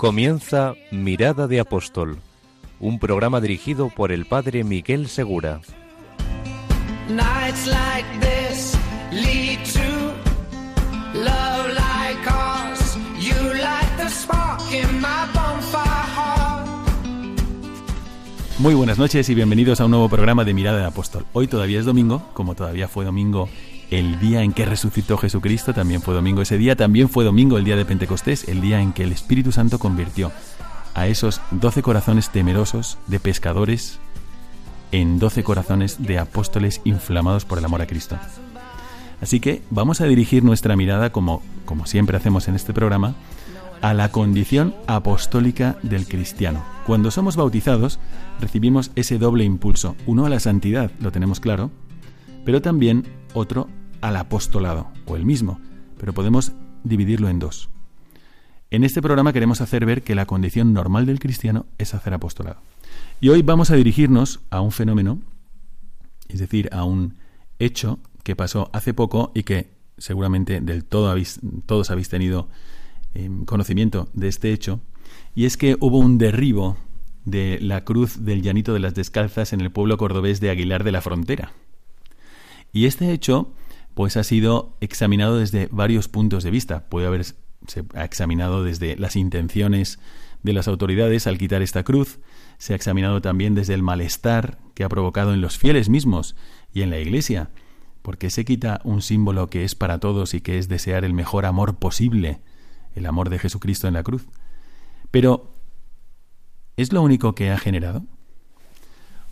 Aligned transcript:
Comienza 0.00 0.76
Mirada 0.90 1.46
de 1.46 1.60
Apóstol, 1.60 2.20
un 2.80 2.98
programa 2.98 3.38
dirigido 3.42 3.90
por 3.90 4.12
el 4.12 4.24
padre 4.24 4.64
Miguel 4.64 5.08
Segura. 5.08 5.60
Muy 18.56 18.74
buenas 18.74 18.98
noches 18.98 19.28
y 19.28 19.34
bienvenidos 19.34 19.82
a 19.82 19.84
un 19.84 19.90
nuevo 19.90 20.08
programa 20.08 20.46
de 20.46 20.54
Mirada 20.54 20.78
de 20.78 20.86
Apóstol. 20.86 21.26
Hoy 21.34 21.46
todavía 21.46 21.78
es 21.78 21.84
domingo, 21.84 22.22
como 22.32 22.54
todavía 22.54 22.88
fue 22.88 23.04
domingo 23.04 23.50
el 23.90 24.20
día 24.20 24.42
en 24.42 24.52
que 24.52 24.64
resucitó 24.64 25.18
Jesucristo, 25.18 25.74
también 25.74 26.00
fue 26.00 26.14
domingo 26.14 26.42
ese 26.42 26.58
día, 26.58 26.76
también 26.76 27.08
fue 27.08 27.24
domingo 27.24 27.58
el 27.58 27.64
día 27.64 27.76
de 27.76 27.84
Pentecostés, 27.84 28.48
el 28.48 28.60
día 28.60 28.80
en 28.80 28.92
que 28.92 29.02
el 29.02 29.12
Espíritu 29.12 29.52
Santo 29.52 29.78
convirtió 29.78 30.32
a 30.94 31.06
esos 31.06 31.40
doce 31.50 31.82
corazones 31.82 32.30
temerosos 32.30 32.98
de 33.06 33.20
pescadores 33.20 33.98
en 34.92 35.18
doce 35.18 35.42
corazones 35.44 36.02
de 36.02 36.18
apóstoles 36.18 36.80
inflamados 36.84 37.44
por 37.44 37.58
el 37.58 37.64
amor 37.64 37.82
a 37.82 37.86
Cristo. 37.86 38.16
Así 39.20 39.40
que 39.40 39.62
vamos 39.70 40.00
a 40.00 40.06
dirigir 40.06 40.42
nuestra 40.44 40.76
mirada, 40.76 41.10
como, 41.12 41.42
como 41.64 41.86
siempre 41.86 42.16
hacemos 42.16 42.48
en 42.48 42.54
este 42.54 42.72
programa, 42.72 43.14
a 43.82 43.94
la 43.94 44.10
condición 44.10 44.74
apostólica 44.86 45.76
del 45.82 46.06
cristiano. 46.06 46.64
Cuando 46.86 47.10
somos 47.10 47.36
bautizados, 47.36 47.98
recibimos 48.40 48.90
ese 48.94 49.18
doble 49.18 49.44
impulso, 49.44 49.96
uno 50.06 50.26
a 50.26 50.28
la 50.28 50.40
santidad, 50.40 50.90
lo 51.00 51.12
tenemos 51.12 51.40
claro, 51.40 51.70
pero 52.44 52.62
también 52.62 53.06
otro 53.34 53.68
al 54.00 54.16
apostolado, 54.16 54.88
o 55.06 55.16
el 55.16 55.24
mismo, 55.24 55.60
pero 55.98 56.12
podemos 56.12 56.52
dividirlo 56.84 57.28
en 57.28 57.38
dos. 57.38 57.68
En 58.70 58.84
este 58.84 59.02
programa 59.02 59.32
queremos 59.32 59.60
hacer 59.60 59.84
ver 59.84 60.02
que 60.02 60.14
la 60.14 60.26
condición 60.26 60.72
normal 60.72 61.04
del 61.06 61.18
cristiano 61.18 61.66
es 61.78 61.92
hacer 61.94 62.14
apostolado. 62.14 62.60
Y 63.20 63.28
hoy 63.28 63.42
vamos 63.42 63.70
a 63.70 63.76
dirigirnos 63.76 64.40
a 64.50 64.60
un 64.60 64.70
fenómeno, 64.70 65.20
es 66.28 66.38
decir, 66.38 66.68
a 66.72 66.84
un 66.84 67.16
hecho 67.58 67.98
que 68.22 68.36
pasó 68.36 68.70
hace 68.72 68.94
poco 68.94 69.32
y 69.34 69.42
que 69.42 69.70
seguramente 69.98 70.60
del 70.60 70.84
todo 70.84 71.10
habéis, 71.10 71.40
todos 71.66 71.90
habéis 71.90 72.08
tenido 72.08 72.48
eh, 73.14 73.28
conocimiento 73.44 74.08
de 74.14 74.28
este 74.28 74.52
hecho, 74.52 74.80
y 75.34 75.44
es 75.44 75.56
que 75.56 75.76
hubo 75.80 75.98
un 75.98 76.18
derribo 76.18 76.76
de 77.24 77.58
la 77.60 77.84
cruz 77.84 78.24
del 78.24 78.42
Llanito 78.42 78.72
de 78.72 78.80
las 78.80 78.94
Descalzas 78.94 79.52
en 79.52 79.60
el 79.60 79.70
pueblo 79.70 79.98
cordobés 79.98 80.40
de 80.40 80.50
Aguilar 80.50 80.84
de 80.84 80.92
la 80.92 81.02
Frontera. 81.02 81.52
Y 82.72 82.86
este 82.86 83.12
hecho, 83.12 83.52
pues 83.94 84.16
ha 84.16 84.24
sido 84.24 84.76
examinado 84.80 85.38
desde 85.38 85.68
varios 85.70 86.08
puntos 86.08 86.44
de 86.44 86.50
vista. 86.50 86.88
Puede 86.88 87.06
haberse 87.06 87.34
examinado 87.94 88.64
desde 88.64 88.96
las 88.96 89.16
intenciones 89.16 89.98
de 90.42 90.52
las 90.52 90.68
autoridades 90.68 91.26
al 91.26 91.38
quitar 91.38 91.62
esta 91.62 91.82
cruz, 91.82 92.18
se 92.58 92.72
ha 92.72 92.76
examinado 92.76 93.20
también 93.20 93.54
desde 93.54 93.74
el 93.74 93.82
malestar 93.82 94.58
que 94.74 94.84
ha 94.84 94.88
provocado 94.88 95.34
en 95.34 95.40
los 95.40 95.58
fieles 95.58 95.88
mismos 95.88 96.36
y 96.72 96.82
en 96.82 96.90
la 96.90 96.98
Iglesia, 96.98 97.50
porque 98.02 98.30
se 98.30 98.44
quita 98.44 98.80
un 98.84 99.02
símbolo 99.02 99.48
que 99.48 99.64
es 99.64 99.74
para 99.74 99.98
todos 99.98 100.34
y 100.34 100.40
que 100.40 100.58
es 100.58 100.68
desear 100.68 101.04
el 101.04 101.12
mejor 101.12 101.44
amor 101.44 101.76
posible, 101.76 102.40
el 102.94 103.06
amor 103.06 103.28
de 103.28 103.38
Jesucristo 103.38 103.88
en 103.88 103.94
la 103.94 104.02
cruz. 104.02 104.26
Pero, 105.10 105.52
¿es 106.76 106.92
lo 106.92 107.02
único 107.02 107.34
que 107.34 107.50
ha 107.50 107.58
generado? 107.58 108.04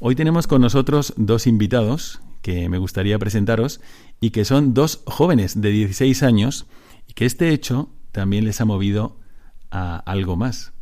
Hoy 0.01 0.15
tenemos 0.15 0.47
con 0.47 0.61
nosotros 0.61 1.15
dos 1.17 1.47
invitados 1.47 2.21
que 2.43 2.69
me 2.69 2.79
gustaría 2.79 3.19
presentaros 3.19 3.81
y 4.21 4.31
que 4.31 4.45
son 4.45 4.75
dos 4.75 5.03
jóvenes 5.07 5.61
de 5.61 5.71
16 5.71 6.23
años 6.23 6.67
y 7.07 7.15
que 7.15 7.27
este 7.27 7.51
hecho 7.51 7.91
también 8.13 8.45
les 8.45 8.61
ha 8.61 8.65
movido 8.65 9.17
a 9.71 9.97
algo 9.99 10.37
más. 10.37 10.73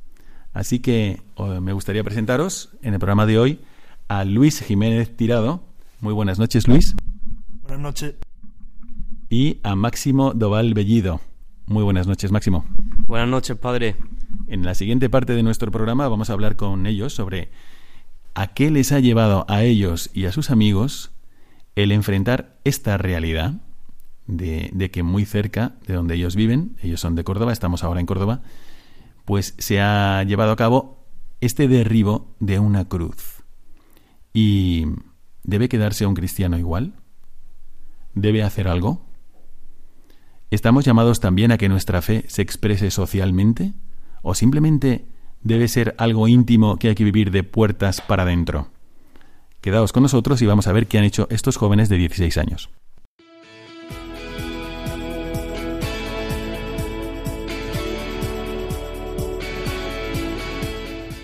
Así 0.53 0.79
que 0.79 1.23
me 1.61 1.73
gustaría 1.73 2.03
presentaros 2.03 2.71
en 2.83 2.95
el 2.95 2.99
programa 2.99 3.27
de 3.27 3.39
hoy 3.39 3.61
a 4.09 4.25
Luis 4.25 4.63
Jiménez 4.63 5.15
Tirado. 5.17 5.63
Muy 6.01 6.15
buenas 6.15 6.39
noches, 6.39 6.67
Luis. 6.69 6.95
Buenas 7.63 7.81
noches. 7.81 8.15
Y 9.29 9.59
a 9.63 9.75
Máximo 9.75 10.33
Doval 10.33 10.73
Bellido. 10.73 11.21
Muy 11.67 11.83
buenas 11.83 12.07
noches, 12.07 12.31
Máximo. 12.31 12.65
Buenas 13.07 13.29
noches, 13.29 13.57
padre. 13.57 13.97
En 14.47 14.65
la 14.65 14.75
siguiente 14.75 15.11
parte 15.11 15.35
de 15.35 15.43
nuestro 15.43 15.71
programa 15.73 16.09
vamos 16.09 16.31
a 16.31 16.33
hablar 16.33 16.57
con 16.57 16.87
ellos 16.87 17.13
sobre 17.13 17.51
a 18.35 18.49
qué 18.49 18.71
les 18.71 18.93
ha 18.93 19.01
llevado 19.01 19.45
a 19.49 19.65
ellos 19.65 20.11
y 20.15 20.27
a 20.27 20.33
sus 20.33 20.51
amigos 20.51 21.11
el 21.77 21.93
enfrentar 21.93 22.59
esta 22.65 22.97
realidad 22.97 23.61
de, 24.27 24.91
que 24.93 25.03
muy 25.03 25.25
cerca 25.25 25.77
de 25.87 25.95
donde 25.95 26.15
ellos 26.15 26.35
viven, 26.35 26.77
ellos 26.83 27.01
son 27.01 27.15
de 27.15 27.23
Córdoba, 27.23 27.53
estamos 27.53 27.85
ahora 27.85 28.01
en 28.01 28.07
Córdoba, 28.07 28.43
pues 29.25 29.55
se 29.59 29.81
ha 29.81 30.23
llevado 30.25 30.53
a 30.53 30.57
cabo 30.57 31.07
este 31.41 31.69
derribo 31.69 32.35
de 32.41 32.59
una 32.59 32.87
cruz. 32.87 33.45
¿Y 34.33 34.87
debe 35.45 35.69
quedarse 35.69 36.07
un 36.07 36.15
cristiano 36.15 36.59
igual? 36.59 36.95
¿Debe 38.15 38.43
hacer 38.43 38.69
algo? 38.69 39.07
¿Estamos 40.51 40.85
llamados 40.85 41.21
también 41.21 41.53
a 41.53 41.59
que 41.59 41.69
nuestra 41.69 42.01
fe 42.03 42.25
se 42.29 42.43
exprese 42.43 42.91
socialmente? 42.91 43.75
¿O 44.23 44.35
simplemente 44.35 45.07
debe 45.43 45.69
ser 45.69 45.95
algo 45.99 46.27
íntimo 46.27 46.79
que 46.79 46.89
hay 46.89 46.95
que 46.95 47.05
vivir 47.05 47.31
de 47.31 47.43
puertas 47.43 48.01
para 48.01 48.23
adentro? 48.23 48.71
Quedaos 49.67 49.93
con 49.93 50.05
nosotros 50.05 50.41
y 50.43 50.47
vamos 50.47 50.69
a 50.69 50.73
ver 50.73 50.87
qué 50.87 50.97
han 50.97 51.03
hecho 51.03 51.27
estos 51.29 51.57
jóvenes 51.57 51.89
de 51.89 51.97
16 51.97 52.39
años. 52.39 52.71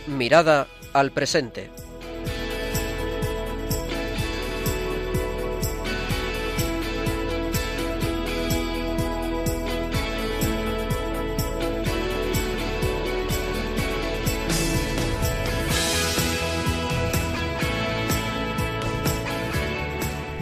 Mirada 0.09 0.67
al 0.93 1.13
presente. 1.13 1.71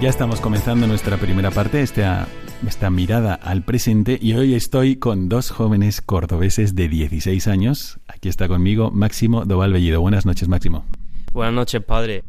Ya 0.00 0.08
estamos 0.08 0.40
comenzando 0.40 0.86
nuestra 0.86 1.18
primera 1.18 1.50
parte, 1.50 1.82
esta, 1.82 2.26
esta 2.66 2.88
mirada 2.88 3.34
al 3.34 3.62
presente, 3.64 4.18
y 4.18 4.32
hoy 4.32 4.54
estoy 4.54 4.96
con 4.96 5.28
dos 5.28 5.50
jóvenes 5.50 6.00
cordobeses 6.00 6.74
de 6.74 6.88
16 6.88 7.46
años. 7.48 8.00
Aquí 8.08 8.30
está 8.30 8.48
conmigo 8.48 8.90
Máximo 8.90 9.44
Doval 9.44 9.74
Bellido. 9.74 10.00
Buenas 10.00 10.24
noches, 10.24 10.48
Máximo. 10.48 10.86
Buenas 11.34 11.52
noches, 11.52 11.84
padre. 11.84 12.24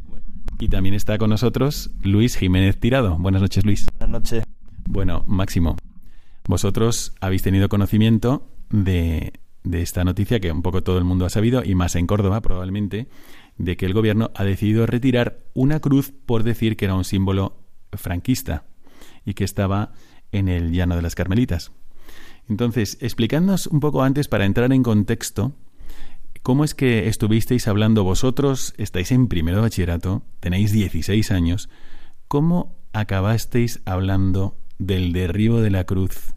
Y 0.58 0.68
también 0.68 0.94
está 0.94 1.16
con 1.16 1.30
nosotros 1.30 1.90
Luis 2.02 2.36
Jiménez 2.36 2.78
Tirado. 2.78 3.16
Buenas 3.16 3.40
noches, 3.40 3.64
Luis. 3.64 3.86
Buenas 3.98 4.20
noches. 4.20 4.44
Bueno, 4.84 5.24
Máximo, 5.26 5.76
vosotros 6.46 7.14
habéis 7.22 7.40
tenido 7.40 7.70
conocimiento 7.70 8.50
de, 8.68 9.32
de 9.64 9.80
esta 9.80 10.04
noticia 10.04 10.40
que 10.40 10.52
un 10.52 10.60
poco 10.60 10.82
todo 10.82 10.98
el 10.98 11.04
mundo 11.04 11.24
ha 11.24 11.30
sabido, 11.30 11.64
y 11.64 11.74
más 11.74 11.96
en 11.96 12.06
Córdoba 12.06 12.42
probablemente, 12.42 13.08
de 13.56 13.78
que 13.78 13.86
el 13.86 13.94
gobierno 13.94 14.30
ha 14.34 14.44
decidido 14.44 14.84
retirar 14.84 15.38
una 15.54 15.80
cruz 15.80 16.12
por 16.26 16.42
decir 16.42 16.76
que 16.76 16.84
era 16.84 16.94
un 16.94 17.04
símbolo 17.04 17.61
franquista 17.92 18.64
y 19.24 19.34
que 19.34 19.44
estaba 19.44 19.92
en 20.32 20.48
el 20.48 20.72
llano 20.72 20.96
de 20.96 21.02
las 21.02 21.14
Carmelitas. 21.14 21.72
Entonces, 22.48 22.98
explicadnos 23.00 23.66
un 23.66 23.80
poco 23.80 24.02
antes 24.02 24.28
para 24.28 24.44
entrar 24.44 24.72
en 24.72 24.82
contexto, 24.82 25.52
¿cómo 26.42 26.64
es 26.64 26.74
que 26.74 27.08
estuvisteis 27.08 27.68
hablando 27.68 28.04
vosotros? 28.04 28.74
Estáis 28.78 29.12
en 29.12 29.28
primero 29.28 29.58
de 29.58 29.62
bachillerato, 29.62 30.22
tenéis 30.40 30.72
16 30.72 31.30
años, 31.30 31.68
¿cómo 32.28 32.76
acabasteis 32.92 33.80
hablando 33.84 34.56
del 34.78 35.12
derribo 35.12 35.60
de 35.60 35.70
la 35.70 35.84
cruz 35.84 36.34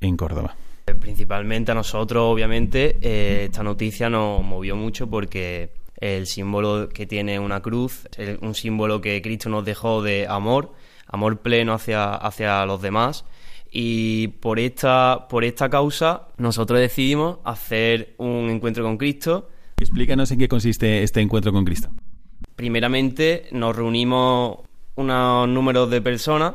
en 0.00 0.16
Córdoba? 0.16 0.56
Principalmente 1.00 1.72
a 1.72 1.74
nosotros, 1.74 2.22
obviamente, 2.24 2.96
eh, 3.00 3.44
esta 3.44 3.62
noticia 3.62 4.08
nos 4.08 4.42
movió 4.42 4.74
mucho 4.76 5.08
porque 5.08 5.72
el 6.00 6.26
símbolo 6.26 6.88
que 6.88 7.06
tiene 7.06 7.38
una 7.38 7.60
cruz, 7.60 8.08
el, 8.16 8.38
un 8.40 8.54
símbolo 8.54 9.00
que 9.00 9.20
Cristo 9.20 9.48
nos 9.48 9.64
dejó 9.64 10.02
de 10.02 10.26
amor, 10.28 10.72
amor 11.06 11.40
pleno 11.40 11.72
hacia, 11.72 12.14
hacia 12.14 12.64
los 12.66 12.82
demás 12.82 13.24
Y 13.70 14.28
por 14.28 14.58
esta, 14.58 15.26
por 15.28 15.44
esta 15.44 15.68
causa 15.68 16.28
nosotros 16.36 16.78
decidimos 16.78 17.38
hacer 17.44 18.14
un 18.18 18.48
encuentro 18.50 18.84
con 18.84 18.96
Cristo. 18.96 19.50
Explícanos 19.78 20.30
en 20.30 20.38
qué 20.38 20.48
consiste 20.48 21.02
este 21.02 21.20
encuentro 21.20 21.52
con 21.52 21.64
Cristo. 21.64 21.90
Primeramente 22.54 23.48
nos 23.52 23.74
reunimos 23.76 24.58
unos 24.94 25.48
números 25.48 25.90
de 25.90 26.00
personas, 26.00 26.54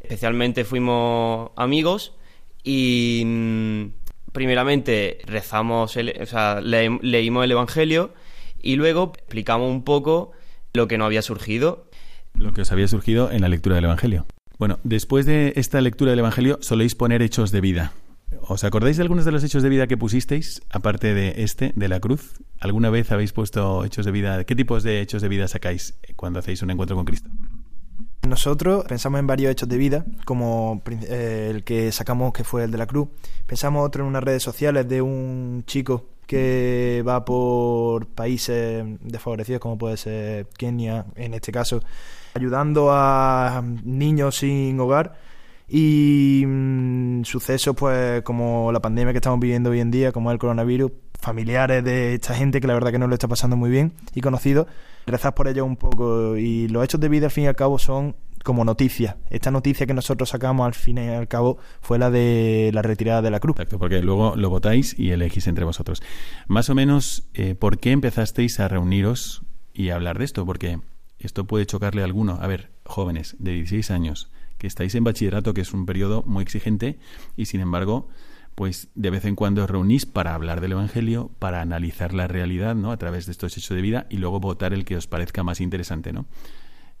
especialmente 0.00 0.64
fuimos 0.64 1.50
amigos 1.56 2.14
y 2.62 3.22
mm, 3.26 3.84
primeramente 4.32 5.18
rezamos, 5.26 5.96
o 5.96 6.26
sea, 6.26 6.60
leímos 6.60 7.44
el 7.44 7.50
Evangelio 7.50 8.14
y 8.62 8.76
luego 8.76 9.12
explicamos 9.16 9.70
un 9.70 9.84
poco 9.84 10.32
lo 10.72 10.88
que 10.88 10.96
nos 10.96 11.06
había 11.06 11.22
surgido. 11.22 11.88
Lo 12.34 12.52
que 12.52 12.62
os 12.62 12.72
había 12.72 12.88
surgido 12.88 13.30
en 13.30 13.42
la 13.42 13.48
lectura 13.48 13.76
del 13.76 13.84
Evangelio. 13.84 14.26
Bueno, 14.58 14.78
después 14.84 15.26
de 15.26 15.52
esta 15.56 15.80
lectura 15.80 16.12
del 16.12 16.20
Evangelio 16.20 16.58
soléis 16.62 16.94
poner 16.94 17.20
hechos 17.20 17.50
de 17.50 17.60
vida. 17.60 17.92
¿Os 18.40 18.64
acordáis 18.64 18.96
de 18.96 19.02
algunos 19.02 19.24
de 19.24 19.32
los 19.32 19.44
hechos 19.44 19.62
de 19.62 19.68
vida 19.68 19.86
que 19.86 19.98
pusisteis, 19.98 20.62
aparte 20.70 21.12
de 21.12 21.42
este, 21.42 21.72
de 21.76 21.88
la 21.88 22.00
cruz? 22.00 22.34
¿Alguna 22.60 22.88
vez 22.88 23.12
habéis 23.12 23.32
puesto 23.32 23.84
hechos 23.84 24.06
de 24.06 24.12
vida? 24.12 24.44
¿Qué 24.44 24.56
tipos 24.56 24.82
de 24.82 25.00
hechos 25.00 25.20
de 25.20 25.28
vida 25.28 25.48
sacáis 25.48 25.98
cuando 26.16 26.38
hacéis 26.38 26.62
un 26.62 26.70
encuentro 26.70 26.96
con 26.96 27.04
Cristo? 27.04 27.28
Nosotros 28.26 28.84
pensamos 28.88 29.18
en 29.18 29.26
varios 29.26 29.52
hechos 29.52 29.68
de 29.68 29.76
vida, 29.76 30.06
como 30.24 30.82
eh, 30.86 31.48
el 31.50 31.64
que 31.64 31.92
sacamos 31.92 32.32
que 32.32 32.44
fue 32.44 32.64
el 32.64 32.70
de 32.70 32.78
la 32.78 32.86
cruz. 32.86 33.08
Pensamos 33.46 33.84
otro 33.84 34.04
en 34.04 34.08
unas 34.08 34.22
redes 34.22 34.42
sociales 34.42 34.88
de 34.88 35.02
un 35.02 35.64
chico 35.66 36.06
que 36.32 37.04
va 37.06 37.26
por 37.26 38.06
países 38.06 38.82
desfavorecidos, 39.02 39.60
como 39.60 39.76
puede 39.76 39.98
ser 39.98 40.46
Kenia, 40.56 41.04
en 41.14 41.34
este 41.34 41.52
caso, 41.52 41.82
ayudando 42.32 42.88
a 42.90 43.62
niños 43.84 44.38
sin 44.38 44.80
hogar. 44.80 45.18
Y 45.68 46.44
mm, 46.46 47.24
sucesos 47.24 47.76
pues 47.76 48.22
como 48.22 48.72
la 48.72 48.80
pandemia 48.80 49.12
que 49.12 49.18
estamos 49.18 49.40
viviendo 49.40 49.68
hoy 49.68 49.80
en 49.80 49.90
día, 49.90 50.10
como 50.10 50.32
el 50.32 50.38
coronavirus, 50.38 50.92
familiares 51.20 51.84
de 51.84 52.14
esta 52.14 52.34
gente 52.34 52.62
que 52.62 52.66
la 52.66 52.74
verdad 52.74 52.92
que 52.92 52.98
no 52.98 53.08
lo 53.08 53.14
está 53.14 53.28
pasando 53.28 53.54
muy 53.54 53.68
bien 53.68 53.92
y 54.14 54.22
conocidos, 54.22 54.66
rezar 55.06 55.34
por 55.34 55.48
ellos 55.48 55.66
un 55.66 55.76
poco. 55.76 56.38
Y 56.38 56.66
los 56.68 56.82
hechos 56.82 56.98
de 56.98 57.10
vida 57.10 57.26
al 57.26 57.30
fin 57.30 57.44
y 57.44 57.48
al 57.48 57.56
cabo 57.56 57.78
son 57.78 58.16
como 58.42 58.64
noticias. 58.64 59.16
Esta 59.30 59.50
noticia 59.50 59.86
que 59.86 59.94
nosotros 59.94 60.30
sacamos 60.30 60.66
al 60.66 60.74
fin 60.74 60.98
y 60.98 61.08
al 61.08 61.28
cabo 61.28 61.58
fue 61.80 61.98
la 61.98 62.10
de 62.10 62.70
la 62.72 62.82
retirada 62.82 63.22
de 63.22 63.30
la 63.30 63.40
cruz. 63.40 63.56
Exacto, 63.56 63.78
porque 63.78 64.02
luego 64.02 64.34
lo 64.36 64.50
votáis 64.50 64.98
y 64.98 65.10
elegís 65.10 65.46
entre 65.46 65.64
vosotros. 65.64 66.02
Más 66.46 66.70
o 66.70 66.74
menos, 66.74 67.28
eh, 67.34 67.54
¿por 67.54 67.78
qué 67.78 67.92
empezasteis 67.92 68.60
a 68.60 68.68
reuniros 68.68 69.42
y 69.72 69.90
a 69.90 69.96
hablar 69.96 70.18
de 70.18 70.24
esto? 70.24 70.44
Porque 70.46 70.80
esto 71.18 71.46
puede 71.46 71.66
chocarle 71.66 72.02
a 72.02 72.04
alguno. 72.04 72.38
A 72.40 72.46
ver, 72.46 72.70
jóvenes 72.84 73.36
de 73.38 73.52
16 73.52 73.90
años, 73.90 74.30
que 74.58 74.66
estáis 74.66 74.94
en 74.94 75.04
bachillerato, 75.04 75.54
que 75.54 75.60
es 75.60 75.72
un 75.72 75.86
periodo 75.86 76.22
muy 76.26 76.42
exigente, 76.42 76.98
y 77.36 77.46
sin 77.46 77.60
embargo, 77.60 78.08
pues 78.54 78.88
de 78.94 79.10
vez 79.10 79.24
en 79.24 79.34
cuando 79.34 79.64
os 79.64 79.70
reunís 79.70 80.06
para 80.06 80.34
hablar 80.34 80.60
del 80.60 80.72
Evangelio, 80.72 81.30
para 81.38 81.60
analizar 81.60 82.12
la 82.12 82.28
realidad, 82.28 82.74
¿no? 82.74 82.92
A 82.92 82.96
través 82.96 83.26
de 83.26 83.32
estos 83.32 83.56
hechos 83.56 83.74
de 83.74 83.82
vida 83.82 84.06
y 84.10 84.18
luego 84.18 84.40
votar 84.40 84.72
el 84.72 84.84
que 84.84 84.96
os 84.96 85.06
parezca 85.06 85.42
más 85.42 85.60
interesante, 85.60 86.12
¿no? 86.12 86.26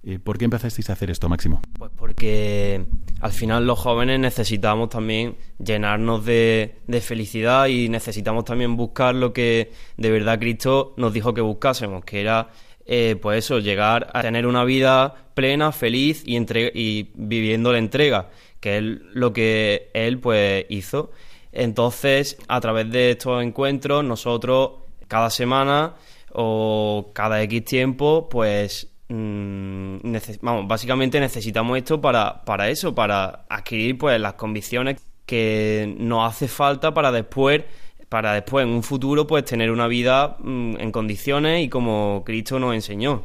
Eh, 0.04 0.18
¿Por 0.18 0.36
qué 0.36 0.46
empezasteis 0.46 0.90
a 0.90 0.94
hacer 0.94 1.10
esto, 1.10 1.28
Máximo? 1.28 1.62
Pues 1.78 1.92
porque 1.96 2.84
al 3.20 3.32
final 3.32 3.66
los 3.66 3.78
jóvenes 3.78 4.18
necesitamos 4.18 4.88
también 4.88 5.36
llenarnos 5.58 6.24
de, 6.24 6.74
de, 6.88 7.00
felicidad 7.00 7.66
y 7.66 7.88
necesitamos 7.88 8.44
también 8.44 8.76
buscar 8.76 9.14
lo 9.14 9.32
que 9.32 9.70
de 9.96 10.10
verdad 10.10 10.40
Cristo 10.40 10.94
nos 10.96 11.12
dijo 11.12 11.32
que 11.34 11.40
buscásemos, 11.40 12.04
que 12.04 12.20
era 12.20 12.50
eh, 12.84 13.16
pues 13.20 13.44
eso, 13.44 13.60
llegar 13.60 14.08
a 14.12 14.22
tener 14.22 14.46
una 14.46 14.64
vida 14.64 15.14
plena, 15.34 15.70
feliz 15.70 16.24
y, 16.26 16.36
y 16.74 17.10
viviendo 17.14 17.70
la 17.72 17.78
entrega, 17.78 18.30
que 18.58 18.78
es 18.78 18.82
lo 18.82 19.32
que 19.32 19.90
él 19.94 20.18
pues 20.18 20.66
hizo. 20.68 21.12
Entonces, 21.52 22.38
a 22.48 22.60
través 22.60 22.90
de 22.90 23.12
estos 23.12 23.42
encuentros, 23.42 24.02
nosotros 24.04 24.70
cada 25.06 25.30
semana 25.30 25.94
o 26.32 27.10
cada 27.14 27.42
X 27.42 27.64
tiempo, 27.64 28.28
pues 28.28 28.91
mm, 29.12 30.16
vamos, 30.40 30.68
básicamente 30.68 31.20
necesitamos 31.20 31.78
esto 31.78 32.00
para, 32.00 32.42
para 32.44 32.68
eso, 32.70 32.94
para 32.94 33.44
adquirir 33.48 33.98
pues 33.98 34.20
las 34.20 34.34
convicciones 34.34 35.00
que 35.26 35.94
nos 35.98 36.28
hace 36.28 36.48
falta 36.48 36.92
para 36.94 37.12
después 37.12 37.62
para 38.08 38.34
después 38.34 38.66
en 38.66 38.72
un 38.72 38.82
futuro 38.82 39.26
pues 39.26 39.44
tener 39.46 39.70
una 39.70 39.86
vida 39.86 40.36
mm, 40.38 40.76
en 40.78 40.92
condiciones 40.92 41.64
y 41.64 41.70
como 41.70 42.22
Cristo 42.26 42.58
nos 42.58 42.74
enseñó. 42.74 43.24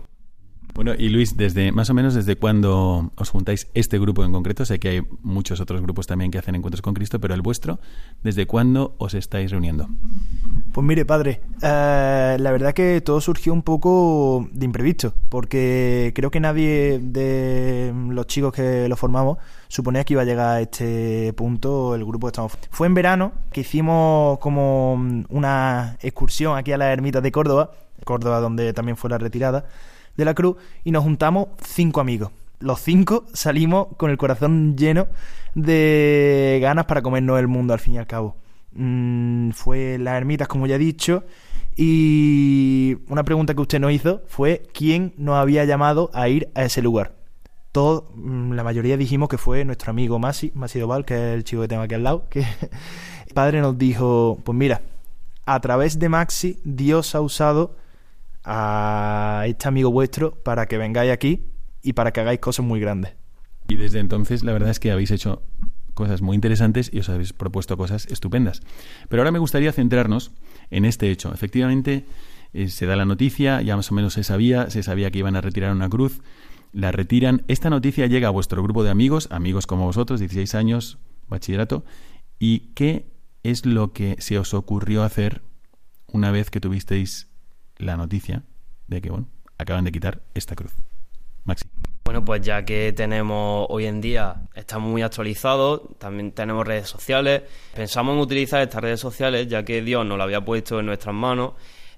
Bueno, 0.73 0.93
y 0.97 1.09
Luis, 1.09 1.35
desde 1.37 1.71
más 1.71 1.89
o 1.89 1.93
menos 1.93 2.13
desde 2.13 2.35
cuándo 2.35 3.11
os 3.15 3.29
juntáis 3.29 3.67
este 3.73 3.97
grupo 3.97 4.23
en 4.23 4.31
concreto, 4.31 4.63
sé 4.63 4.79
que 4.79 4.89
hay 4.89 5.01
muchos 5.23 5.59
otros 5.59 5.81
grupos 5.81 6.05
también 6.05 6.29
que 6.29 6.37
hacen 6.37 6.55
encuentros 6.55 6.81
con 6.81 6.93
Cristo, 6.93 7.19
pero 7.19 7.33
el 7.33 7.41
vuestro, 7.41 7.79
¿desde 8.23 8.45
cuándo 8.45 8.95
os 8.99 9.13
estáis 9.15 9.49
reuniendo? 9.49 9.87
Pues 10.71 10.85
mire, 10.85 11.05
padre, 11.05 11.41
eh, 11.63 12.37
la 12.39 12.51
verdad 12.51 12.73
que 12.73 13.01
todo 13.01 13.19
surgió 13.21 13.53
un 13.53 13.63
poco 13.63 14.47
de 14.51 14.65
imprevisto, 14.65 15.13
porque 15.29 16.11
creo 16.13 16.29
que 16.29 16.39
nadie 16.39 16.99
de 17.01 17.91
los 18.09 18.27
chicos 18.27 18.53
que 18.53 18.87
lo 18.87 18.95
formamos 18.95 19.39
suponía 19.69 20.03
que 20.03 20.13
iba 20.13 20.21
a 20.21 20.25
llegar 20.25 20.47
a 20.57 20.61
este 20.61 21.33
punto 21.33 21.95
el 21.95 22.05
grupo 22.05 22.27
que 22.27 22.31
estamos. 22.31 22.53
Fue 22.69 22.85
en 22.85 22.93
verano 22.93 23.31
que 23.51 23.61
hicimos 23.61 24.37
como 24.39 24.93
una 25.29 25.97
excursión 26.01 26.55
aquí 26.57 26.71
a 26.71 26.77
la 26.77 26.93
ermita 26.93 27.21
de 27.21 27.31
Córdoba, 27.31 27.71
Córdoba 28.03 28.39
donde 28.39 28.73
también 28.73 28.97
fue 28.97 29.09
la 29.09 29.17
retirada 29.17 29.65
de 30.17 30.25
la 30.25 30.33
cruz 30.33 30.57
y 30.83 30.91
nos 30.91 31.03
juntamos 31.03 31.47
cinco 31.63 32.01
amigos. 32.01 32.31
Los 32.59 32.81
cinco 32.81 33.25
salimos 33.33 33.87
con 33.97 34.09
el 34.09 34.17
corazón 34.17 34.75
lleno 34.75 35.07
de 35.53 36.59
ganas 36.61 36.85
para 36.85 37.01
comernos 37.01 37.39
el 37.39 37.47
mundo 37.47 37.73
al 37.73 37.79
fin 37.79 37.93
y 37.93 37.97
al 37.99 38.07
cabo. 38.07 38.35
Mm, 38.73 39.51
fue 39.51 39.97
las 39.99 40.17
ermitas, 40.17 40.47
como 40.47 40.67
ya 40.67 40.75
he 40.75 40.79
dicho, 40.79 41.23
y 41.75 42.97
una 43.07 43.23
pregunta 43.23 43.53
que 43.53 43.61
usted 43.61 43.79
nos 43.79 43.91
hizo 43.91 44.23
fue 44.27 44.63
quién 44.73 45.13
nos 45.17 45.35
había 45.35 45.63
llamado 45.65 46.09
a 46.13 46.27
ir 46.27 46.49
a 46.55 46.63
ese 46.63 46.81
lugar. 46.81 47.13
Todos, 47.71 48.05
mm, 48.15 48.53
la 48.53 48.63
mayoría 48.63 48.97
dijimos 48.97 49.29
que 49.29 49.37
fue 49.37 49.63
nuestro 49.63 49.91
amigo 49.91 50.17
Masi, 50.17 50.51
Masi 50.55 50.79
Doval, 50.79 51.05
que 51.05 51.13
es 51.13 51.35
el 51.35 51.43
chico 51.43 51.61
que 51.61 51.67
tengo 51.67 51.83
aquí 51.83 51.93
al 51.93 52.03
lado, 52.03 52.27
que 52.29 52.39
el 53.27 53.33
padre 53.35 53.61
nos 53.61 53.77
dijo, 53.77 54.39
pues 54.43 54.57
mira, 54.57 54.81
a 55.45 55.59
través 55.59 55.99
de 55.99 56.09
Maxi 56.09 56.59
Dios 56.63 57.13
ha 57.13 57.21
usado 57.21 57.75
a 58.49 59.43
este 59.45 59.67
amigo 59.67 59.91
vuestro 59.91 60.41
para 60.41 60.67
que 60.67 60.77
vengáis 60.77 61.11
aquí 61.11 61.51
y 61.83 61.93
para 61.93 62.13
que 62.13 62.21
hagáis 62.21 62.39
cosas 62.39 62.65
muy 62.65 62.79
grandes. 62.79 63.13
Y 63.67 63.75
desde 63.75 63.99
entonces 63.99 64.43
la 64.43 64.53
verdad 64.53 64.69
es 64.69 64.79
que 64.79 64.89
habéis 64.89 65.11
hecho 65.11 65.43
cosas 65.93 66.21
muy 66.21 66.35
interesantes 66.35 66.89
y 66.93 66.99
os 66.99 67.09
habéis 67.09 67.33
propuesto 67.33 67.75
cosas 67.75 68.05
estupendas. 68.05 68.61
Pero 69.09 69.21
ahora 69.21 69.31
me 69.31 69.39
gustaría 69.39 69.73
centrarnos 69.73 70.31
en 70.69 70.85
este 70.85 71.11
hecho. 71.11 71.33
Efectivamente, 71.33 72.05
eh, 72.53 72.69
se 72.69 72.85
da 72.85 72.95
la 72.95 73.03
noticia, 73.03 73.61
ya 73.61 73.75
más 73.75 73.91
o 73.91 73.95
menos 73.95 74.13
se 74.13 74.23
sabía, 74.23 74.69
se 74.69 74.81
sabía 74.81 75.11
que 75.11 75.19
iban 75.19 75.35
a 75.35 75.41
retirar 75.41 75.73
una 75.73 75.89
cruz, 75.89 76.21
la 76.71 76.93
retiran. 76.93 77.43
Esta 77.49 77.69
noticia 77.69 78.07
llega 78.07 78.29
a 78.29 78.31
vuestro 78.31 78.63
grupo 78.63 78.83
de 78.83 78.91
amigos, 78.91 79.27
amigos 79.31 79.67
como 79.67 79.85
vosotros, 79.85 80.21
16 80.21 80.55
años, 80.55 80.99
bachillerato, 81.27 81.83
¿y 82.39 82.71
qué 82.75 83.11
es 83.43 83.65
lo 83.65 83.91
que 83.91 84.15
se 84.19 84.39
os 84.39 84.53
ocurrió 84.53 85.03
hacer 85.03 85.41
una 86.07 86.31
vez 86.31 86.49
que 86.49 86.61
tuvisteis 86.61 87.27
la 87.77 87.97
noticia 87.97 88.43
de 88.87 89.01
que, 89.01 89.09
bueno, 89.09 89.27
acaban 89.57 89.83
de 89.83 89.91
quitar 89.91 90.21
esta 90.33 90.55
cruz. 90.55 90.73
Maxi. 91.43 91.65
Bueno, 92.07 92.23
pues 92.23 92.41
ya 92.41 92.63
que 92.63 92.93
tenemos 92.93 93.67
hoy 93.69 93.85
en 93.85 93.99
día, 93.99 94.35
estamos 94.55 94.89
muy 94.89 95.01
actualizados, 95.01 95.81
también 95.97 96.31
tenemos 96.31 96.65
redes 96.65 96.87
sociales, 96.87 97.43
pensamos 97.75 98.15
en 98.15 98.21
utilizar 98.21 98.61
estas 98.61 98.81
redes 98.81 99.01
sociales, 99.01 99.47
ya 99.47 99.65
que 99.65 99.81
Dios 99.81 100.05
nos 100.05 100.17
la 100.17 100.23
había 100.23 100.39
puesto 100.39 100.79
en 100.79 100.85
nuestras 100.85 101.13
manos, 101.13 101.53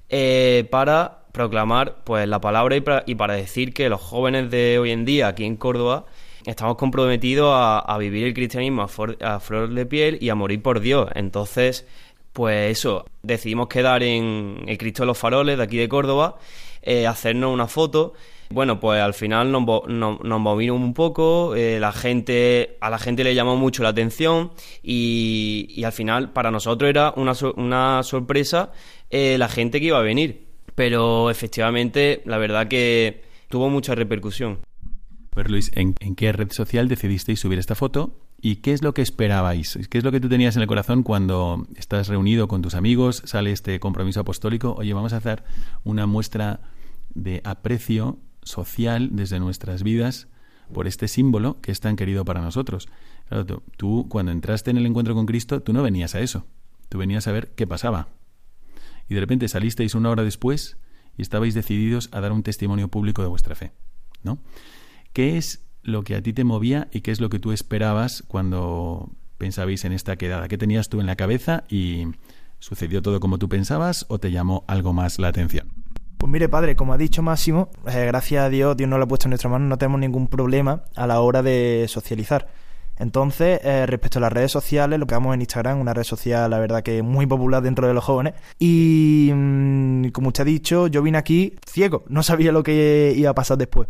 eh, 0.10 0.68
para 0.72 1.26
proclamar 1.32 1.98
pues 2.06 2.28
la 2.28 2.42
palabra 2.42 2.76
y 3.06 3.16
para, 3.16 3.34
decir 3.36 3.72
que 3.72 3.88
los 3.88 4.02
jóvenes 4.02 4.50
de 4.50 4.80
hoy 4.80 4.90
en 4.90 5.06
día 5.06 5.28
aquí 5.28 5.46
en 5.46 5.58
Córdoba 5.58 6.08
estamos 6.44 6.76
comprometidos 6.78 7.54
a, 7.56 7.96
vivir 8.00 8.26
el 8.26 8.34
cristianismo 8.34 8.82
a, 8.82 9.36
a 9.36 9.40
flor 9.40 9.70
de 9.70 9.86
piel 9.86 10.18
y 10.20 10.30
a 10.30 10.36
morir 10.36 10.64
por 10.64 10.80
Dios. 10.80 11.08
Entonces, 11.14 11.86
pues 12.34 12.78
eso, 12.78 13.06
decidimos 13.22 13.68
quedar 13.68 14.04
en 14.04 14.64
el 14.68 14.78
Cristo 14.78 15.04
de 15.04 15.08
los 15.08 15.18
Faroles 15.18 15.58
de 15.58 15.64
aquí 15.64 15.78
de 15.78 15.90
Córdoba, 15.90 16.38
eh, 16.82 17.08
hacernos 17.08 17.54
una 17.54 17.68
foto. 17.68 18.14
Bueno, 18.52 18.80
pues 18.80 19.00
al 19.00 19.14
final 19.14 19.52
nos, 19.52 19.62
movimos 20.40 20.82
un 20.82 20.94
poco, 20.96 21.56
eh, 21.56 21.80
la 21.80 21.92
gente, 21.92 22.78
a 22.82 22.90
la 22.90 22.98
gente 22.98 23.24
le 23.24 23.36
llamó 23.36 23.56
mucho 23.56 23.84
la 23.84 23.90
atención 23.90 24.52
y, 24.82 25.84
al 25.86 25.92
final 25.92 26.32
para 26.32 26.50
nosotros 26.50 26.90
era 26.90 27.14
una, 27.16 27.34
una 27.58 28.02
sorpresa 28.02 28.72
eh, 29.12 29.38
la 29.38 29.50
gente 29.50 29.80
que 29.80 29.88
iba 29.88 30.00
a 30.00 30.04
venir. 30.04 30.48
Pero 30.74 31.30
efectivamente, 31.30 32.24
la 32.26 32.38
verdad 32.38 32.68
que 32.68 33.22
tuvo 33.50 33.70
mucha 33.70 33.94
repercusión. 33.94 34.60
Pues 35.30 35.48
Luis, 35.50 35.72
¿en, 35.76 35.94
¿en 36.00 36.16
qué 36.16 36.32
red 36.32 36.52
social 36.52 36.88
decidisteis 36.88 37.40
subir 37.40 37.60
esta 37.60 37.76
foto 37.76 38.29
¿Y 38.42 38.58
qué 38.58 38.72
es 38.72 38.82
lo 38.82 38.94
que 38.94 39.02
esperabais? 39.02 39.78
¿Qué 39.90 39.98
es 39.98 40.04
lo 40.04 40.12
que 40.12 40.22
tú 40.22 40.30
tenías 40.30 40.56
en 40.56 40.62
el 40.62 40.68
corazón 40.68 41.04
cuando 41.04 41.68
estás 41.76 42.08
reunido 42.08 42.48
con 42.48 42.62
tus 42.62 42.74
amigos, 42.74 43.22
sale 43.26 43.52
este 43.52 43.80
compromiso 43.80 44.22
apostólico? 44.22 44.76
Oye, 44.78 44.94
vamos 44.94 45.12
a 45.12 45.18
hacer 45.18 45.44
una 45.84 46.06
muestra 46.06 46.62
de 47.14 47.42
aprecio 47.44 48.20
social 48.42 49.10
desde 49.12 49.40
nuestras 49.40 49.84
vidas 49.84 50.30
por 50.74 50.88
este 50.88 51.08
símbolo 51.08 51.60
que 51.62 51.72
es 51.72 51.82
tan 51.82 51.98
querido 51.98 52.24
para 52.24 52.42
nosotros. 52.42 52.88
Tú, 53.46 53.62
tú, 53.76 54.08
cuando 54.10 54.32
entraste 54.32 54.72
en 54.72 54.78
el 54.78 54.86
encuentro 54.86 55.16
con 55.16 55.26
Cristo, 55.26 55.62
tú 55.62 55.74
no 55.74 55.84
venías 55.84 56.16
a 56.16 56.22
eso. 56.22 56.46
Tú 56.88 56.98
venías 56.98 57.28
a 57.28 57.34
ver 57.34 57.52
qué 57.56 57.68
pasaba. 57.68 58.08
Y 59.10 59.16
de 59.16 59.20
repente 59.20 59.48
salisteis 59.50 59.96
una 59.96 60.12
hora 60.12 60.24
después 60.24 60.78
y 61.18 61.24
estabais 61.24 61.54
decididos 61.54 62.08
a 62.14 62.22
dar 62.22 62.32
un 62.32 62.44
testimonio 62.44 62.88
público 62.88 63.22
de 63.22 63.28
vuestra 63.28 63.56
fe. 63.56 63.74
¿No? 64.24 64.40
¿Qué 65.12 65.38
es 65.38 65.66
lo 65.84 66.04
que 66.04 66.16
a 66.16 66.22
ti 66.22 66.34
te 66.34 66.44
movía 66.44 66.88
y 66.92 67.02
qué 67.02 67.12
es 67.12 67.22
lo 67.22 67.30
que 67.30 67.40
tú 67.40 67.52
esperabas 67.52 68.24
cuando 68.28 69.10
pensabais 69.38 69.86
en 69.86 69.94
esta 69.94 70.16
quedada? 70.16 70.48
¿Qué 70.48 70.58
tenías 70.58 70.90
tú 70.90 71.00
en 71.00 71.08
la 71.08 71.16
cabeza 71.16 71.64
y 71.70 72.08
sucedió 72.60 73.02
todo 73.02 73.20
como 73.20 73.38
tú 73.38 73.50
pensabas 73.50 74.06
o 74.10 74.20
te 74.20 74.32
llamó 74.32 74.64
algo 74.68 74.94
más 74.94 75.20
la 75.20 75.30
atención? 75.30 75.70
Pues 76.18 76.30
mire, 76.30 76.50
padre, 76.50 76.76
como 76.76 76.92
ha 76.92 76.98
dicho 76.98 77.22
Máximo, 77.22 77.70
eh, 77.88 78.06
gracias 78.06 78.44
a 78.44 78.50
Dios, 78.50 78.76
Dios 78.76 78.90
nos 78.90 79.00
lo 79.00 79.06
ha 79.06 79.08
puesto 79.08 79.28
en 79.28 79.30
nuestra 79.30 79.50
mano, 79.50 79.66
no 79.66 79.78
tenemos 79.78 80.02
ningún 80.02 80.28
problema 80.28 80.84
a 80.96 81.08
la 81.08 81.22
hora 81.22 81.42
de 81.42 81.86
socializar. 81.88 82.50
Entonces, 82.98 83.62
eh, 83.64 83.86
respecto 83.86 84.20
a 84.20 84.24
las 84.24 84.34
redes 84.34 84.52
sociales, 84.52 85.00
lo 85.00 85.08
que 85.08 85.16
vamos 85.16 85.34
en 85.34 85.40
Instagram, 85.40 85.80
una 85.80 85.94
red 85.94 86.04
social, 86.04 86.52
la 86.52 86.60
verdad 86.60 86.84
que 86.84 87.02
muy 87.02 87.26
popular 87.26 87.64
dentro 87.64 87.88
de 87.88 87.94
los 87.94 88.04
jóvenes. 88.04 88.34
Y 88.60 89.32
mm, 89.34 90.10
como 90.10 90.28
usted 90.28 90.42
ha 90.42 90.46
dicho, 90.46 90.88
yo 90.88 91.02
vine 91.02 91.18
aquí 91.18 91.56
ciego, 91.66 92.04
no 92.10 92.22
sabía 92.22 92.52
lo 92.52 92.62
que 92.62 93.14
iba 93.16 93.30
a 93.30 93.36
pasar 93.36 93.58
después. 93.58 93.88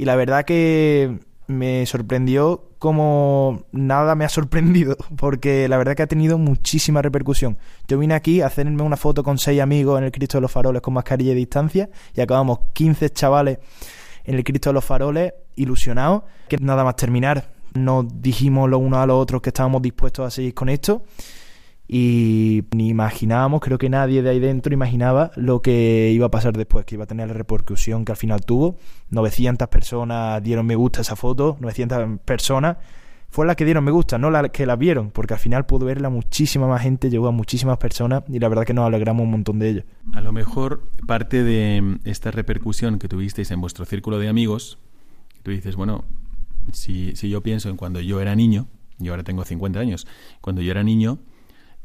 Y 0.00 0.06
la 0.06 0.16
verdad 0.16 0.46
que 0.46 1.18
me 1.46 1.84
sorprendió 1.84 2.70
como 2.78 3.64
nada 3.70 4.14
me 4.14 4.24
ha 4.24 4.28
sorprendido, 4.30 4.96
porque 5.18 5.68
la 5.68 5.76
verdad 5.76 5.94
que 5.94 6.02
ha 6.02 6.06
tenido 6.06 6.38
muchísima 6.38 7.02
repercusión. 7.02 7.58
Yo 7.86 7.98
vine 7.98 8.14
aquí 8.14 8.40
a 8.40 8.46
hacerme 8.46 8.82
una 8.82 8.96
foto 8.96 9.22
con 9.22 9.36
seis 9.36 9.60
amigos 9.60 9.98
en 9.98 10.04
el 10.04 10.10
Cristo 10.10 10.38
de 10.38 10.40
los 10.40 10.50
Faroles 10.50 10.80
con 10.80 10.94
mascarilla 10.94 11.32
de 11.32 11.36
distancia 11.36 11.90
y 12.16 12.22
acabamos 12.22 12.60
15 12.72 13.10
chavales 13.10 13.58
en 14.24 14.36
el 14.36 14.42
Cristo 14.42 14.70
de 14.70 14.74
los 14.74 14.86
Faroles 14.86 15.34
ilusionados, 15.56 16.22
que 16.48 16.56
nada 16.56 16.82
más 16.82 16.96
terminar 16.96 17.50
nos 17.74 18.06
dijimos 18.22 18.70
los 18.70 18.80
unos 18.80 19.00
a 19.00 19.06
los 19.06 19.20
otros 19.20 19.42
que 19.42 19.50
estábamos 19.50 19.82
dispuestos 19.82 20.26
a 20.26 20.30
seguir 20.30 20.54
con 20.54 20.70
esto 20.70 21.02
y 21.92 22.62
ni 22.70 22.88
imaginábamos, 22.88 23.60
creo 23.60 23.76
que 23.76 23.90
nadie 23.90 24.22
de 24.22 24.30
ahí 24.30 24.38
dentro 24.38 24.72
imaginaba 24.72 25.32
lo 25.34 25.60
que 25.60 26.12
iba 26.14 26.26
a 26.26 26.30
pasar 26.30 26.56
después, 26.56 26.84
que 26.84 26.94
iba 26.94 27.02
a 27.02 27.06
tener 27.08 27.26
la 27.26 27.34
repercusión 27.34 28.04
que 28.04 28.12
al 28.12 28.16
final 28.16 28.44
tuvo. 28.44 28.76
900 29.08 29.66
personas 29.66 30.40
dieron 30.40 30.66
me 30.66 30.76
gusta 30.76 31.00
esa 31.00 31.16
foto, 31.16 31.56
900 31.58 32.20
personas 32.24 32.76
fue 33.28 33.44
la 33.44 33.56
que 33.56 33.64
dieron 33.64 33.82
me 33.82 33.90
gusta, 33.90 34.18
no 34.18 34.30
la 34.30 34.50
que 34.50 34.66
la 34.66 34.76
vieron, 34.76 35.10
porque 35.10 35.34
al 35.34 35.40
final 35.40 35.66
pudo 35.66 35.84
verla 35.84 36.10
muchísima 36.10 36.68
más 36.68 36.80
gente, 36.80 37.10
llegó 37.10 37.26
a 37.26 37.32
muchísimas 37.32 37.78
personas 37.78 38.22
y 38.28 38.38
la 38.38 38.48
verdad 38.48 38.64
que 38.64 38.74
nos 38.74 38.86
alegramos 38.86 39.24
un 39.24 39.32
montón 39.32 39.58
de 39.58 39.70
ellos. 39.70 39.84
A 40.12 40.20
lo 40.20 40.30
mejor 40.30 40.84
parte 41.08 41.42
de 41.42 41.98
esta 42.04 42.30
repercusión 42.30 43.00
que 43.00 43.08
tuvisteis 43.08 43.50
en 43.50 43.60
vuestro 43.60 43.84
círculo 43.84 44.20
de 44.20 44.28
amigos, 44.28 44.78
tú 45.42 45.50
dices, 45.50 45.74
bueno, 45.74 46.04
si, 46.72 47.16
si 47.16 47.30
yo 47.30 47.42
pienso 47.42 47.68
en 47.68 47.76
cuando 47.76 48.00
yo 48.00 48.20
era 48.20 48.36
niño, 48.36 48.68
yo 48.98 49.12
ahora 49.12 49.24
tengo 49.24 49.44
50 49.44 49.80
años, 49.80 50.06
cuando 50.40 50.62
yo 50.62 50.70
era 50.70 50.84
niño, 50.84 51.18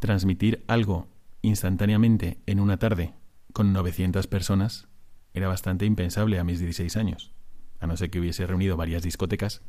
transmitir 0.05 0.63
algo 0.67 1.07
instantáneamente 1.41 2.37
en 2.45 2.59
una 2.59 2.77
tarde 2.77 3.13
con 3.53 3.73
900 3.73 4.27
personas 4.27 4.87
era 5.33 5.47
bastante 5.47 5.85
impensable 5.85 6.37
a 6.37 6.43
mis 6.43 6.59
16 6.59 6.95
años, 6.95 7.31
a 7.79 7.87
no 7.87 7.97
ser 7.97 8.11
que 8.11 8.19
hubiese 8.19 8.45
reunido 8.45 8.77
varias 8.77 9.01
discotecas 9.01 9.63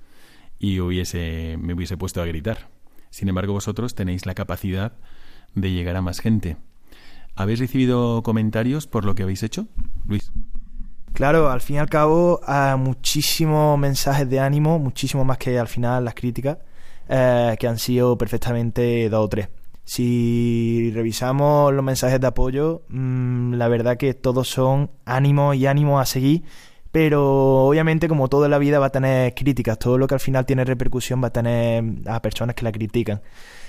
y 0.58 0.80
hubiese, 0.80 1.56
me 1.58 1.72
hubiese 1.72 1.96
puesto 1.96 2.20
a 2.20 2.26
gritar. 2.26 2.68
Sin 3.10 3.28
embargo, 3.28 3.54
vosotros 3.54 3.94
tenéis 3.94 4.26
la 4.26 4.34
capacidad 4.34 4.92
de 5.54 5.72
llegar 5.72 5.96
a 5.96 6.02
más 6.02 6.20
gente. 6.20 6.58
¿Habéis 7.34 7.58
recibido 7.58 8.22
comentarios 8.22 8.86
por 8.86 9.06
lo 9.06 9.14
que 9.14 9.22
habéis 9.22 9.42
hecho, 9.42 9.66
Luis? 10.06 10.32
Claro, 11.14 11.50
al 11.50 11.62
fin 11.62 11.76
y 11.76 11.78
al 11.78 11.88
cabo, 11.88 12.40
muchísimos 12.76 13.78
mensajes 13.78 14.28
de 14.28 14.38
ánimo, 14.38 14.78
muchísimo 14.78 15.24
más 15.24 15.38
que 15.38 15.58
al 15.58 15.68
final 15.68 16.04
las 16.04 16.14
críticas, 16.14 16.58
eh, 17.08 17.56
que 17.58 17.66
han 17.66 17.78
sido 17.78 18.18
perfectamente 18.18 19.08
dos 19.08 19.24
o 19.24 19.28
tres. 19.28 19.48
Si 19.86 20.90
revisamos 20.92 21.72
los 21.72 21.84
mensajes 21.84 22.20
de 22.20 22.26
apoyo, 22.26 22.82
mm, 22.88 23.54
la 23.54 23.68
verdad 23.68 23.96
que 23.96 24.14
todos 24.14 24.48
son 24.48 24.90
ánimo 25.04 25.54
y 25.54 25.66
ánimo 25.66 26.00
a 26.00 26.06
seguir, 26.06 26.42
pero 26.90 27.66
obviamente 27.66 28.08
como 28.08 28.28
todo 28.28 28.46
en 28.46 28.50
la 28.50 28.58
vida 28.58 28.80
va 28.80 28.86
a 28.86 28.90
tener 28.90 29.32
críticas, 29.34 29.78
todo 29.78 29.96
lo 29.96 30.08
que 30.08 30.14
al 30.14 30.20
final 30.20 30.44
tiene 30.44 30.64
repercusión 30.64 31.22
va 31.22 31.28
a 31.28 31.32
tener 31.32 31.84
a 32.06 32.20
personas 32.20 32.56
que 32.56 32.64
la 32.64 32.72
critican. 32.72 33.22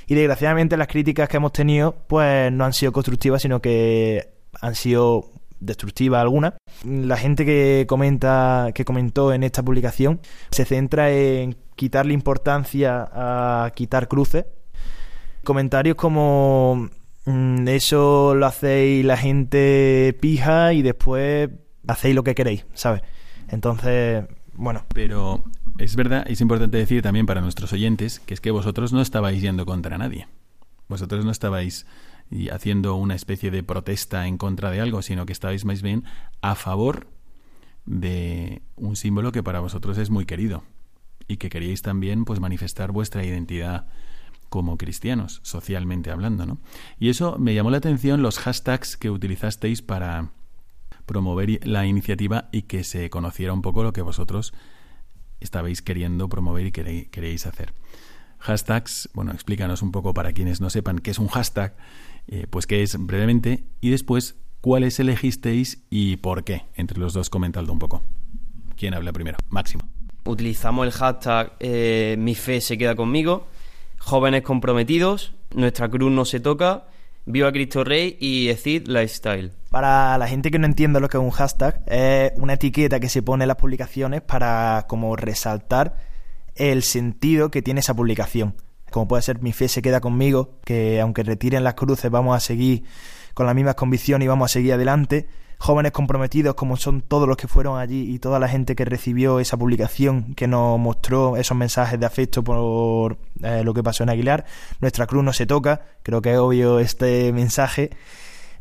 Y 0.07 0.15
desgraciadamente 0.15 0.75
las 0.75 0.87
críticas 0.87 1.29
que 1.29 1.37
hemos 1.37 1.53
tenido 1.53 1.95
pues 2.07 2.51
no 2.51 2.65
han 2.65 2.73
sido 2.73 2.91
constructivas, 2.91 3.43
sino 3.43 3.61
que 3.61 4.27
han 4.59 4.73
sido 4.73 5.29
destructiva 5.59 6.19
alguna. 6.19 6.57
La 6.83 7.17
gente 7.17 7.45
que 7.45 7.85
comenta, 7.87 8.71
que 8.73 8.85
comentó 8.85 9.33
en 9.33 9.43
esta 9.43 9.61
publicación, 9.61 10.19
se 10.49 10.65
centra 10.65 11.11
en 11.11 11.57
quitarle 11.75 12.15
importancia 12.15 13.07
a 13.13 13.71
quitar 13.75 14.07
cruces. 14.07 14.45
Comentarios 15.47 15.95
como 15.95 16.89
mm, 17.23 17.69
eso 17.69 18.35
lo 18.35 18.45
hacéis 18.47 19.05
la 19.05 19.15
gente 19.15 20.13
pija 20.19 20.73
y 20.73 20.81
después 20.81 21.49
hacéis 21.87 22.15
lo 22.15 22.25
que 22.25 22.35
queréis, 22.35 22.65
¿sabes? 22.73 23.01
Entonces, 23.47 24.25
bueno. 24.55 24.83
Pero 24.93 25.45
es 25.77 25.95
verdad, 25.95 26.25
es 26.27 26.41
importante 26.41 26.75
decir 26.75 27.01
también 27.01 27.25
para 27.25 27.39
nuestros 27.39 27.71
oyentes 27.71 28.19
que 28.19 28.33
es 28.33 28.41
que 28.41 28.51
vosotros 28.51 28.91
no 28.91 28.99
estabais 28.99 29.41
yendo 29.41 29.65
contra 29.65 29.97
nadie. 29.97 30.27
Vosotros 30.89 31.23
no 31.23 31.31
estabais 31.31 31.85
haciendo 32.51 32.95
una 32.95 33.15
especie 33.15 33.49
de 33.49 33.63
protesta 33.63 34.27
en 34.27 34.37
contra 34.37 34.69
de 34.69 34.81
algo, 34.81 35.01
sino 35.01 35.25
que 35.25 35.31
estáis 35.31 35.63
más 35.63 35.81
bien 35.81 36.03
a 36.41 36.55
favor 36.55 37.07
de 37.85 38.63
un 38.75 38.97
símbolo 38.97 39.31
que 39.31 39.43
para 39.43 39.61
vosotros 39.61 39.97
es 39.97 40.09
muy 40.09 40.25
querido 40.25 40.65
y 41.29 41.37
que 41.37 41.47
queríais 41.47 41.83
también 41.83 42.25
pues 42.25 42.41
manifestar 42.41 42.91
vuestra 42.91 43.23
identidad 43.23 43.87
como 44.49 44.77
cristianos, 44.77 45.39
socialmente 45.43 46.11
hablando, 46.11 46.45
¿no? 46.45 46.59
Y 46.99 47.09
eso 47.09 47.37
me 47.37 47.53
llamó 47.53 47.71
la 47.71 47.77
atención 47.77 48.21
los 48.21 48.39
hashtags 48.39 48.97
que 48.97 49.09
utilizasteis 49.09 49.81
para 49.81 50.31
promover 51.05 51.65
la 51.65 51.85
iniciativa 51.85 52.49
y 52.51 52.63
que 52.63 52.83
se 52.83 53.09
conociera 53.09 53.53
un 53.53 53.61
poco 53.61 53.83
lo 53.83 53.93
que 53.93 54.01
vosotros 54.01 54.53
estabais 55.39 55.81
queriendo 55.81 56.29
promover 56.29 56.67
y 56.67 56.71
queréis 56.71 57.45
hacer. 57.45 57.73
Hashtags, 58.39 59.09
bueno, 59.13 59.31
explícanos 59.31 59.81
un 59.81 59.91
poco 59.91 60.13
para 60.13 60.33
quienes 60.33 60.61
no 60.61 60.69
sepan 60.69 60.99
qué 60.99 61.11
es 61.11 61.19
un 61.19 61.27
hashtag 61.27 61.75
eh, 62.27 62.45
pues 62.49 62.67
qué 62.67 62.83
es 62.83 62.97
brevemente 62.99 63.63
y 63.79 63.89
después 63.89 64.35
cuáles 64.59 64.99
elegisteis 64.99 65.83
y 65.89 66.17
por 66.17 66.43
qué. 66.43 66.63
Entre 66.75 66.99
los 66.99 67.13
dos 67.13 67.29
comentadlo 67.29 67.71
un 67.71 67.79
poco. 67.79 68.03
¿Quién 68.75 68.93
habla 68.93 69.13
primero? 69.13 69.37
Máximo. 69.49 69.87
Utilizamos 70.25 70.85
el 70.85 70.91
hashtag 70.91 71.53
eh, 71.59 72.15
Mi 72.19 72.35
fe 72.35 72.59
se 72.59 72.77
queda 72.77 72.95
conmigo, 72.95 73.47
jóvenes 74.07 74.41
comprometidos, 74.41 75.33
nuestra 75.53 75.89
cruz 75.89 76.11
no 76.11 76.25
se 76.25 76.39
toca, 76.39 76.85
Viva 77.25 77.51
Cristo 77.51 77.83
Rey 77.83 78.17
y 78.19 78.47
Ecid 78.49 78.87
Lifestyle. 78.87 79.51
Para 79.69 80.17
la 80.17 80.27
gente 80.27 80.49
que 80.49 80.59
no 80.59 80.65
entiende 80.65 80.99
lo 80.99 81.09
que 81.09 81.17
es 81.17 81.23
un 81.23 81.29
hashtag, 81.29 81.83
es 81.87 82.31
una 82.37 82.53
etiqueta 82.53 82.99
que 82.99 83.09
se 83.09 83.21
pone 83.21 83.43
en 83.43 83.49
las 83.49 83.57
publicaciones 83.57 84.21
para 84.21 84.85
como 84.87 85.15
resaltar 85.15 85.97
el 86.55 86.83
sentido 86.83 87.51
que 87.51 87.61
tiene 87.61 87.81
esa 87.81 87.93
publicación 87.93 88.55
como 88.91 89.07
puede 89.07 89.21
ser 89.21 89.41
mi 89.41 89.53
fe 89.53 89.67
se 89.67 89.81
queda 89.81 89.99
conmigo, 89.99 90.59
que 90.63 91.01
aunque 91.01 91.23
retiren 91.23 91.63
las 91.63 91.73
cruces 91.73 92.09
vamos 92.09 92.35
a 92.35 92.39
seguir 92.39 92.83
con 93.33 93.45
las 93.45 93.55
mismas 93.55 93.75
convicciones 93.75 94.25
y 94.25 94.29
vamos 94.29 94.51
a 94.51 94.53
seguir 94.53 94.73
adelante. 94.73 95.27
Jóvenes 95.59 95.91
comprometidos 95.91 96.55
como 96.55 96.77
son 96.77 97.01
todos 97.01 97.27
los 97.27 97.37
que 97.37 97.47
fueron 97.47 97.79
allí 97.79 98.13
y 98.13 98.19
toda 98.19 98.39
la 98.39 98.47
gente 98.47 98.75
que 98.75 98.85
recibió 98.85 99.39
esa 99.39 99.57
publicación 99.57 100.35
que 100.35 100.47
nos 100.47 100.79
mostró 100.79 101.35
esos 101.37 101.57
mensajes 101.57 101.99
de 101.99 102.05
afecto 102.05 102.43
por 102.43 103.17
eh, 103.43 103.63
lo 103.63 103.73
que 103.73 103.83
pasó 103.83 104.03
en 104.03 104.09
Aguilar. 104.09 104.45
Nuestra 104.81 105.07
cruz 105.07 105.23
no 105.23 105.33
se 105.33 105.45
toca, 105.45 105.81
creo 106.03 106.21
que 106.21 106.33
es 106.33 106.37
obvio 106.37 106.79
este 106.79 107.33
mensaje. 107.33 107.91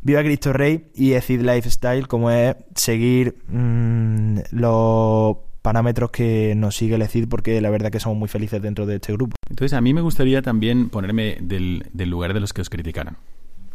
Viva 0.01 0.21
Cristo 0.21 0.53
Rey 0.53 0.89
y 0.95 1.13
Ecid 1.13 1.41
Lifestyle, 1.41 2.07
como 2.07 2.31
es 2.31 2.55
seguir 2.75 3.37
mmm, 3.47 4.39
los 4.51 5.37
parámetros 5.67 6.11
que 6.11 6.53
nos 6.55 6.77
sigue 6.77 6.95
el 6.95 7.05
CID 7.05 7.27
porque 7.27 7.59
la 7.59 7.69
verdad 7.69 7.91
que 7.91 7.99
somos 7.99 8.17
muy 8.17 8.29
felices 8.29 8.61
dentro 8.61 8.85
de 8.85 8.95
este 8.95 9.11
grupo. 9.11 9.35
Entonces 9.49 9.77
a 9.77 9.81
mí 9.81 9.93
me 9.93 9.99
gustaría 9.99 10.41
también 10.41 10.87
ponerme 10.87 11.37
del, 11.41 11.83
lugar 11.93 12.33
de 12.33 12.39
los 12.39 12.53
que 12.53 12.61
os 12.61 12.69
criticaron. 12.69 13.17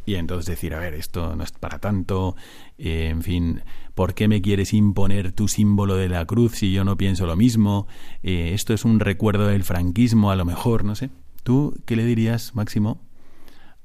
Y 0.05 0.17
entonces 0.17 0.47
decir, 0.47 0.75
a 0.75 0.81
ver, 0.81 0.95
esto 0.95 1.37
no 1.37 1.45
es 1.45 1.53
para 1.53 1.79
tanto, 1.79 2.35
en 2.77 3.23
fin, 3.23 3.63
¿por 3.95 4.15
qué 4.15 4.27
me 4.27 4.43
quieres 4.43 4.73
imponer 4.73 5.33
tu 5.33 5.47
símbolo 5.47 5.97
de 5.97 6.09
la 6.09 6.25
cruz 6.25 6.53
si 6.53 6.73
yo 6.73 6.85
no 6.85 6.97
pienso 6.97 7.27
lo 7.27 7.37
mismo? 7.37 7.87
Eh, 8.23 8.51
esto 8.53 8.75
es 8.75 8.85
un 8.85 8.99
recuerdo 8.99 9.47
del 9.47 9.63
franquismo, 9.63 10.31
a 10.31 10.37
lo 10.37 10.45
mejor, 10.45 10.85
no 10.85 10.97
sé. 10.97 11.11
¿Tú 11.45 11.81
qué 11.87 11.95
le 11.95 12.05
dirías, 12.05 12.55
Máximo, 12.55 13.01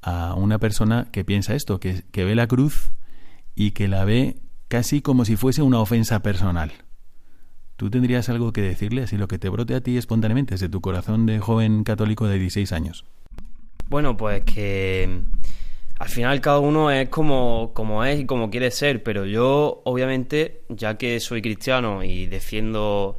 a 0.02 0.34
una 0.34 0.58
persona 0.58 1.08
que 1.12 1.24
piensa 1.24 1.54
esto, 1.54 1.78
que, 1.78 2.02
que 2.10 2.24
ve 2.24 2.34
la 2.34 2.48
cruz 2.48 2.90
y 3.54 3.70
que 3.70 3.86
la 3.86 4.04
ve 4.04 4.36
casi 4.66 5.00
como 5.00 5.24
si 5.24 5.36
fuese 5.36 5.62
una 5.62 5.78
ofensa 5.78 6.20
personal? 6.20 6.72
¿Tú 7.76 7.90
tendrías 7.90 8.28
algo 8.28 8.52
que 8.52 8.60
decirle, 8.60 9.04
así 9.04 9.16
lo 9.16 9.28
que 9.28 9.38
te 9.38 9.48
brote 9.48 9.76
a 9.76 9.80
ti 9.80 9.96
espontáneamente 9.96 10.54
desde 10.54 10.68
tu 10.68 10.80
corazón 10.80 11.26
de 11.26 11.38
joven 11.38 11.84
católico 11.84 12.26
de 12.26 12.40
16 12.40 12.72
años? 12.72 13.04
Bueno, 13.88 14.16
pues 14.16 14.42
que 14.42 15.22
al 15.98 16.08
final 16.08 16.40
cada 16.40 16.60
uno 16.60 16.90
es 16.90 17.08
como, 17.08 17.72
como 17.74 18.04
es 18.04 18.20
y 18.20 18.26
como 18.26 18.50
quiere 18.50 18.70
ser, 18.70 19.02
pero 19.02 19.26
yo 19.26 19.82
obviamente, 19.84 20.62
ya 20.68 20.96
que 20.96 21.20
soy 21.20 21.42
cristiano 21.42 22.02
y 22.02 22.26
defiendo 22.26 23.18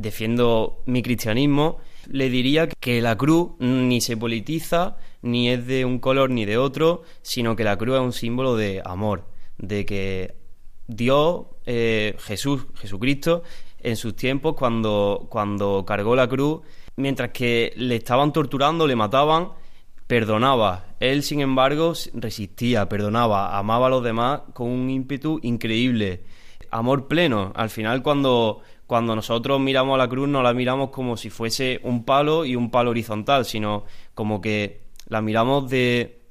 defiendo 0.00 0.82
mi 0.86 1.02
cristianismo, 1.02 1.78
le 2.08 2.30
diría 2.30 2.68
que 2.68 3.02
la 3.02 3.16
cruz 3.16 3.50
ni 3.58 4.00
se 4.00 4.16
politiza, 4.16 4.96
ni 5.22 5.50
es 5.50 5.66
de 5.66 5.84
un 5.84 5.98
color 5.98 6.30
ni 6.30 6.44
de 6.44 6.56
otro, 6.56 7.02
sino 7.22 7.54
que 7.54 7.64
la 7.64 7.76
cruz 7.76 7.96
es 7.96 8.00
un 8.00 8.12
símbolo 8.12 8.56
de 8.56 8.80
amor, 8.84 9.24
de 9.58 9.84
que 9.84 10.34
Dios, 10.86 11.46
eh, 11.66 12.16
Jesús, 12.20 12.66
Jesucristo, 12.74 13.42
en 13.82 13.96
sus 13.96 14.16
tiempos, 14.16 14.54
cuando, 14.54 15.26
cuando 15.30 15.84
cargó 15.86 16.16
la 16.16 16.28
cruz, 16.28 16.62
mientras 16.96 17.30
que 17.30 17.72
le 17.76 17.96
estaban 17.96 18.32
torturando, 18.32 18.86
le 18.86 18.96
mataban, 18.96 19.50
perdonaba. 20.10 20.86
Él, 20.98 21.22
sin 21.22 21.40
embargo, 21.40 21.92
resistía, 22.14 22.88
perdonaba, 22.88 23.56
amaba 23.56 23.86
a 23.86 23.90
los 23.90 24.02
demás 24.02 24.40
con 24.54 24.66
un 24.66 24.90
ímpetu 24.90 25.38
increíble. 25.44 26.24
Amor 26.72 27.06
pleno. 27.06 27.52
Al 27.54 27.70
final, 27.70 28.02
cuando, 28.02 28.60
cuando 28.88 29.14
nosotros 29.14 29.60
miramos 29.60 29.94
a 29.94 29.98
la 29.98 30.08
cruz, 30.08 30.28
no 30.28 30.42
la 30.42 30.52
miramos 30.52 30.90
como 30.90 31.16
si 31.16 31.30
fuese 31.30 31.78
un 31.84 32.04
palo 32.04 32.44
y 32.44 32.56
un 32.56 32.72
palo 32.72 32.90
horizontal, 32.90 33.44
sino 33.44 33.84
como 34.12 34.40
que 34.40 34.80
la 35.06 35.22
miramos 35.22 35.70
de 35.70 36.22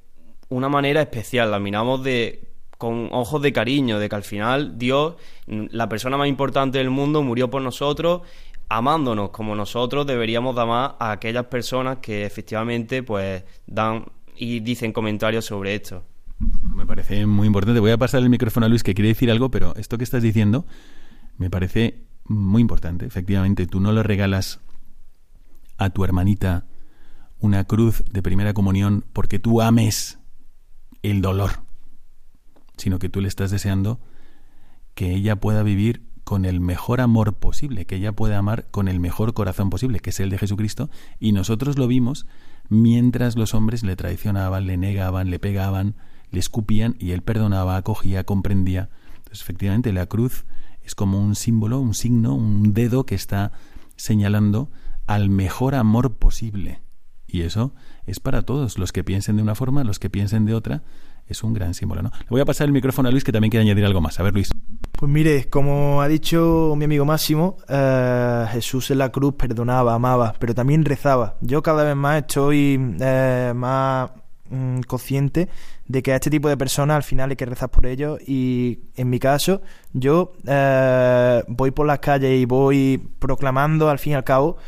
una 0.50 0.68
manera 0.68 1.00
especial, 1.00 1.50
la 1.50 1.58
miramos 1.58 2.04
de 2.04 2.50
con 2.76 3.08
ojos 3.12 3.40
de 3.40 3.52
cariño, 3.54 3.98
de 3.98 4.10
que 4.10 4.16
al 4.16 4.24
final 4.24 4.78
Dios, 4.78 5.16
la 5.46 5.88
persona 5.88 6.18
más 6.18 6.28
importante 6.28 6.78
del 6.78 6.90
mundo, 6.90 7.22
murió 7.22 7.48
por 7.48 7.62
nosotros, 7.62 8.22
amándonos 8.70 9.30
como 9.30 9.54
nosotros 9.54 10.06
deberíamos 10.06 10.56
amar 10.56 10.96
a 10.98 11.12
aquellas 11.12 11.44
personas 11.46 11.98
que 11.98 12.24
efectivamente 12.24 13.02
pues 13.02 13.44
dan 13.66 14.06
y 14.36 14.60
dicen 14.60 14.92
comentarios 14.92 15.44
sobre 15.44 15.74
esto. 15.74 16.04
Me 16.74 16.86
parece 16.86 17.26
muy 17.26 17.46
importante. 17.46 17.80
Voy 17.80 17.90
a 17.90 17.98
pasar 17.98 18.22
el 18.22 18.30
micrófono 18.30 18.64
a 18.64 18.68
Luis 18.70 18.82
que 18.82 18.94
quiere 18.94 19.08
decir 19.08 19.30
algo, 19.30 19.50
pero 19.50 19.74
esto 19.76 19.98
que 19.98 20.04
estás 20.04 20.22
diciendo 20.22 20.64
me 21.36 21.50
parece 21.50 22.04
muy 22.24 22.62
importante. 22.62 23.04
Efectivamente, 23.04 23.66
tú 23.66 23.80
no 23.80 23.92
le 23.92 24.02
regalas 24.02 24.60
a 25.76 25.90
tu 25.90 26.04
hermanita 26.04 26.64
una 27.38 27.64
cruz 27.64 28.02
de 28.10 28.22
primera 28.22 28.54
comunión 28.54 29.04
porque 29.12 29.38
tú 29.38 29.60
ames 29.60 30.18
el 31.02 31.20
dolor 31.20 31.50
sino 32.80 32.98
que 32.98 33.08
tú 33.08 33.20
le 33.20 33.28
estás 33.28 33.50
deseando 33.50 34.00
que 34.94 35.14
ella 35.14 35.36
pueda 35.36 35.62
vivir 35.62 36.02
con 36.30 36.44
el 36.44 36.60
mejor 36.60 37.00
amor 37.00 37.34
posible, 37.34 37.86
que 37.86 37.96
ella 37.96 38.12
pueda 38.12 38.38
amar 38.38 38.68
con 38.70 38.86
el 38.86 39.00
mejor 39.00 39.34
corazón 39.34 39.68
posible, 39.68 39.98
que 39.98 40.10
es 40.10 40.20
el 40.20 40.30
de 40.30 40.38
Jesucristo, 40.38 40.88
y 41.18 41.32
nosotros 41.32 41.76
lo 41.76 41.88
vimos 41.88 42.24
mientras 42.68 43.34
los 43.34 43.52
hombres 43.52 43.82
le 43.82 43.96
traicionaban, 43.96 44.64
le 44.68 44.76
negaban, 44.76 45.28
le 45.28 45.40
pegaban, 45.40 45.96
le 46.30 46.38
escupían, 46.38 46.94
y 47.00 47.10
él 47.10 47.22
perdonaba, 47.22 47.76
acogía, 47.76 48.22
comprendía. 48.22 48.90
Entonces, 49.16 49.40
efectivamente, 49.42 49.92
la 49.92 50.06
cruz 50.06 50.44
es 50.84 50.94
como 50.94 51.18
un 51.18 51.34
símbolo, 51.34 51.80
un 51.80 51.94
signo, 51.94 52.36
un 52.36 52.74
dedo 52.74 53.06
que 53.06 53.16
está 53.16 53.50
señalando 53.96 54.70
al 55.08 55.30
mejor 55.30 55.74
amor 55.74 56.14
posible. 56.14 56.80
Y 57.26 57.40
eso 57.40 57.74
es 58.06 58.20
para 58.20 58.42
todos, 58.42 58.78
los 58.78 58.92
que 58.92 59.02
piensen 59.02 59.34
de 59.34 59.42
una 59.42 59.56
forma, 59.56 59.82
los 59.82 59.98
que 59.98 60.10
piensen 60.10 60.44
de 60.44 60.54
otra, 60.54 60.84
es 61.26 61.42
un 61.42 61.54
gran 61.54 61.74
símbolo, 61.74 62.02
¿no? 62.02 62.12
Le 62.20 62.28
voy 62.28 62.40
a 62.40 62.44
pasar 62.44 62.66
el 62.66 62.72
micrófono 62.72 63.08
a 63.08 63.10
Luis 63.10 63.24
que 63.24 63.32
también 63.32 63.50
quiere 63.50 63.62
añadir 63.62 63.84
algo 63.84 64.00
más. 64.00 64.20
A 64.20 64.22
ver, 64.22 64.32
Luis. 64.32 64.50
Pues 65.00 65.10
mire, 65.10 65.48
como 65.48 66.02
ha 66.02 66.08
dicho 66.08 66.74
mi 66.76 66.84
amigo 66.84 67.06
Máximo, 67.06 67.56
eh, 67.70 68.44
Jesús 68.52 68.90
en 68.90 68.98
la 68.98 69.10
cruz 69.10 69.32
perdonaba, 69.32 69.94
amaba, 69.94 70.34
pero 70.38 70.54
también 70.54 70.84
rezaba. 70.84 71.36
Yo 71.40 71.62
cada 71.62 71.84
vez 71.84 71.96
más 71.96 72.18
estoy 72.18 72.78
eh, 73.00 73.54
más 73.56 74.10
mm, 74.50 74.80
consciente 74.80 75.48
de 75.88 76.02
que 76.02 76.12
a 76.12 76.16
este 76.16 76.28
tipo 76.28 76.50
de 76.50 76.58
personas 76.58 76.96
al 76.96 77.02
final 77.02 77.30
hay 77.30 77.36
que 77.36 77.46
rezar 77.46 77.70
por 77.70 77.86
ellos 77.86 78.20
y 78.26 78.80
en 78.94 79.08
mi 79.08 79.18
caso 79.18 79.62
yo 79.94 80.34
eh, 80.46 81.44
voy 81.48 81.70
por 81.70 81.86
las 81.86 82.00
calles 82.00 82.38
y 82.38 82.44
voy 82.44 83.02
proclamando 83.18 83.88
al 83.88 83.98
fin 83.98 84.12
y 84.12 84.16
al 84.16 84.24
cabo 84.24 84.58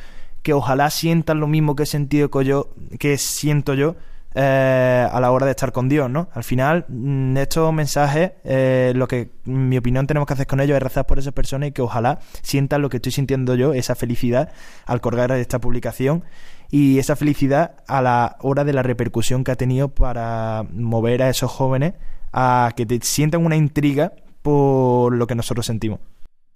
que 0.42 0.54
ojalá 0.54 0.88
sientan 0.88 1.40
lo 1.40 1.46
mismo 1.46 1.76
que 1.76 1.82
he 1.82 1.86
sentido 1.86 2.30
que 2.30 2.42
yo, 2.46 2.70
que 2.98 3.18
siento 3.18 3.74
yo 3.74 3.96
eh, 4.34 5.08
a 5.10 5.20
la 5.20 5.30
hora 5.30 5.46
de 5.46 5.50
estar 5.50 5.72
con 5.72 5.88
Dios, 5.88 6.08
¿no? 6.10 6.28
Al 6.32 6.44
final, 6.44 6.84
mm, 6.88 7.36
estos 7.36 7.72
mensajes, 7.72 8.32
eh, 8.44 8.92
lo 8.94 9.08
que, 9.08 9.30
en 9.46 9.68
mi 9.68 9.78
opinión, 9.78 10.06
tenemos 10.06 10.26
que 10.26 10.34
hacer 10.34 10.46
con 10.46 10.60
ellos 10.60 10.76
es 10.76 10.82
rezar 10.82 11.06
por 11.06 11.18
esas 11.18 11.32
personas 11.32 11.68
y 11.68 11.72
que 11.72 11.82
ojalá 11.82 12.20
sientan 12.42 12.82
lo 12.82 12.88
que 12.88 12.96
estoy 12.98 13.12
sintiendo 13.12 13.54
yo, 13.54 13.74
esa 13.74 13.94
felicidad 13.94 14.52
al 14.86 15.00
colgar 15.00 15.32
esta 15.32 15.60
publicación 15.60 16.24
y 16.70 16.98
esa 16.98 17.16
felicidad 17.16 17.76
a 17.86 18.00
la 18.00 18.36
hora 18.40 18.64
de 18.64 18.72
la 18.72 18.82
repercusión 18.82 19.44
que 19.44 19.52
ha 19.52 19.56
tenido 19.56 19.88
para 19.88 20.64
mover 20.72 21.22
a 21.22 21.28
esos 21.28 21.50
jóvenes 21.50 21.94
a 22.32 22.72
que 22.76 22.86
te 22.86 22.98
sientan 23.02 23.44
una 23.44 23.56
intriga 23.56 24.12
por 24.40 25.14
lo 25.14 25.26
que 25.26 25.34
nosotros 25.34 25.66
sentimos. 25.66 26.00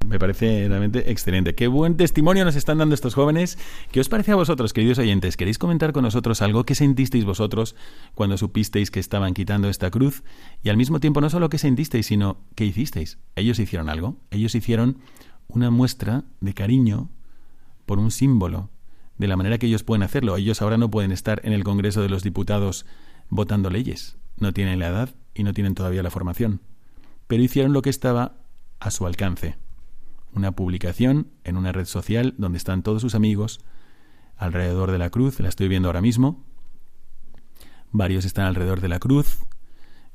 Me 0.06 0.20
parece 0.20 0.68
realmente 0.68 1.10
excelente. 1.10 1.56
Qué 1.56 1.66
buen 1.66 1.96
testimonio 1.96 2.44
nos 2.44 2.54
están 2.54 2.78
dando 2.78 2.94
estos 2.94 3.14
jóvenes. 3.14 3.58
¿Qué 3.90 3.98
os 3.98 4.08
parece 4.08 4.30
a 4.30 4.36
vosotros, 4.36 4.72
queridos 4.72 4.98
oyentes? 4.98 5.36
¿Queréis 5.36 5.58
comentar 5.58 5.92
con 5.92 6.04
nosotros 6.04 6.42
algo? 6.42 6.64
¿Qué 6.64 6.76
sentisteis 6.76 7.24
vosotros 7.24 7.74
cuando 8.14 8.38
supisteis 8.38 8.92
que 8.92 9.00
estaban 9.00 9.34
quitando 9.34 9.68
esta 9.68 9.90
cruz? 9.90 10.22
Y 10.62 10.68
al 10.68 10.76
mismo 10.76 11.00
tiempo, 11.00 11.20
no 11.20 11.28
solo 11.28 11.48
qué 11.48 11.58
sentisteis, 11.58 12.06
sino 12.06 12.38
qué 12.54 12.64
hicisteis. 12.64 13.18
Ellos 13.34 13.58
hicieron 13.58 13.88
algo. 13.88 14.16
Ellos 14.30 14.54
hicieron 14.54 14.98
una 15.48 15.70
muestra 15.70 16.22
de 16.40 16.54
cariño 16.54 17.10
por 17.84 17.98
un 17.98 18.12
símbolo, 18.12 18.70
de 19.18 19.26
la 19.26 19.36
manera 19.36 19.58
que 19.58 19.66
ellos 19.66 19.82
pueden 19.82 20.04
hacerlo. 20.04 20.36
Ellos 20.36 20.62
ahora 20.62 20.78
no 20.78 20.88
pueden 20.88 21.10
estar 21.10 21.40
en 21.42 21.52
el 21.52 21.64
Congreso 21.64 22.00
de 22.00 22.10
los 22.10 22.22
Diputados 22.22 22.86
votando 23.28 23.70
leyes. 23.70 24.18
No 24.38 24.52
tienen 24.52 24.78
la 24.78 24.86
edad 24.86 25.14
y 25.34 25.42
no 25.42 25.52
tienen 25.52 25.74
todavía 25.74 26.04
la 26.04 26.10
formación. 26.10 26.60
Pero 27.26 27.42
hicieron 27.42 27.72
lo 27.72 27.82
que 27.82 27.90
estaba 27.90 28.36
a 28.78 28.92
su 28.92 29.04
alcance 29.04 29.56
una 30.36 30.52
publicación 30.52 31.28
en 31.44 31.56
una 31.56 31.72
red 31.72 31.86
social 31.86 32.34
donde 32.38 32.58
están 32.58 32.82
todos 32.82 33.02
sus 33.02 33.14
amigos 33.14 33.60
alrededor 34.36 34.92
de 34.92 34.98
la 34.98 35.10
cruz, 35.10 35.40
la 35.40 35.48
estoy 35.48 35.68
viendo 35.68 35.88
ahora 35.88 36.02
mismo. 36.02 36.44
Varios 37.90 38.24
están 38.24 38.44
alrededor 38.46 38.80
de 38.80 38.88
la 38.88 38.98
cruz 38.98 39.38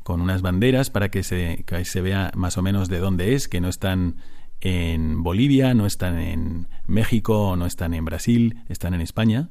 con 0.04 0.22
unas 0.22 0.42
banderas 0.42 0.90
para 0.90 1.10
que 1.10 1.24
se, 1.24 1.66
se 1.84 2.02
vea 2.02 2.32
más 2.36 2.58
o 2.58 2.62
menos 2.62 2.88
de 2.88 3.00
dónde 3.00 3.34
es, 3.34 3.48
que 3.48 3.62
no 3.62 3.70
están 3.70 4.18
en 4.62 5.24
Bolivia, 5.24 5.74
no 5.74 5.86
están 5.86 6.20
en 6.20 6.68
México, 6.86 7.56
no 7.58 7.66
están 7.66 7.94
en 7.94 8.06
Brasil, 8.06 8.64
están 8.70 8.94
en 8.94 9.02
España. 9.02 9.50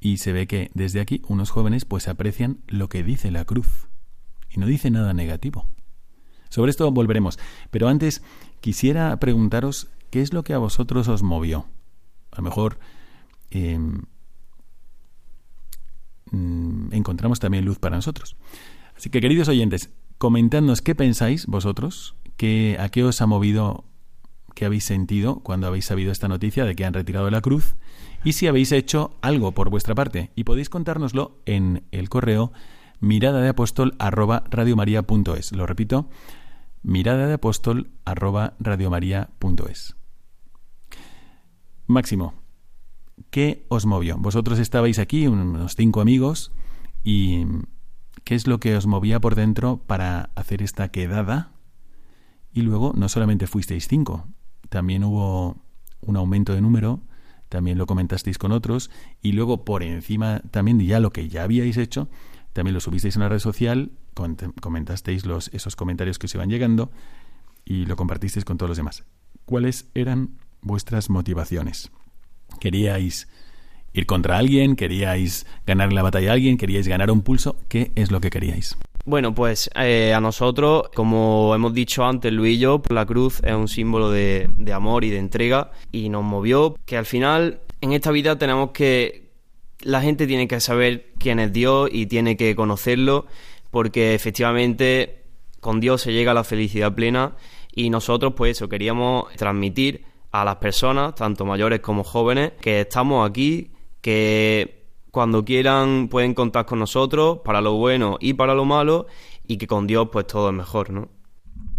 Y 0.00 0.18
se 0.18 0.32
ve 0.32 0.46
que 0.46 0.70
desde 0.74 1.00
aquí 1.00 1.22
unos 1.28 1.50
jóvenes 1.50 1.84
pues 1.84 2.08
aprecian 2.08 2.58
lo 2.66 2.88
que 2.88 3.02
dice 3.02 3.30
la 3.30 3.44
cruz. 3.44 3.88
Y 4.50 4.58
no 4.58 4.66
dice 4.66 4.90
nada 4.90 5.14
negativo. 5.14 5.66
Sobre 6.50 6.70
esto 6.70 6.90
volveremos. 6.92 7.38
Pero 7.70 7.88
antes 7.88 8.22
quisiera 8.64 9.14
preguntaros 9.18 9.88
qué 10.08 10.22
es 10.22 10.32
lo 10.32 10.42
que 10.42 10.54
a 10.54 10.58
vosotros 10.58 11.06
os 11.08 11.22
movió. 11.22 11.66
A 12.32 12.38
lo 12.38 12.44
mejor 12.44 12.78
em, 13.50 14.04
mm, 16.30 16.94
encontramos 16.94 17.40
también 17.40 17.66
luz 17.66 17.78
para 17.78 17.96
nosotros. 17.96 18.36
Así 18.96 19.10
que, 19.10 19.20
queridos 19.20 19.48
oyentes, 19.48 19.90
comentadnos 20.16 20.80
qué 20.80 20.94
pensáis 20.94 21.44
vosotros, 21.46 22.14
qué, 22.38 22.78
a 22.80 22.88
qué 22.88 23.04
os 23.04 23.20
ha 23.20 23.26
movido, 23.26 23.84
qué 24.54 24.64
habéis 24.64 24.84
sentido 24.84 25.40
cuando 25.40 25.66
habéis 25.66 25.84
sabido 25.84 26.10
esta 26.10 26.28
noticia 26.28 26.64
de 26.64 26.74
que 26.74 26.86
han 26.86 26.94
retirado 26.94 27.30
la 27.30 27.42
cruz 27.42 27.74
y 28.24 28.32
si 28.32 28.46
habéis 28.46 28.72
hecho 28.72 29.14
algo 29.20 29.52
por 29.52 29.68
vuestra 29.68 29.94
parte. 29.94 30.30
Y 30.36 30.44
podéis 30.44 30.70
contárnoslo 30.70 31.36
en 31.44 31.84
el 31.90 32.08
correo 32.08 32.50
mirada 32.98 33.42
de 33.42 33.50
apóstol 33.50 33.94
Lo 35.52 35.66
repito, 35.66 36.08
mirada 36.84 37.26
de 37.26 37.34
apóstol 37.34 37.90
arroba. 38.04 38.54
Máximo, 41.86 42.34
¿qué 43.30 43.66
os 43.68 43.86
movió? 43.86 44.16
Vosotros 44.18 44.58
estabais 44.58 44.98
aquí, 44.98 45.26
unos 45.26 45.74
cinco 45.74 46.00
amigos, 46.00 46.52
y 47.02 47.46
¿qué 48.22 48.34
es 48.34 48.46
lo 48.46 48.60
que 48.60 48.76
os 48.76 48.86
movía 48.86 49.20
por 49.20 49.34
dentro 49.34 49.78
para 49.78 50.30
hacer 50.36 50.62
esta 50.62 50.88
quedada? 50.90 51.52
Y 52.52 52.62
luego 52.62 52.92
no 52.94 53.08
solamente 53.08 53.46
fuisteis 53.46 53.88
cinco, 53.88 54.28
también 54.68 55.04
hubo 55.04 55.56
un 56.00 56.16
aumento 56.16 56.54
de 56.54 56.60
número, 56.60 57.00
también 57.48 57.78
lo 57.78 57.86
comentasteis 57.86 58.38
con 58.38 58.52
otros, 58.52 58.90
y 59.22 59.32
luego 59.32 59.64
por 59.64 59.82
encima 59.82 60.40
también 60.50 60.78
de 60.78 60.86
ya 60.86 61.00
lo 61.00 61.10
que 61.10 61.28
ya 61.28 61.44
habíais 61.44 61.76
hecho, 61.76 62.08
también 62.52 62.74
lo 62.74 62.80
subisteis 62.80 63.16
en 63.16 63.22
la 63.22 63.28
red 63.28 63.38
social 63.38 63.92
comentasteis 64.14 65.26
los, 65.26 65.48
esos 65.48 65.76
comentarios 65.76 66.18
que 66.18 66.26
os 66.26 66.34
iban 66.34 66.48
llegando 66.48 66.90
y 67.64 67.86
lo 67.86 67.96
compartisteis 67.96 68.44
con 68.44 68.58
todos 68.58 68.70
los 68.70 68.76
demás. 68.76 69.04
¿Cuáles 69.44 69.90
eran 69.94 70.38
vuestras 70.62 71.10
motivaciones? 71.10 71.90
¿Queríais 72.60 73.28
ir 73.92 74.06
contra 74.06 74.38
alguien? 74.38 74.76
¿Queríais 74.76 75.46
ganar 75.66 75.92
la 75.92 76.02
batalla 76.02 76.30
a 76.30 76.34
alguien? 76.34 76.56
¿Queríais 76.56 76.88
ganar 76.88 77.10
un 77.10 77.22
pulso? 77.22 77.56
¿Qué 77.68 77.92
es 77.94 78.10
lo 78.10 78.20
que 78.20 78.30
queríais? 78.30 78.76
Bueno, 79.06 79.34
pues 79.34 79.70
eh, 79.74 80.14
a 80.14 80.20
nosotros, 80.20 80.84
como 80.94 81.54
hemos 81.54 81.74
dicho 81.74 82.04
antes, 82.04 82.32
Luis 82.32 82.56
y 82.56 82.60
yo, 82.60 82.82
la 82.88 83.04
cruz 83.04 83.40
es 83.44 83.54
un 83.54 83.68
símbolo 83.68 84.10
de, 84.10 84.48
de 84.56 84.72
amor 84.72 85.04
y 85.04 85.10
de 85.10 85.18
entrega 85.18 85.72
y 85.92 86.08
nos 86.08 86.24
movió 86.24 86.74
que 86.86 86.96
al 86.96 87.04
final 87.04 87.60
en 87.80 87.92
esta 87.92 88.10
vida 88.10 88.38
tenemos 88.38 88.70
que... 88.70 89.24
La 89.80 90.00
gente 90.00 90.26
tiene 90.26 90.48
que 90.48 90.60
saber 90.60 91.12
quién 91.18 91.38
es 91.38 91.52
Dios 91.52 91.90
y 91.92 92.06
tiene 92.06 92.38
que 92.38 92.56
conocerlo 92.56 93.26
porque 93.74 94.14
efectivamente 94.14 95.24
con 95.58 95.80
Dios 95.80 96.00
se 96.02 96.12
llega 96.12 96.30
a 96.30 96.34
la 96.34 96.44
felicidad 96.44 96.94
plena 96.94 97.34
y 97.74 97.90
nosotros 97.90 98.32
pues 98.36 98.56
eso 98.56 98.68
queríamos 98.68 99.32
transmitir 99.34 100.04
a 100.30 100.44
las 100.44 100.56
personas, 100.56 101.16
tanto 101.16 101.44
mayores 101.44 101.80
como 101.80 102.04
jóvenes, 102.04 102.52
que 102.60 102.82
estamos 102.82 103.28
aquí, 103.28 103.72
que 104.00 104.84
cuando 105.10 105.44
quieran 105.44 106.06
pueden 106.06 106.34
contar 106.34 106.66
con 106.66 106.78
nosotros 106.78 107.40
para 107.44 107.60
lo 107.60 107.72
bueno 107.72 108.16
y 108.20 108.34
para 108.34 108.54
lo 108.54 108.64
malo 108.64 109.08
y 109.44 109.56
que 109.56 109.66
con 109.66 109.88
Dios 109.88 110.08
pues 110.12 110.28
todo 110.28 110.50
es 110.50 110.54
mejor, 110.54 110.90
¿no? 110.90 111.08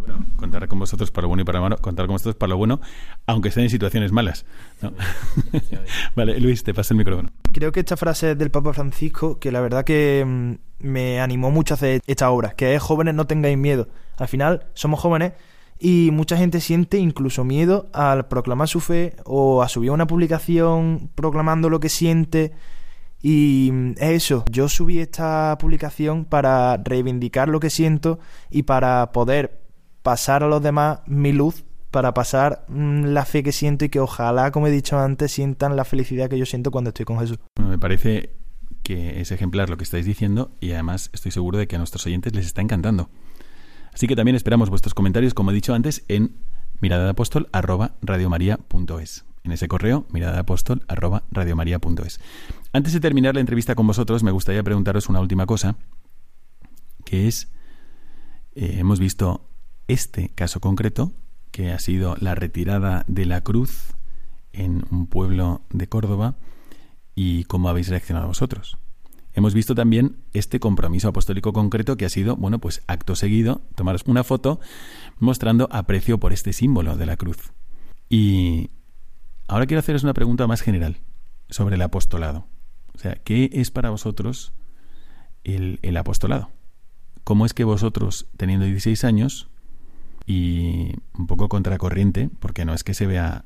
Bueno, 0.05 0.25
contar 0.35 0.67
con 0.67 0.79
vosotros 0.79 1.09
para 1.11 1.23
lo 1.23 1.29
bueno 1.29 1.41
y 1.41 1.45
para 1.45 1.59
lo 1.59 1.63
malo, 1.63 1.77
contar 1.77 2.05
con 2.05 2.15
vosotros 2.15 2.35
para 2.35 2.49
lo 2.51 2.57
bueno, 2.57 2.79
aunque 3.25 3.49
estén 3.49 3.63
en 3.63 3.69
situaciones 3.69 4.11
malas. 4.11 4.45
¿no? 4.81 4.93
vale, 6.15 6.39
Luis, 6.39 6.63
te 6.63 6.73
paso 6.73 6.93
el 6.93 6.99
micrófono. 6.99 7.29
Creo 7.51 7.71
que 7.71 7.79
esta 7.79 7.97
frase 7.97 8.35
del 8.35 8.51
Papa 8.51 8.73
Francisco, 8.73 9.39
que 9.39 9.51
la 9.51 9.61
verdad 9.61 9.83
que 9.83 10.23
mm, 10.25 10.85
me 10.87 11.19
animó 11.19 11.49
mucho 11.49 11.73
a 11.73 11.75
hacer 11.75 12.01
esta 12.05 12.29
obra, 12.29 12.51
que 12.51 12.75
es 12.75 12.81
jóvenes 12.81 13.15
no 13.15 13.25
tengáis 13.25 13.57
miedo. 13.57 13.87
Al 14.17 14.27
final 14.27 14.67
somos 14.73 14.99
jóvenes 14.99 15.33
y 15.79 16.09
mucha 16.11 16.37
gente 16.37 16.61
siente 16.61 16.97
incluso 16.97 17.43
miedo 17.43 17.89
al 17.93 18.27
proclamar 18.27 18.67
su 18.67 18.79
fe 18.79 19.15
o 19.25 19.61
a 19.61 19.69
subir 19.69 19.91
una 19.91 20.07
publicación 20.07 21.09
proclamando 21.15 21.69
lo 21.69 21.79
que 21.79 21.89
siente. 21.89 22.53
Y 23.21 23.71
mm, 23.73 23.91
es 23.97 24.11
eso, 24.11 24.45
yo 24.51 24.69
subí 24.69 24.99
esta 24.99 25.57
publicación 25.59 26.25
para 26.25 26.77
reivindicar 26.77 27.49
lo 27.49 27.59
que 27.59 27.71
siento 27.71 28.19
y 28.51 28.63
para 28.63 29.11
poder 29.11 29.64
pasar 30.05 30.43
a 30.43 30.47
los 30.47 30.61
demás 30.61 30.99
mi 31.07 31.31
luz, 31.31 31.65
para 31.89 32.13
pasar 32.13 32.63
mm, 32.67 33.05
la 33.05 33.25
fe 33.25 33.41
que 33.41 33.51
siento 33.51 33.85
y 33.85 33.89
que 33.89 33.99
ojalá, 33.99 34.51
como 34.51 34.67
he 34.67 34.71
dicho 34.71 34.99
antes, 34.99 35.31
sientan 35.31 35.75
la 35.75 35.83
felicidad 35.83 36.29
que 36.29 36.37
yo 36.37 36.45
siento 36.45 36.69
cuando 36.69 36.89
estoy 36.89 37.05
con 37.05 37.17
Jesús. 37.17 37.39
Me 37.59 37.79
parece 37.79 38.35
que 38.83 39.19
es 39.19 39.31
ejemplar 39.31 39.67
lo 39.67 39.77
que 39.77 39.83
estáis 39.83 40.05
diciendo 40.05 40.51
y 40.59 40.73
además 40.73 41.09
estoy 41.11 41.31
seguro 41.31 41.57
de 41.57 41.67
que 41.67 41.75
a 41.75 41.79
nuestros 41.79 42.05
oyentes 42.05 42.35
les 42.35 42.45
está 42.45 42.61
encantando. 42.61 43.09
Así 43.91 44.05
que 44.05 44.15
también 44.15 44.35
esperamos 44.35 44.69
vuestros 44.69 44.93
comentarios, 44.93 45.33
como 45.33 45.49
he 45.49 45.55
dicho 45.55 45.73
antes, 45.73 46.05
en 46.07 46.35
mirada 46.81 47.05
de 47.05 47.09
apóstol 47.09 47.49
En 49.43 49.51
ese 49.51 49.67
correo, 49.67 50.05
mirada 50.11 50.33
de 50.33 50.39
apóstol 50.39 50.85
Antes 52.73 52.93
de 52.93 52.99
terminar 52.99 53.33
la 53.33 53.39
entrevista 53.39 53.73
con 53.73 53.87
vosotros, 53.87 54.21
me 54.21 54.31
gustaría 54.31 54.61
preguntaros 54.61 55.09
una 55.09 55.19
última 55.19 55.47
cosa, 55.47 55.77
que 57.05 57.27
es, 57.27 57.49
eh, 58.53 58.75
hemos 58.77 58.99
visto 58.99 59.49
este 59.87 60.29
caso 60.29 60.59
concreto, 60.59 61.13
que 61.51 61.71
ha 61.71 61.79
sido 61.79 62.15
la 62.19 62.35
retirada 62.35 63.05
de 63.07 63.25
la 63.25 63.41
cruz 63.41 63.95
en 64.53 64.85
un 64.91 65.07
pueblo 65.07 65.61
de 65.71 65.87
Córdoba, 65.87 66.35
y 67.15 67.45
cómo 67.45 67.69
habéis 67.69 67.87
reaccionado 67.87 68.27
vosotros. 68.27 68.77
Hemos 69.33 69.53
visto 69.53 69.75
también 69.75 70.17
este 70.33 70.59
compromiso 70.59 71.09
apostólico 71.09 71.51
concreto 71.51 71.97
que 71.97 72.05
ha 72.05 72.09
sido, 72.09 72.35
bueno, 72.35 72.59
pues 72.59 72.83
acto 72.87 73.15
seguido, 73.15 73.61
tomaros 73.75 74.03
una 74.05 74.23
foto 74.23 74.59
mostrando 75.19 75.67
aprecio 75.71 76.19
por 76.19 76.31
este 76.31 76.53
símbolo 76.53 76.95
de 76.95 77.05
la 77.05 77.17
cruz. 77.17 77.51
Y 78.09 78.69
ahora 79.47 79.65
quiero 79.65 79.79
haceros 79.79 80.03
una 80.03 80.13
pregunta 80.13 80.47
más 80.47 80.61
general 80.61 80.99
sobre 81.49 81.75
el 81.75 81.81
apostolado. 81.81 82.47
O 82.93 82.97
sea, 82.97 83.15
¿qué 83.15 83.49
es 83.51 83.71
para 83.71 83.89
vosotros 83.89 84.53
el, 85.43 85.79
el 85.81 85.97
apostolado? 85.97 86.49
¿Cómo 87.25 87.45
es 87.45 87.53
que 87.53 87.65
vosotros, 87.65 88.27
teniendo 88.37 88.65
16 88.65 89.03
años 89.03 89.49
y 90.25 90.93
un 91.17 91.27
poco 91.27 91.49
contracorriente, 91.49 92.29
porque 92.39 92.65
no 92.65 92.73
es 92.73 92.83
que 92.83 92.93
se 92.93 93.05
vea 93.05 93.45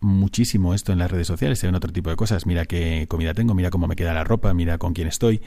muchísimo 0.00 0.74
esto 0.74 0.92
en 0.92 0.98
las 0.98 1.10
redes 1.10 1.26
sociales, 1.26 1.58
se 1.58 1.66
ven 1.66 1.74
otro 1.74 1.92
tipo 1.92 2.10
de 2.10 2.16
cosas. 2.16 2.46
Mira 2.46 2.66
qué 2.66 3.06
comida 3.08 3.34
tengo, 3.34 3.54
mira 3.54 3.70
cómo 3.70 3.86
me 3.86 3.96
queda 3.96 4.12
la 4.12 4.24
ropa, 4.24 4.52
mira 4.54 4.78
con 4.78 4.92
quién 4.92 5.08
estoy. 5.08 5.40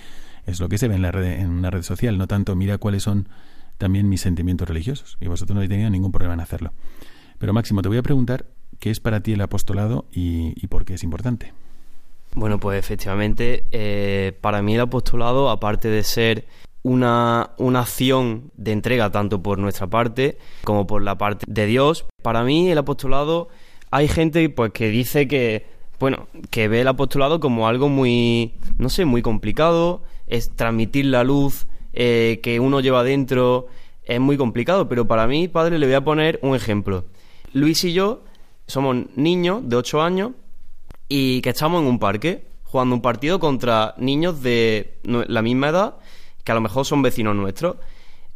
Es 0.46 0.60
lo 0.60 0.68
que 0.70 0.78
se 0.78 0.88
ve 0.88 0.96
en, 0.96 1.02
la 1.04 1.12
red, 1.12 1.40
en 1.40 1.50
una 1.50 1.70
red 1.70 1.84
social, 1.84 2.18
no 2.18 2.28
tanto 2.28 2.56
mira 2.56 2.78
cuáles 2.78 3.04
son 3.04 3.30
también 3.78 4.10
mis 4.10 4.22
sentimientos 4.22 4.68
religiosos. 4.68 5.18
Y 5.22 5.28
vosotros 5.28 5.54
no 5.54 5.60
habéis 5.60 5.70
tenido 5.70 5.90
ningún 5.90 6.12
problema 6.12 6.34
en 6.34 6.40
hacerlo. 6.40 6.74
Pero 7.38 7.54
Máximo, 7.54 7.82
te 7.82 7.90
voy 7.90 7.98
a 7.98 8.04
preguntar 8.04 8.48
qué 8.80 8.90
es 8.90 9.00
para 9.00 9.22
ti 9.22 9.34
el 9.34 9.42
apostolado 9.42 10.06
y, 10.12 10.68
por 10.68 10.86
qué 10.86 10.96
es 10.96 11.04
importante. 11.04 11.54
Bueno, 12.34 12.60
pues 12.60 12.80
efectivamente, 12.80 13.66
eh, 13.72 14.38
para 14.42 14.62
mí 14.62 14.76
el 14.76 14.82
apostolado, 14.82 15.50
aparte 15.50 15.88
de 15.88 16.04
ser 16.04 16.46
una, 16.88 17.52
una, 17.58 17.82
acción 17.82 18.52
de 18.56 18.72
entrega 18.72 19.12
tanto 19.12 19.42
por 19.42 19.60
nuestra 19.60 19.88
parte 19.88 20.38
como 20.64 20.88
por 20.88 21.02
la 21.02 21.18
parte 21.18 21.46
de 21.48 21.66
Dios, 21.66 22.06
para 22.22 22.44
mí 22.44 22.70
el 22.70 22.78
apostolado 22.78 23.50
hay 23.92 24.08
gente 24.08 24.50
pues 24.50 24.72
que 24.72 24.90
dice 24.90 25.28
que 25.28 25.66
bueno, 26.00 26.28
que 26.52 26.68
ve 26.68 26.82
el 26.82 26.88
apostolado 26.88 27.40
como 27.40 27.68
algo 27.68 27.90
muy, 27.90 28.54
no 28.78 28.90
sé, 28.90 29.06
muy 29.06 29.22
complicado, 29.22 30.04
es 30.28 30.56
transmitir 30.56 31.06
la 31.06 31.24
luz 31.24 31.68
eh, 31.94 32.40
que 32.44 32.60
uno 32.60 32.82
lleva 32.82 33.04
dentro, 33.04 33.68
es 34.04 34.20
muy 34.20 34.38
complicado, 34.38 34.88
pero 34.88 35.08
para 35.08 35.26
mí, 35.26 35.48
padre, 35.48 35.80
le 35.80 35.88
voy 35.88 35.96
a 35.96 36.04
poner 36.04 36.40
un 36.44 36.56
ejemplo. 36.56 37.06
Luis 37.54 37.84
y 37.84 37.94
yo 37.94 38.24
somos 38.68 38.96
niños 39.16 39.68
de 39.68 39.76
8 39.76 40.02
años 40.02 40.32
y 41.10 41.42
que 41.42 41.50
estamos 41.50 41.82
en 41.82 41.88
un 41.88 42.00
parque 42.00 42.46
jugando 42.64 42.96
un 42.96 43.02
partido 43.02 43.40
contra 43.40 43.96
niños 43.98 44.44
de 44.44 45.00
la 45.04 45.42
misma 45.42 45.70
edad, 45.70 45.96
que 46.48 46.54
a 46.54 46.56
lo 46.56 46.62
mejor 46.62 46.86
son 46.86 47.02
vecinos 47.02 47.36
nuestros. 47.36 47.76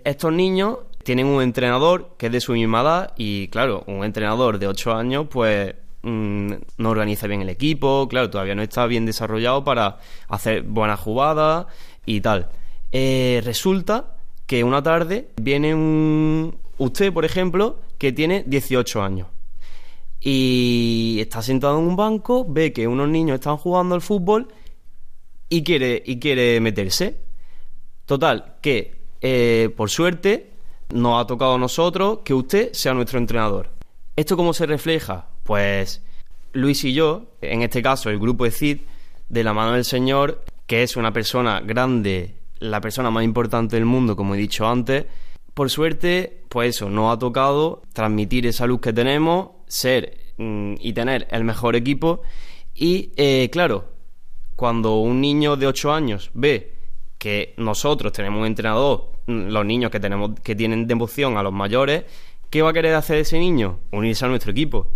Estos 0.04 0.34
niños 0.34 0.80
tienen 1.02 1.28
un 1.28 1.41
entrenador 1.41 2.10
que 2.17 2.26
es 2.26 2.32
de 2.34 2.41
su 2.41 2.52
misma 2.52 2.82
edad 2.82 3.13
y, 3.15 3.47
claro, 3.47 3.86
un 3.88 4.04
entrenador 4.04 4.60
de 4.60 4.67
8 4.67 4.93
años, 4.93 5.28
pues 5.32 5.74
mm, 6.02 6.52
no 6.78 6.89
organiza 6.89 7.28
bien 7.28 7.41
el 7.41 7.47
equipo, 7.47 8.10
claro, 8.10 8.30
todavía 8.30 8.54
no 8.54 8.63
está 8.63 8.86
bien 8.86 9.06
desarrollado 9.06 9.63
para 9.63 10.00
hacer 10.28 10.63
buenas 10.63 11.00
jugadas 11.00 11.67
y 12.06 12.19
tal. 12.19 12.50
Eh, 12.91 13.41
resulta 13.45 14.17
que 14.45 14.65
una 14.65 14.84
tarde 14.84 15.30
viene 15.41 15.74
un... 15.74 16.58
Usted, 16.80 17.13
por 17.13 17.24
ejemplo, 17.24 17.80
que 17.97 18.12
tiene 18.12 18.43
18 18.45 19.02
años 19.02 19.28
y 20.19 21.19
está 21.21 21.41
sentado 21.41 21.80
en 21.80 21.86
un 21.86 21.95
banco, 21.95 22.45
ve 22.45 22.74
que 22.74 22.89
unos 22.89 23.08
niños 23.08 23.36
están 23.36 23.56
jugando 23.56 23.95
al 23.95 24.02
fútbol 24.02 24.50
y 25.47 25.63
quiere, 25.63 26.04
y 26.06 26.19
quiere 26.19 26.60
meterse. 26.60 27.31
Total, 28.06 28.56
que 28.62 28.96
eh, 29.22 29.70
por 29.76 29.90
suerte 29.90 30.52
nos 30.94 31.22
ha 31.22 31.28
tocado 31.28 31.56
a 31.56 31.58
nosotros 31.58 32.20
que 32.24 32.34
usted 32.34 32.74
sea 32.74 32.94
nuestro 32.94 33.20
entrenador. 33.20 33.70
¿Esto 34.16 34.36
cómo 34.36 34.54
se 34.54 34.66
refleja? 34.66 35.28
Pues 35.44 36.02
Luis 36.54 36.84
y 36.84 36.94
yo, 36.94 37.28
en 37.42 37.62
este 37.62 37.82
caso 37.82 38.10
el 38.10 38.20
grupo 38.20 38.44
de 38.44 38.52
CID, 38.52 38.80
de 39.30 39.44
la 39.44 39.54
mano 39.54 39.74
del 39.74 39.86
Señor, 39.86 40.44
que 40.68 40.84
es 40.84 40.98
una 40.98 41.14
persona 41.14 41.62
grande, 41.62 42.36
la 42.60 42.82
persona 42.82 43.10
más 43.10 43.24
importante 43.24 43.78
del 43.78 43.86
mundo, 43.86 44.16
como 44.16 44.36
he 44.36 44.38
dicho 44.38 44.68
antes, 44.68 45.06
por 45.54 45.70
suerte, 45.70 46.44
pues 46.50 46.76
eso, 46.76 46.90
nos 46.90 47.14
ha 47.14 47.20
tocado 47.20 47.82
transmitir 47.94 48.46
esa 48.48 48.66
luz 48.68 48.82
que 48.82 48.94
tenemos, 48.94 49.50
ser 49.68 50.18
mm, 50.38 50.76
y 50.80 50.94
tener 50.94 51.28
el 51.32 51.44
mejor 51.44 51.76
equipo. 51.76 52.22
Y 52.74 53.12
eh, 53.16 53.50
claro, 53.52 53.86
cuando 54.56 54.98
un 55.00 55.20
niño 55.22 55.56
de 55.56 55.68
8 55.68 55.92
años 55.92 56.32
ve 56.34 56.74
que 57.22 57.54
nosotros 57.58 58.12
tenemos 58.14 58.40
un 58.40 58.48
entrenador, 58.48 59.12
mm, 59.28 59.50
los 59.50 59.64
niños 59.64 59.92
que 59.92 60.00
tenemos 60.00 60.32
que 60.40 60.56
tienen 60.56 60.88
devoción 60.88 61.38
a 61.38 61.44
los 61.44 61.54
mayores, 61.54 62.06
¿qué 62.50 62.64
va 62.64 62.72
a 62.72 62.74
querer 62.74 62.96
hacer 62.96 63.20
ese 63.20 63.38
niño? 63.38 63.78
Unirse 63.92 64.26
a 64.26 64.28
nuestro 64.28 64.52
equipo. 64.52 64.88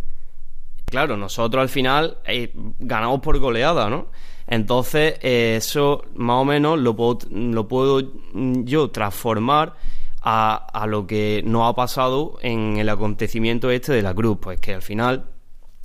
Claro, 0.85 1.17
nosotros 1.17 1.61
al 1.61 1.69
final 1.69 2.17
eh, 2.25 2.51
ganamos 2.79 3.19
por 3.19 3.37
goleada, 3.37 3.91
¿no? 3.91 4.07
Entonces, 4.47 5.19
eh, 5.21 5.57
eso 5.57 6.03
más 6.15 6.41
o 6.41 6.45
menos 6.45 6.79
lo 6.79 6.95
puedo, 6.95 7.19
lo 7.29 7.67
puedo 7.67 8.01
yo 8.33 8.89
transformar 8.89 9.75
a, 10.23 10.55
a, 10.55 10.87
lo 10.87 11.05
que 11.05 11.43
nos 11.45 11.69
ha 11.69 11.75
pasado 11.75 12.39
en 12.41 12.77
el 12.77 12.89
acontecimiento 12.89 13.69
este 13.69 13.93
de 13.93 14.01
la 14.01 14.15
cruz. 14.15 14.39
Pues 14.41 14.59
que 14.59 14.73
al 14.73 14.81
final, 14.81 15.29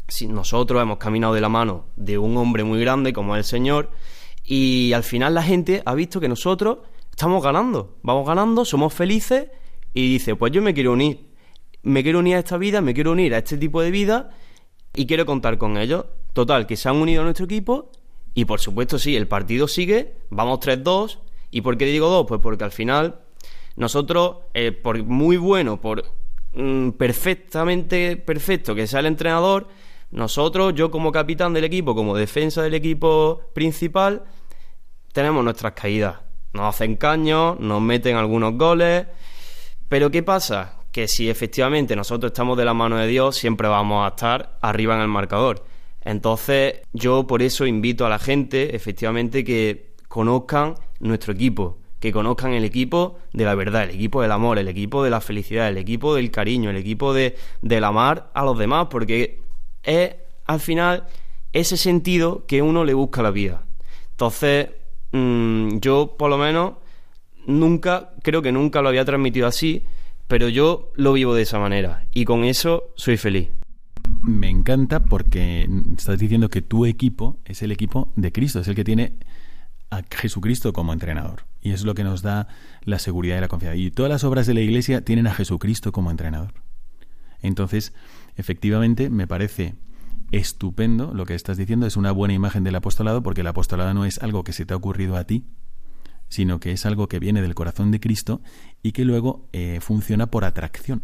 si 0.08 0.26
nosotros 0.26 0.80
hemos 0.80 0.96
caminado 0.96 1.34
de 1.34 1.42
la 1.42 1.50
mano 1.50 1.84
de 1.96 2.16
un 2.16 2.34
hombre 2.38 2.64
muy 2.64 2.80
grande 2.80 3.12
como 3.12 3.36
es 3.36 3.40
el 3.40 3.44
Señor, 3.44 3.90
y 4.52 4.92
al 4.94 5.04
final 5.04 5.34
la 5.34 5.44
gente 5.44 5.80
ha 5.86 5.94
visto 5.94 6.18
que 6.18 6.26
nosotros 6.26 6.78
estamos 7.08 7.40
ganando, 7.40 7.98
vamos 8.02 8.26
ganando, 8.26 8.64
somos 8.64 8.92
felices 8.92 9.46
y 9.94 10.14
dice, 10.14 10.34
pues 10.34 10.50
yo 10.50 10.60
me 10.60 10.74
quiero 10.74 10.92
unir, 10.92 11.28
me 11.84 12.02
quiero 12.02 12.18
unir 12.18 12.34
a 12.34 12.40
esta 12.40 12.58
vida, 12.58 12.80
me 12.80 12.92
quiero 12.92 13.12
unir 13.12 13.32
a 13.32 13.38
este 13.38 13.56
tipo 13.56 13.80
de 13.80 13.92
vida 13.92 14.30
y 14.92 15.06
quiero 15.06 15.24
contar 15.24 15.56
con 15.56 15.78
ellos. 15.78 16.06
Total, 16.32 16.66
que 16.66 16.76
se 16.76 16.88
han 16.88 16.96
unido 16.96 17.20
a 17.20 17.24
nuestro 17.24 17.44
equipo 17.44 17.92
y 18.34 18.44
por 18.44 18.58
supuesto 18.58 18.98
sí, 18.98 19.14
el 19.14 19.28
partido 19.28 19.68
sigue, 19.68 20.16
vamos 20.30 20.58
3-2 20.58 21.20
y 21.52 21.60
¿por 21.60 21.78
qué 21.78 21.84
digo 21.84 22.08
2? 22.08 22.26
Pues 22.26 22.40
porque 22.40 22.64
al 22.64 22.72
final 22.72 23.20
nosotros, 23.76 24.38
eh, 24.54 24.72
por 24.72 25.00
muy 25.04 25.36
bueno, 25.36 25.80
por 25.80 26.06
mm, 26.54 26.90
perfectamente 26.90 28.16
perfecto 28.16 28.74
que 28.74 28.88
sea 28.88 28.98
el 28.98 29.06
entrenador, 29.06 29.68
nosotros, 30.10 30.74
yo 30.74 30.90
como 30.90 31.12
capitán 31.12 31.52
del 31.52 31.62
equipo, 31.62 31.94
como 31.94 32.16
defensa 32.16 32.62
del 32.62 32.74
equipo 32.74 33.42
principal, 33.54 34.24
tenemos 35.12 35.44
nuestras 35.44 35.72
caídas. 35.72 36.16
Nos 36.52 36.74
hacen 36.74 36.96
caños, 36.96 37.58
nos 37.60 37.80
meten 37.80 38.16
algunos 38.16 38.54
goles. 38.56 39.06
Pero 39.88 40.10
¿qué 40.10 40.22
pasa? 40.22 40.76
Que 40.92 41.08
si 41.08 41.30
efectivamente 41.30 41.96
nosotros 41.96 42.30
estamos 42.30 42.56
de 42.56 42.64
la 42.64 42.74
mano 42.74 42.96
de 42.96 43.06
Dios, 43.06 43.36
siempre 43.36 43.68
vamos 43.68 44.04
a 44.04 44.10
estar 44.10 44.58
arriba 44.60 44.94
en 44.96 45.02
el 45.02 45.08
marcador. 45.08 45.64
Entonces, 46.02 46.80
yo 46.92 47.26
por 47.26 47.42
eso 47.42 47.66
invito 47.66 48.06
a 48.06 48.08
la 48.08 48.18
gente, 48.18 48.74
efectivamente, 48.74 49.44
que 49.44 49.94
conozcan 50.08 50.74
nuestro 50.98 51.32
equipo, 51.32 51.78
que 52.00 52.12
conozcan 52.12 52.52
el 52.52 52.64
equipo 52.64 53.18
de 53.32 53.44
la 53.44 53.54
verdad, 53.54 53.84
el 53.84 53.90
equipo 53.90 54.22
del 54.22 54.32
amor, 54.32 54.58
el 54.58 54.68
equipo 54.68 55.04
de 55.04 55.10
la 55.10 55.20
felicidad, 55.20 55.68
el 55.68 55.76
equipo 55.76 56.14
del 56.14 56.30
cariño, 56.30 56.70
el 56.70 56.76
equipo 56.76 57.12
de, 57.12 57.36
del 57.60 57.84
amar 57.84 58.30
a 58.34 58.44
los 58.44 58.58
demás, 58.58 58.88
porque 58.90 59.42
es 59.82 60.14
al 60.46 60.60
final 60.60 61.06
ese 61.52 61.76
sentido 61.76 62.46
que 62.46 62.62
uno 62.62 62.84
le 62.84 62.94
busca 62.94 63.20
a 63.20 63.24
la 63.24 63.30
vida. 63.30 63.64
Entonces, 64.12 64.70
mm, 65.12 65.78
yo 65.78 66.16
por 66.18 66.30
lo 66.30 66.38
menos 66.38 66.74
nunca, 67.46 68.10
creo 68.22 68.42
que 68.42 68.52
nunca 68.52 68.82
lo 68.82 68.88
había 68.88 69.04
transmitido 69.04 69.46
así, 69.46 69.84
pero 70.28 70.48
yo 70.48 70.92
lo 70.94 71.12
vivo 71.12 71.34
de 71.34 71.42
esa 71.42 71.58
manera 71.58 72.06
y 72.12 72.24
con 72.24 72.44
eso 72.44 72.92
soy 72.96 73.16
feliz. 73.16 73.48
Me 74.22 74.48
encanta 74.48 75.04
porque 75.04 75.68
estás 75.96 76.18
diciendo 76.18 76.48
que 76.48 76.62
tu 76.62 76.86
equipo 76.86 77.38
es 77.44 77.62
el 77.62 77.72
equipo 77.72 78.12
de 78.16 78.32
Cristo, 78.32 78.60
es 78.60 78.68
el 78.68 78.74
que 78.74 78.84
tiene 78.84 79.14
a 79.90 80.02
Jesucristo 80.10 80.72
como 80.72 80.92
entrenador. 80.92 81.44
Y 81.60 81.72
es 81.72 81.84
lo 81.84 81.94
que 81.94 82.04
nos 82.04 82.22
da 82.22 82.48
la 82.84 82.98
seguridad 82.98 83.36
y 83.36 83.40
la 83.40 83.48
confianza. 83.48 83.76
Y 83.76 83.90
todas 83.90 84.10
las 84.10 84.24
obras 84.24 84.46
de 84.46 84.54
la 84.54 84.60
Iglesia 84.60 85.04
tienen 85.04 85.26
a 85.26 85.34
Jesucristo 85.34 85.92
como 85.92 86.10
entrenador. 86.10 86.54
Entonces, 87.42 87.92
efectivamente, 88.36 89.10
me 89.10 89.26
parece 89.26 89.74
estupendo 90.32 91.12
lo 91.14 91.26
que 91.26 91.34
estás 91.34 91.56
diciendo. 91.56 91.86
Es 91.86 91.96
una 91.96 92.12
buena 92.12 92.34
imagen 92.34 92.64
del 92.64 92.76
apostolado 92.76 93.22
porque 93.22 93.40
el 93.42 93.46
apostolado 93.46 93.94
no 93.94 94.04
es 94.04 94.18
algo 94.22 94.44
que 94.44 94.52
se 94.52 94.66
te 94.66 94.74
ha 94.74 94.76
ocurrido 94.76 95.16
a 95.16 95.24
ti, 95.24 95.46
sino 96.28 96.60
que 96.60 96.72
es 96.72 96.86
algo 96.86 97.08
que 97.08 97.18
viene 97.18 97.42
del 97.42 97.54
corazón 97.54 97.90
de 97.90 98.00
Cristo 98.00 98.40
y 98.82 98.92
que 98.92 99.04
luego 99.04 99.48
eh, 99.52 99.78
funciona 99.80 100.30
por 100.30 100.44
atracción. 100.44 101.02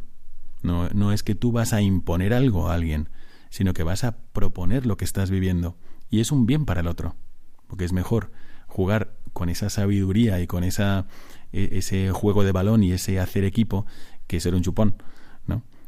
No, 0.62 0.88
no 0.90 1.12
es 1.12 1.22
que 1.22 1.34
tú 1.34 1.52
vas 1.52 1.72
a 1.72 1.82
imponer 1.82 2.32
algo 2.32 2.68
a 2.68 2.74
alguien, 2.74 3.08
sino 3.50 3.72
que 3.72 3.82
vas 3.82 4.04
a 4.04 4.18
proponer 4.32 4.86
lo 4.86 4.96
que 4.96 5.04
estás 5.04 5.30
viviendo. 5.30 5.76
Y 6.10 6.20
es 6.20 6.32
un 6.32 6.46
bien 6.46 6.64
para 6.64 6.80
el 6.80 6.86
otro, 6.86 7.16
porque 7.66 7.84
es 7.84 7.92
mejor 7.92 8.30
jugar 8.66 9.16
con 9.32 9.48
esa 9.48 9.70
sabiduría 9.70 10.40
y 10.40 10.46
con 10.46 10.64
esa, 10.64 11.06
e, 11.52 11.70
ese 11.72 12.10
juego 12.10 12.44
de 12.44 12.52
balón 12.52 12.82
y 12.82 12.92
ese 12.92 13.20
hacer 13.20 13.44
equipo 13.44 13.86
que 14.26 14.40
ser 14.40 14.54
un 14.54 14.62
chupón. 14.62 14.96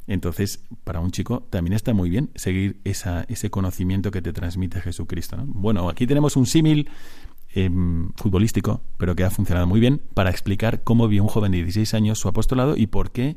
Entonces, 0.08 0.64
para 0.84 1.00
un 1.00 1.10
chico 1.10 1.46
también 1.50 1.74
está 1.74 1.92
muy 1.92 2.08
bien 2.08 2.30
seguir 2.34 2.80
ese 2.82 3.50
conocimiento 3.50 4.10
que 4.10 4.22
te 4.22 4.32
transmite 4.32 4.80
Jesucristo. 4.80 5.36
¿no? 5.36 5.44
Bueno, 5.46 5.88
aquí 5.90 6.06
tenemos 6.06 6.34
un 6.36 6.46
símil 6.46 6.88
em, 7.54 8.10
futbolístico, 8.16 8.80
pero 8.96 9.14
que 9.14 9.24
ha 9.24 9.30
funcionado 9.30 9.66
muy 9.66 9.80
bien 9.80 10.00
para 10.14 10.30
explicar 10.30 10.82
cómo 10.82 11.08
vio 11.08 11.22
un 11.22 11.28
joven 11.28 11.52
de 11.52 11.58
16 11.58 11.92
años 11.92 12.18
su 12.18 12.26
apostolado 12.26 12.74
y 12.76 12.86
por 12.86 13.12
qué 13.12 13.36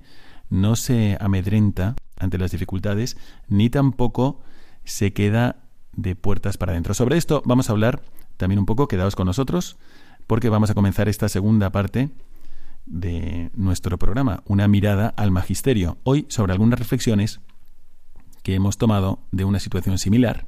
no 0.49 0.77
se 0.77 1.17
amedrenta 1.19 1.95
ante 2.17 2.37
las 2.37 2.51
dificultades 2.51 3.17
ni 3.49 3.69
tampoco 3.69 4.39
se 4.85 5.11
queda 5.11 5.63
de 5.93 6.15
puertas 6.15 6.57
para 6.57 6.71
adentro. 6.71 6.93
Sobre 6.93 7.17
esto 7.17 7.43
vamos 7.45 7.69
a 7.69 7.73
hablar 7.73 8.01
también 8.37 8.59
un 8.59 8.65
poco, 8.65 8.87
quedaos 8.87 9.17
con 9.17 9.27
nosotros, 9.27 9.77
porque 10.25 10.47
vamos 10.47 10.69
a 10.69 10.73
comenzar 10.73 11.09
esta 11.09 11.27
segunda 11.27 11.71
parte 11.71 12.09
de 12.91 13.49
nuestro 13.55 13.97
programa, 13.97 14.43
una 14.45 14.67
mirada 14.67 15.07
al 15.15 15.31
magisterio. 15.31 15.97
Hoy 16.03 16.25
sobre 16.29 16.51
algunas 16.51 16.77
reflexiones 16.77 17.39
que 18.43 18.53
hemos 18.53 18.77
tomado 18.77 19.19
de 19.31 19.45
una 19.45 19.59
situación 19.59 19.97
similar 19.97 20.45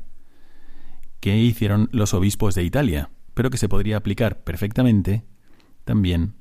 que 1.20 1.38
hicieron 1.38 1.88
los 1.94 2.14
obispos 2.14 2.54
de 2.54 2.64
Italia, 2.64 3.10
pero 3.34 3.50
que 3.50 3.58
se 3.58 3.70
podría 3.70 3.98
aplicar 3.98 4.44
perfectamente 4.44 5.24
también 5.86 6.36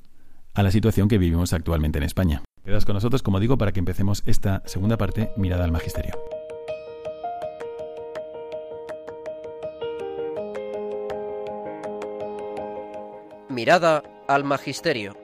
a 0.53 0.61
la 0.61 0.71
situación 0.71 1.07
que 1.07 1.17
vivimos 1.17 1.53
actualmente 1.53 1.99
en 1.99 2.03
España. 2.03 2.43
Quedas 2.65 2.85
con 2.85 2.95
nosotros, 2.95 3.23
como 3.23 3.39
digo, 3.39 3.57
para 3.57 3.71
que 3.71 3.79
empecemos 3.79 4.23
esta 4.25 4.61
segunda 4.65 4.97
parte, 4.97 5.31
mirada 5.37 5.63
al 5.63 5.71
magisterio. 5.71 6.13
Mirada 13.49 14.03
al 14.27 14.43
magisterio. 14.43 15.22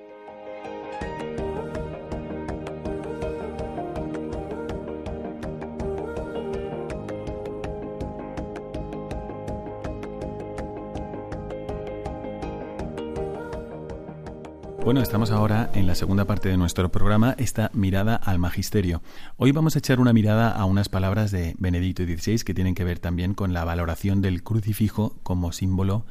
Bueno, 14.84 15.02
estamos 15.02 15.30
ahora 15.30 15.70
en 15.76 15.88
la 15.88 15.94
segunda 15.94 16.26
parte 16.26 16.50
de 16.50 16.58
nuestro 16.58 16.90
programa, 16.90 17.36
esta 17.38 17.70
mirada 17.74 18.16
al 18.16 18.40
magisterio. 18.40 19.04
Hoy 19.38 19.52
vamos 19.52 19.76
a 19.76 19.80
echar 19.80 20.00
una 20.00 20.14
mirada 20.14 20.50
a 20.50 20.66
unas 20.66 20.90
palabras 20.90 21.32
de 21.32 21.54
Benedicto 21.60 22.04
XVI 22.04 22.40
que 22.44 22.54
tienen 22.54 22.76
que 22.76 22.86
ver 22.86 22.98
también 22.98 23.34
con 23.34 23.54
la 23.54 23.66
valoración 23.66 24.22
del 24.22 24.42
crucifijo 24.42 25.16
como 25.22 25.52
símbolo 25.52 26.06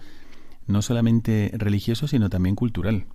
no 0.66 0.82
solamente 0.82 1.50
religioso, 1.54 2.06
sino 2.06 2.28
también 2.28 2.54
cultural. 2.54 3.06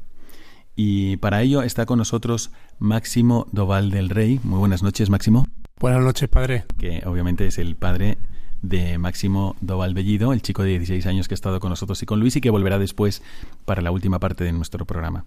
Y 0.76 1.18
para 1.18 1.42
ello 1.44 1.62
está 1.62 1.86
con 1.86 2.00
nosotros 2.00 2.52
Máximo 2.80 3.48
Doval 3.52 3.92
del 3.92 4.10
Rey. 4.10 4.40
Muy 4.44 4.58
buenas 4.58 4.82
noches, 4.82 5.10
Máximo. 5.10 5.48
Buenas 5.80 6.02
noches, 6.02 6.28
padre. 6.30 6.66
Que 6.80 7.04
obviamente 7.06 7.46
es 7.46 7.60
el 7.60 7.76
padre 7.76 8.18
de 8.64 8.98
Máximo 8.98 9.56
Doval 9.62 9.94
Bellido, 9.94 10.34
el 10.34 10.42
chico 10.42 10.64
de 10.64 10.70
16 10.70 11.06
años 11.06 11.28
que 11.28 11.34
ha 11.34 11.36
estado 11.36 11.60
con 11.60 11.70
nosotros 11.70 12.02
y 12.02 12.08
con 12.08 12.20
Luis 12.20 12.36
y 12.38 12.42
que 12.42 12.50
volverá 12.50 12.80
después 12.80 13.22
para 13.66 13.84
la 13.84 13.92
última 13.92 14.20
parte 14.20 14.44
de 14.44 14.54
nuestro 14.54 14.86
programa. 14.86 15.26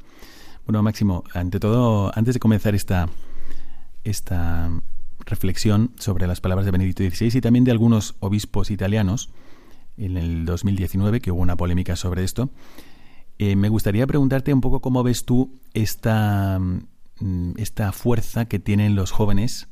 Bueno, 0.66 0.82
Máximo, 0.82 1.22
ante 1.32 1.60
todo, 1.60 2.10
antes 2.16 2.34
de 2.34 2.40
comenzar 2.40 2.74
esta, 2.74 3.08
esta 4.02 4.70
reflexión 5.20 5.92
sobre 5.98 6.26
las 6.26 6.40
palabras 6.40 6.64
de 6.64 6.72
Benedicto 6.72 7.04
XVI 7.04 7.38
y 7.38 7.40
también 7.40 7.64
de 7.64 7.70
algunos 7.70 8.16
obispos 8.20 8.70
italianos, 8.70 9.30
en 9.98 10.16
el 10.16 10.44
2019, 10.44 11.20
que 11.20 11.30
hubo 11.30 11.40
una 11.40 11.56
polémica 11.56 11.94
sobre 11.94 12.24
esto, 12.24 12.50
eh, 13.38 13.54
me 13.54 13.68
gustaría 13.68 14.06
preguntarte 14.06 14.52
un 14.52 14.62
poco 14.62 14.80
cómo 14.80 15.02
ves 15.02 15.24
tú 15.24 15.52
esta, 15.74 16.58
mm, 16.58 17.52
esta 17.58 17.92
fuerza 17.92 18.46
que 18.46 18.58
tienen 18.58 18.96
los 18.96 19.10
jóvenes 19.10 19.68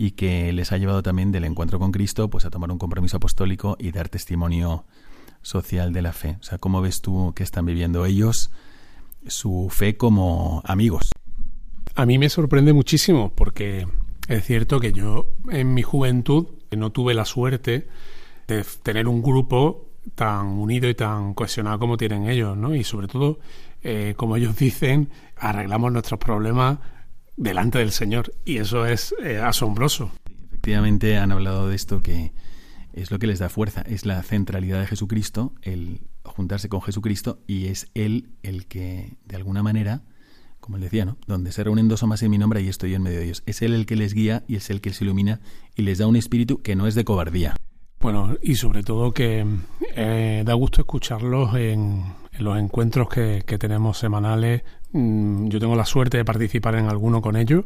y 0.00 0.12
que 0.12 0.50
les 0.54 0.72
ha 0.72 0.78
llevado 0.78 1.02
también 1.02 1.30
del 1.30 1.44
encuentro 1.44 1.78
con 1.78 1.92
Cristo 1.92 2.30
pues 2.30 2.46
a 2.46 2.50
tomar 2.50 2.70
un 2.70 2.78
compromiso 2.78 3.18
apostólico 3.18 3.76
y 3.78 3.90
dar 3.90 4.08
testimonio 4.08 4.86
social 5.42 5.92
de 5.92 6.00
la 6.00 6.14
fe. 6.14 6.38
O 6.40 6.42
sea, 6.42 6.56
¿cómo 6.56 6.80
ves 6.80 7.02
tú 7.02 7.34
que 7.36 7.42
están 7.42 7.66
viviendo 7.66 8.06
ellos 8.06 8.50
su 9.26 9.68
fe 9.70 9.98
como 9.98 10.62
amigos? 10.64 11.10
A 11.96 12.06
mí 12.06 12.16
me 12.16 12.30
sorprende 12.30 12.72
muchísimo 12.72 13.30
porque 13.34 13.86
es 14.26 14.46
cierto 14.46 14.80
que 14.80 14.94
yo 14.94 15.34
en 15.50 15.74
mi 15.74 15.82
juventud 15.82 16.46
no 16.70 16.92
tuve 16.92 17.12
la 17.12 17.26
suerte 17.26 17.86
de 18.48 18.64
tener 18.82 19.06
un 19.06 19.20
grupo 19.20 19.90
tan 20.14 20.46
unido 20.46 20.88
y 20.88 20.94
tan 20.94 21.34
cohesionado 21.34 21.78
como 21.78 21.98
tienen 21.98 22.26
ellos, 22.26 22.56
¿no? 22.56 22.74
Y 22.74 22.84
sobre 22.84 23.06
todo, 23.06 23.38
eh, 23.82 24.14
como 24.16 24.36
ellos 24.38 24.56
dicen, 24.58 25.10
arreglamos 25.36 25.92
nuestros 25.92 26.18
problemas 26.18 26.78
delante 27.40 27.78
del 27.78 27.90
Señor 27.90 28.32
y 28.44 28.58
eso 28.58 28.86
es 28.86 29.14
eh, 29.22 29.38
asombroso. 29.38 30.12
Efectivamente 30.48 31.16
han 31.16 31.32
hablado 31.32 31.68
de 31.68 31.74
esto 31.74 32.00
que 32.00 32.32
es 32.92 33.10
lo 33.10 33.18
que 33.18 33.26
les 33.26 33.38
da 33.38 33.48
fuerza, 33.48 33.82
es 33.82 34.04
la 34.04 34.22
centralidad 34.22 34.80
de 34.80 34.86
Jesucristo, 34.86 35.54
el 35.62 36.02
juntarse 36.22 36.68
con 36.68 36.82
Jesucristo 36.82 37.40
y 37.46 37.66
es 37.66 37.90
Él 37.94 38.28
el 38.42 38.66
que, 38.66 39.16
de 39.24 39.36
alguna 39.36 39.62
manera, 39.62 40.02
como 40.60 40.76
él 40.76 40.82
decía, 40.82 41.06
¿no? 41.06 41.16
Donde 41.26 41.50
se 41.52 41.64
reúnen 41.64 41.88
dos 41.88 42.02
o 42.02 42.06
más 42.06 42.22
en 42.22 42.30
mi 42.30 42.36
nombre, 42.36 42.60
y 42.60 42.68
estoy 42.68 42.94
en 42.94 43.02
medio 43.02 43.18
de 43.18 43.24
ellos. 43.24 43.42
Es 43.46 43.62
Él 43.62 43.72
el 43.72 43.86
que 43.86 43.96
les 43.96 44.12
guía 44.12 44.44
y 44.46 44.56
es 44.56 44.68
el 44.68 44.82
que 44.82 44.92
se 44.92 45.04
ilumina 45.04 45.40
y 45.74 45.82
les 45.82 45.98
da 45.98 46.06
un 46.06 46.16
espíritu 46.16 46.60
que 46.60 46.76
no 46.76 46.86
es 46.86 46.94
de 46.94 47.04
cobardía. 47.04 47.56
Bueno, 48.00 48.36
y 48.42 48.56
sobre 48.56 48.82
todo 48.82 49.12
que 49.12 49.46
eh, 49.96 50.42
da 50.44 50.54
gusto 50.54 50.82
escucharlos 50.82 51.54
en, 51.54 52.04
los 52.38 52.58
encuentros 52.58 53.08
que, 53.08 53.42
tenemos 53.58 53.98
semanales. 53.98 54.62
Mm, 54.92 55.48
yo 55.48 55.60
tengo 55.60 55.76
la 55.76 55.84
suerte 55.84 56.18
de 56.18 56.24
participar 56.24 56.74
en 56.76 56.88
alguno 56.88 57.20
con 57.20 57.36
ellos, 57.36 57.64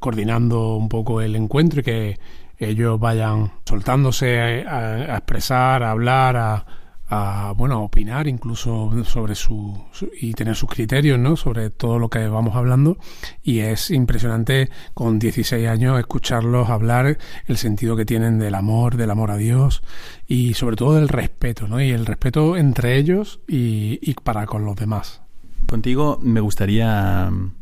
coordinando 0.00 0.76
un 0.76 0.88
poco 0.88 1.20
el 1.20 1.36
encuentro 1.36 1.80
y 1.80 1.84
que 1.84 2.18
ellos 2.58 2.98
vayan 3.00 3.52
soltándose 3.64 4.38
a 4.40 5.16
expresar, 5.16 5.82
a 5.82 5.90
hablar, 5.90 6.36
a, 6.36 6.66
a 7.06 7.52
bueno 7.56 7.82
opinar 7.82 8.26
incluso 8.28 8.90
sobre 9.04 9.34
su, 9.34 9.78
y 10.20 10.32
tener 10.32 10.56
sus 10.56 10.70
criterios 10.70 11.18
no 11.18 11.36
sobre 11.36 11.70
todo 11.70 11.98
lo 11.98 12.08
que 12.08 12.26
vamos 12.26 12.56
hablando. 12.56 12.96
Y 13.42 13.60
es 13.60 13.90
impresionante 13.90 14.70
con 14.94 15.18
16 15.18 15.68
años 15.68 15.98
escucharlos 15.98 16.70
hablar 16.70 17.18
el 17.46 17.56
sentido 17.56 17.96
que 17.96 18.06
tienen 18.06 18.38
del 18.38 18.54
amor 18.54 18.96
del 18.96 19.10
amor 19.10 19.30
a 19.30 19.36
Dios 19.36 19.82
y 20.26 20.54
sobre 20.54 20.76
todo 20.76 20.94
del 20.94 21.08
respeto 21.08 21.68
no 21.68 21.80
y 21.80 21.90
el 21.90 22.06
respeto 22.06 22.56
entre 22.56 22.96
ellos 22.96 23.40
y, 23.46 23.98
y 24.02 24.14
para 24.14 24.46
con 24.46 24.64
los 24.64 24.76
demás. 24.76 25.22
Contigo 25.66 26.18
me 26.22 26.40
gustaría 26.40 27.30
mm, 27.30 27.52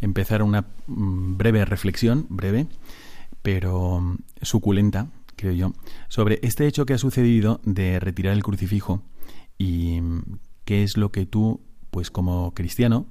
empezar 0.00 0.42
una 0.42 0.66
mm, 0.86 1.36
breve 1.36 1.64
reflexión 1.64 2.26
breve 2.28 2.66
pero 3.42 4.00
mm, 4.00 4.16
suculenta 4.42 5.06
creo 5.36 5.52
yo, 5.52 5.72
sobre 6.08 6.40
este 6.42 6.66
hecho 6.66 6.86
que 6.86 6.94
ha 6.94 6.98
sucedido 6.98 7.60
de 7.64 8.00
retirar 8.00 8.32
el 8.32 8.42
crucifijo 8.42 9.02
y 9.58 10.00
qué 10.64 10.82
es 10.82 10.96
lo 10.96 11.12
que 11.12 11.26
tú, 11.26 11.60
pues 11.90 12.10
como 12.10 12.52
cristiano 12.54 13.06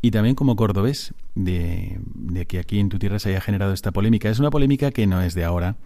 y 0.00 0.10
también 0.10 0.34
como 0.34 0.56
cordobés, 0.56 1.14
de, 1.36 2.00
que 2.48 2.58
aquí 2.58 2.80
en 2.80 2.88
tu 2.88 2.98
tierra 2.98 3.20
se 3.20 3.30
haya 3.30 3.40
generado 3.40 3.72
esta 3.72 3.92
polémica. 3.92 4.28
Es 4.28 4.40
una 4.40 4.50
polémica 4.50 4.90
que 4.90 5.06
no 5.06 5.22
es 5.22 5.34
de 5.34 5.44
ahora. 5.44 5.76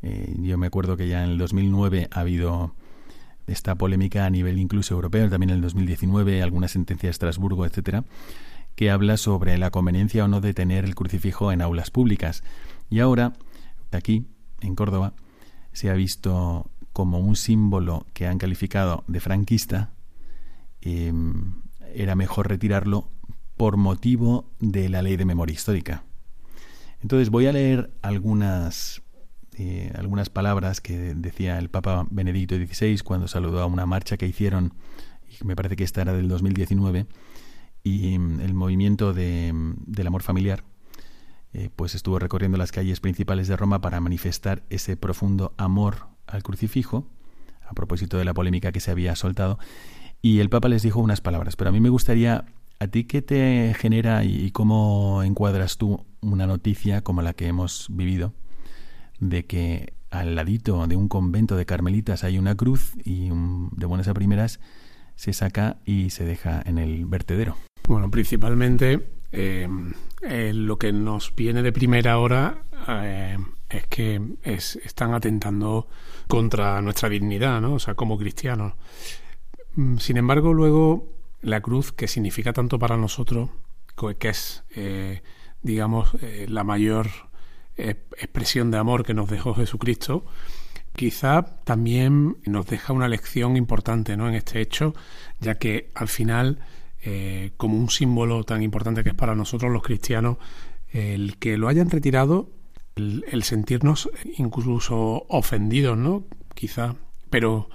Eh, 0.00 0.34
yo 0.38 0.56
me 0.56 0.66
acuerdo 0.66 0.96
que 0.96 1.06
ya 1.06 1.22
en 1.22 1.30
el 1.30 1.38
2009 1.38 2.08
ha 2.10 2.20
habido 2.20 2.74
esta 3.46 3.74
polémica 3.74 4.24
a 4.24 4.30
nivel 4.30 4.58
incluso 4.58 4.94
europeo, 4.94 5.28
también 5.28 5.50
en 5.50 5.56
el 5.56 5.62
2019 5.62 6.42
alguna 6.42 6.68
sentencia 6.68 7.08
de 7.08 7.10
Estrasburgo, 7.10 7.66
etcétera, 7.66 8.04
que 8.74 8.90
habla 8.90 9.18
sobre 9.18 9.58
la 9.58 9.70
conveniencia 9.70 10.24
o 10.24 10.28
no 10.28 10.40
de 10.40 10.54
tener 10.54 10.84
el 10.84 10.94
crucifijo 10.94 11.52
en 11.52 11.60
aulas 11.60 11.90
públicas. 11.90 12.42
Y 12.88 13.00
ahora, 13.00 13.34
aquí, 13.92 14.26
en 14.60 14.74
Córdoba, 14.76 15.12
se 15.72 15.90
ha 15.90 15.94
visto 15.94 16.70
como 16.92 17.18
un 17.20 17.36
símbolo 17.36 18.06
que 18.12 18.26
han 18.26 18.38
calificado 18.38 19.04
de 19.06 19.20
franquista, 19.20 19.92
em, 20.80 21.54
era 21.94 22.14
mejor 22.16 22.48
retirarlo 22.48 23.08
por 23.56 23.76
motivo 23.76 24.50
de 24.60 24.88
la 24.88 25.02
ley 25.02 25.16
de 25.16 25.24
memoria 25.24 25.54
histórica. 25.54 26.04
Entonces 27.02 27.30
voy 27.30 27.46
a 27.46 27.52
leer 27.52 27.92
algunas, 28.02 29.02
eh, 29.56 29.92
algunas 29.94 30.30
palabras 30.30 30.80
que 30.80 31.14
decía 31.14 31.58
el 31.58 31.68
Papa 31.68 32.06
Benedicto 32.10 32.56
XVI 32.56 32.98
cuando 33.04 33.28
saludó 33.28 33.60
a 33.60 33.66
una 33.66 33.86
marcha 33.86 34.16
que 34.16 34.26
hicieron, 34.26 34.74
y 35.28 35.44
me 35.44 35.54
parece 35.54 35.76
que 35.76 35.84
esta 35.84 36.02
era 36.02 36.12
del 36.12 36.28
2019, 36.28 37.06
y 37.84 38.14
em, 38.14 38.40
el 38.40 38.54
movimiento 38.54 39.12
de, 39.12 39.52
del 39.86 40.06
amor 40.06 40.22
familiar, 40.22 40.64
eh, 41.52 41.70
pues 41.74 41.94
estuvo 41.94 42.18
recorriendo 42.18 42.58
las 42.58 42.72
calles 42.72 43.00
principales 43.00 43.48
de 43.48 43.56
Roma 43.56 43.80
para 43.80 44.00
manifestar 44.00 44.62
ese 44.70 44.96
profundo 44.96 45.54
amor 45.56 46.08
al 46.26 46.42
crucifijo, 46.42 47.06
a 47.66 47.72
propósito 47.74 48.18
de 48.18 48.24
la 48.24 48.34
polémica 48.34 48.72
que 48.72 48.80
se 48.80 48.90
había 48.90 49.16
soltado, 49.16 49.58
y 50.20 50.40
el 50.40 50.50
Papa 50.50 50.68
les 50.68 50.82
dijo 50.82 51.00
unas 51.00 51.20
palabras, 51.20 51.56
pero 51.56 51.70
a 51.70 51.72
mí 51.72 51.80
me 51.80 51.88
gustaría, 51.88 52.44
¿a 52.80 52.86
ti 52.88 53.04
qué 53.04 53.22
te 53.22 53.74
genera 53.78 54.24
y 54.24 54.50
cómo 54.50 55.22
encuadras 55.22 55.78
tú 55.78 56.04
una 56.20 56.46
noticia 56.46 57.02
como 57.02 57.22
la 57.22 57.34
que 57.34 57.46
hemos 57.46 57.86
vivido, 57.90 58.34
de 59.20 59.46
que 59.46 59.92
al 60.10 60.34
ladito 60.34 60.86
de 60.86 60.96
un 60.96 61.08
convento 61.08 61.56
de 61.56 61.66
carmelitas 61.66 62.24
hay 62.24 62.38
una 62.38 62.54
cruz 62.54 62.92
y 63.04 63.28
de 63.28 63.86
buenas 63.86 64.08
a 64.08 64.14
primeras 64.14 64.60
se 65.16 65.32
saca 65.32 65.78
y 65.84 66.10
se 66.10 66.24
deja 66.24 66.62
en 66.64 66.78
el 66.78 67.04
vertedero? 67.06 67.56
Bueno, 67.86 68.10
principalmente 68.10 69.08
eh, 69.32 69.68
eh, 70.22 70.52
lo 70.54 70.78
que 70.78 70.92
nos 70.92 71.34
viene 71.34 71.62
de 71.62 71.72
primera 71.72 72.18
hora 72.18 72.62
eh, 72.88 73.36
es 73.68 73.86
que 73.86 74.20
están 74.42 75.14
atentando 75.14 75.88
contra 76.26 76.80
nuestra 76.82 77.08
dignidad, 77.08 77.60
¿no? 77.60 77.74
O 77.74 77.78
sea, 77.78 77.94
como 77.94 78.18
cristianos. 78.18 78.74
Mm, 79.74 79.98
sin 79.98 80.16
embargo, 80.16 80.52
luego 80.54 81.12
la 81.40 81.60
cruz, 81.60 81.92
que 81.92 82.08
significa 82.08 82.52
tanto 82.52 82.78
para 82.78 82.96
nosotros, 82.96 83.50
que 84.18 84.28
es, 84.28 84.64
digamos, 85.62 86.10
la 86.46 86.62
mayor 86.62 87.08
expresión 87.76 88.70
de 88.70 88.78
amor 88.78 89.04
que 89.04 89.14
nos 89.14 89.28
dejó 89.28 89.54
Jesucristo, 89.54 90.24
quizá 90.98 91.42
también 91.64 92.38
nos 92.44 92.66
deja 92.66 92.92
una 92.92 93.08
lección 93.08 93.56
importante 93.56 94.16
¿no? 94.16 94.28
en 94.28 94.34
este 94.34 94.60
hecho, 94.60 94.94
ya 95.40 95.54
que 95.54 95.90
al 95.94 96.08
final 96.08 96.58
eh, 97.10 97.52
como 97.56 97.78
un 97.78 97.88
símbolo 97.88 98.44
tan 98.44 98.62
importante 98.62 99.02
que 99.02 99.08
es 99.08 99.14
para 99.14 99.34
nosotros 99.34 99.72
los 99.72 99.82
cristianos, 99.82 100.36
el 100.92 101.38
que 101.38 101.56
lo 101.56 101.68
hayan 101.68 101.88
retirado, 101.88 102.50
el, 102.96 103.42
sentirnos 103.44 104.10
incluso 104.36 105.24
ofendidos, 105.30 105.96
¿no? 105.96 106.26
Quizá, 106.54 106.96
pero 107.30 107.70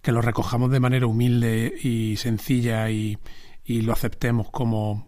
que 0.00 0.10
lo 0.10 0.22
recojamos 0.22 0.70
de 0.70 0.80
manera 0.80 1.06
humilde 1.06 1.74
y 1.82 2.16
sencilla 2.16 2.90
y, 2.90 3.18
lo 3.66 3.92
aceptemos 3.92 4.48
como, 4.48 5.06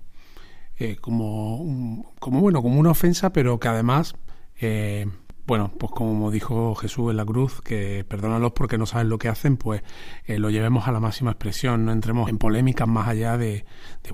eh, 0.78 0.96
como, 1.00 2.12
como, 2.18 2.40
bueno, 2.42 2.60
como 2.60 2.78
una 2.78 2.90
ofensa, 2.90 3.32
pero 3.32 3.58
que 3.58 3.68
además 3.68 4.14
eh, 4.60 5.06
bueno, 5.50 5.72
pues 5.76 5.90
como 5.90 6.30
dijo 6.30 6.76
Jesús 6.76 7.10
en 7.10 7.16
la 7.16 7.24
cruz, 7.24 7.60
que 7.60 8.04
perdónalos 8.06 8.52
porque 8.52 8.78
no 8.78 8.86
saben 8.86 9.08
lo 9.08 9.18
que 9.18 9.28
hacen, 9.28 9.56
pues 9.56 9.82
eh, 10.24 10.38
lo 10.38 10.48
llevemos 10.48 10.86
a 10.86 10.92
la 10.92 11.00
máxima 11.00 11.32
expresión, 11.32 11.84
no 11.84 11.90
entremos 11.90 12.30
en 12.30 12.38
polémicas 12.38 12.86
más 12.86 13.08
allá 13.08 13.36
de, 13.36 13.64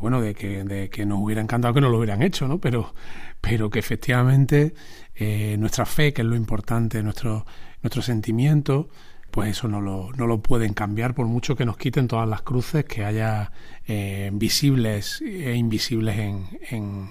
bueno, 0.01 0.23
de 0.23 0.35
que, 0.35 0.65
de 0.65 0.89
que, 0.89 1.05
nos 1.05 1.19
hubiera 1.19 1.43
encantado 1.43 1.75
que 1.75 1.83
no 1.83 1.91
lo 1.91 1.99
hubieran 1.99 2.23
hecho, 2.23 2.49
¿no? 2.49 2.59
Pero, 2.59 2.95
pero 3.43 3.69
que 3.69 3.79
efectivamente 3.79 4.73
eh, 5.15 5.57
nuestra 5.59 5.85
fe, 5.85 6.15
que 6.15 6.23
es 6.23 6.27
lo 6.27 6.37
importante, 6.37 7.03
nuestro, 7.03 7.45
nuestro 7.83 8.01
sentimiento, 8.01 8.89
pues 9.31 9.51
eso 9.51 9.69
no 9.69 9.83
lo, 9.83 10.13
no 10.15 10.27
lo 10.27 10.41
pueden 10.41 10.73
cambiar 10.73 11.15
por 11.15 11.27
mucho 11.27 11.55
que 11.55 11.67
nos 11.67 11.77
quiten 11.77 12.09
todas 12.09 12.27
las 12.27 12.41
cruces 12.41 12.87
que 12.87 13.05
haya 13.05 13.53
eh, 13.87 14.31
visibles 14.33 15.21
e 15.21 15.55
invisibles 15.55 16.19
en, 16.19 16.47
en, 16.71 17.11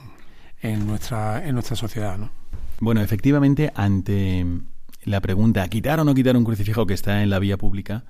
en, 0.62 0.88
nuestra, 0.88 1.48
en 1.48 1.54
nuestra 1.54 1.76
sociedad, 1.76 2.18
¿no? 2.18 2.32
Bueno, 2.80 3.02
efectivamente, 3.02 3.72
ante 3.76 4.46
la 5.04 5.22
pregunta 5.22 5.68
¿quitar 5.70 6.00
o 6.00 6.04
no 6.04 6.14
quitar 6.14 6.36
un 6.36 6.44
crucifijo 6.44 6.86
que 6.86 6.94
está 6.94 7.24
en 7.24 7.30
la 7.30 7.40
vía 7.40 7.58
pública? 7.58 8.04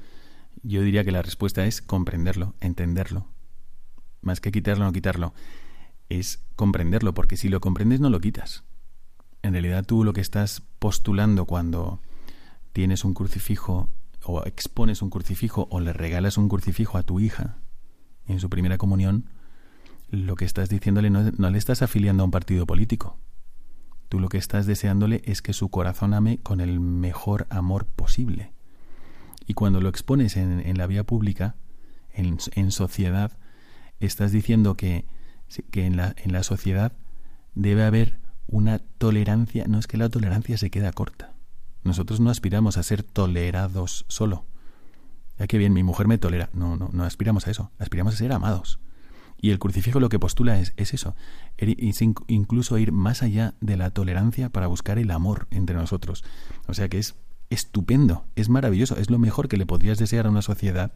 Yo 0.64 0.82
diría 0.82 1.04
que 1.04 1.12
la 1.12 1.22
respuesta 1.22 1.66
es 1.66 1.82
comprenderlo, 1.82 2.56
entenderlo. 2.62 3.28
Más 4.22 4.42
que 4.42 4.52
quitarlo 4.52 4.86
o 4.86 4.88
no 4.88 4.94
quitarlo, 4.94 5.34
es 6.10 6.44
comprenderlo, 6.56 7.14
porque 7.14 7.38
si 7.38 7.50
lo 7.50 7.60
comprendes 7.60 8.00
no 8.00 8.10
lo 8.10 8.20
quitas. 8.20 8.64
En 9.44 9.52
realidad 9.52 9.86
tú 9.86 10.04
lo 10.04 10.14
que 10.14 10.22
estás 10.22 10.64
postulando 10.80 11.46
cuando 11.46 12.02
tienes 12.74 13.06
un 13.06 13.14
crucifijo 13.14 13.90
o 14.24 14.44
expones 14.46 15.04
un 15.04 15.12
crucifijo 15.12 15.68
o 15.70 15.80
le 15.80 15.94
regalas 15.94 16.40
un 16.40 16.50
crucifijo 16.50 16.98
a 16.98 17.04
tu 17.04 17.20
hija 17.20 17.58
en 18.28 18.40
su 18.40 18.50
primera 18.50 18.80
comunión, 18.80 19.30
lo 20.10 20.36
que 20.36 20.46
estás 20.46 20.70
diciéndole 20.70 21.12
no, 21.12 21.30
no 21.38 21.50
le 21.52 21.60
estás 21.60 21.84
afiliando 21.84 22.24
a 22.24 22.26
un 22.26 22.32
partido 22.32 22.66
político, 22.66 23.20
Tú 24.10 24.20
lo 24.20 24.30
que 24.30 24.38
estás 24.38 24.66
deseándole 24.66 25.22
es 25.26 25.42
que 25.42 25.54
su 25.54 25.70
corazón 25.70 26.14
ame 26.14 26.40
con 26.40 26.62
el 26.62 26.80
mejor 26.80 27.48
amor 27.50 27.86
posible. 27.86 28.52
Y 29.48 29.54
cuando 29.54 29.82
lo 29.82 29.90
expones 29.90 30.38
en, 30.38 30.78
la 30.78 30.88
vía 30.88 31.04
pública, 31.04 31.56
en, 32.14 32.38
en, 32.56 32.72
sociedad, 32.72 33.38
estás 34.00 34.32
diciendo 34.32 34.76
que, 34.76 35.06
que 35.72 35.86
en, 35.86 35.98
la, 35.98 36.16
en 36.18 36.34
la 36.34 36.44
sociedad 36.44 36.94
debe 37.54 37.84
haber 37.84 38.20
una 38.48 38.80
tolerancia. 38.80 39.66
No 39.68 39.80
es 39.80 39.88
que 39.88 39.98
la 39.98 40.10
tolerancia 40.10 40.58
se 40.58 40.70
queda 40.70 40.92
corta. 40.92 41.34
Nosotros 41.84 42.20
no 42.20 42.30
aspiramos 42.30 42.78
a 42.78 42.84
ser 42.84 43.04
tolerados 43.04 44.06
solo. 44.08 44.46
Ya 45.38 45.48
que 45.48 45.58
bien, 45.58 45.74
mi 45.74 45.84
mujer 45.84 46.08
me 46.08 46.18
tolera. 46.18 46.50
No, 46.54 46.78
no, 46.78 46.90
no 46.92 47.04
aspiramos 47.04 47.48
a 47.48 47.52
eso. 47.52 47.72
Aspiramos 47.78 48.16
a 48.16 48.18
ser 48.18 48.32
amados. 48.32 48.80
Y 49.38 49.52
el 49.52 49.60
crucifijo 49.60 50.00
lo 50.00 50.10
que 50.10 50.20
postula 50.20 50.60
es, 50.60 50.74
es 50.78 50.94
eso, 50.94 51.16
es 51.58 52.02
incluso 52.28 52.78
ir 52.78 52.92
más 52.92 53.22
allá 53.22 53.54
de 53.62 53.78
la 53.78 53.92
tolerancia 53.92 54.50
para 54.50 54.68
buscar 54.68 54.98
el 54.98 55.12
amor 55.12 55.48
entre 55.52 55.76
nosotros. 55.76 56.24
O 56.68 56.74
sea 56.74 56.90
que 56.90 56.98
es 56.98 57.16
estupendo, 57.50 58.26
es 58.36 58.50
maravilloso, 58.50 58.98
es 58.98 59.10
lo 59.10 59.20
mejor 59.20 59.48
que 59.48 59.58
le 59.58 59.66
podrías 59.66 60.00
desear 60.00 60.26
a 60.26 60.30
una 60.30 60.42
sociedad, 60.42 60.94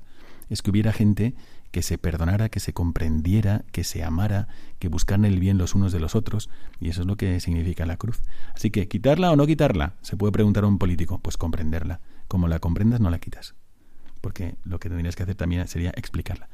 es 0.49 0.61
que 0.61 0.71
hubiera 0.71 0.91
gente 0.91 1.35
que 1.71 1.83
se 1.83 1.97
perdonara, 1.97 2.49
que 2.49 2.59
se 2.59 2.73
comprendiera, 2.73 3.63
que 3.71 3.83
se 3.83 4.03
amara, 4.03 4.47
que 4.79 4.87
buscaran 4.87 5.25
el 5.25 5.39
bien 5.39 5.57
los 5.57 5.75
unos 5.75 5.91
de 5.91 5.99
los 5.99 6.15
otros, 6.15 6.49
y 6.79 6.89
eso 6.89 7.01
es 7.01 7.07
lo 7.07 7.15
que 7.15 7.39
significa 7.39 7.85
la 7.85 7.97
cruz. 7.97 8.21
Así 8.55 8.71
que, 8.71 8.87
¿quitarla 8.87 9.31
o 9.31 9.35
no 9.35 9.45
quitarla? 9.45 9.93
Se 10.01 10.17
puede 10.17 10.31
preguntar 10.31 10.63
a 10.63 10.67
un 10.67 10.79
político, 10.79 11.19
pues 11.19 11.37
comprenderla. 11.37 11.99
Como 12.27 12.47
la 12.47 12.59
comprendas, 12.59 12.99
no 12.99 13.11
la 13.11 13.19
quitas. 13.19 13.53
Porque 14.21 14.55
lo 14.63 14.79
que 14.79 14.89
tendrías 14.89 15.15
que 15.15 15.23
hacer 15.23 15.35
también 15.35 15.67
sería 15.67 15.91
explicarla. 15.91 16.49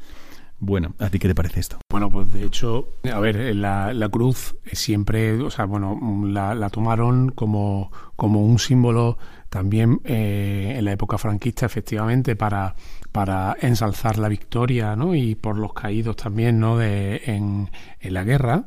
Bueno, 0.60 0.96
¿a 1.00 1.10
ti 1.10 1.20
qué 1.20 1.28
te 1.28 1.36
parece 1.36 1.60
esto? 1.60 1.78
Bueno, 1.92 2.10
pues 2.10 2.32
de 2.32 2.46
hecho, 2.46 2.94
a 3.12 3.20
ver, 3.20 3.56
la, 3.56 3.94
la 3.94 4.10
cruz 4.10 4.56
siempre, 4.72 5.34
o 5.42 5.50
sea, 5.50 5.66
bueno, 5.66 6.00
la, 6.26 6.56
la 6.56 6.70
tomaron 6.70 7.30
como, 7.30 7.92
como 8.16 8.46
un 8.46 8.58
símbolo 8.58 9.18
también 9.50 10.02
eh, 10.06 10.76
en 10.78 10.86
la 10.86 10.94
época 10.94 11.18
franquista, 11.18 11.66
efectivamente, 11.66 12.36
para, 12.36 12.76
para 13.12 13.56
ensalzar 13.62 14.18
la 14.18 14.30
victoria, 14.30 14.96
¿no? 14.96 15.14
Y 15.14 15.36
por 15.36 15.58
los 15.58 15.74
caídos 15.74 16.16
también, 16.16 16.60
¿no? 16.60 16.78
De, 16.78 17.22
en, 17.26 17.70
en 18.00 18.14
la 18.14 18.24
guerra. 18.24 18.66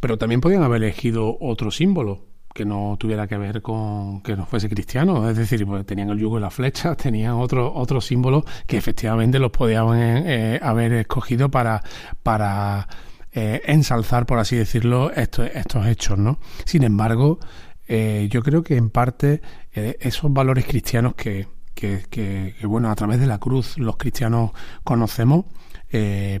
Pero 0.00 0.18
también 0.18 0.40
podían 0.40 0.62
haber 0.62 0.82
elegido 0.82 1.36
otro 1.40 1.70
símbolo 1.70 2.31
que 2.54 2.64
no 2.64 2.96
tuviera 2.98 3.26
que 3.26 3.36
ver 3.38 3.62
con 3.62 4.22
que 4.22 4.36
no 4.36 4.46
fuese 4.46 4.68
cristiano, 4.68 5.28
es 5.28 5.36
decir, 5.36 5.66
pues 5.66 5.86
tenían 5.86 6.10
el 6.10 6.18
yugo 6.18 6.38
y 6.38 6.40
la 6.40 6.50
flecha, 6.50 6.94
tenían 6.96 7.32
otros 7.34 7.72
otros 7.74 8.06
símbolos 8.06 8.44
que 8.66 8.76
efectivamente 8.76 9.38
los 9.38 9.50
podían 9.50 9.86
eh, 9.94 10.60
haber 10.62 10.92
escogido 10.92 11.50
para 11.50 11.82
para 12.22 12.88
eh, 13.32 13.62
ensalzar, 13.64 14.26
por 14.26 14.38
así 14.38 14.56
decirlo, 14.56 15.10
estos, 15.12 15.48
estos 15.54 15.86
hechos, 15.86 16.18
¿no? 16.18 16.38
Sin 16.66 16.82
embargo, 16.82 17.38
eh, 17.88 18.28
yo 18.30 18.42
creo 18.42 18.62
que 18.62 18.76
en 18.76 18.90
parte 18.90 19.40
esos 19.72 20.30
valores 20.30 20.66
cristianos 20.66 21.14
que, 21.14 21.48
que, 21.74 22.04
que, 22.10 22.54
bueno, 22.66 22.90
a 22.90 22.94
través 22.94 23.18
de 23.20 23.26
la 23.26 23.38
cruz 23.38 23.78
los 23.78 23.96
cristianos 23.96 24.50
conocemos, 24.84 25.46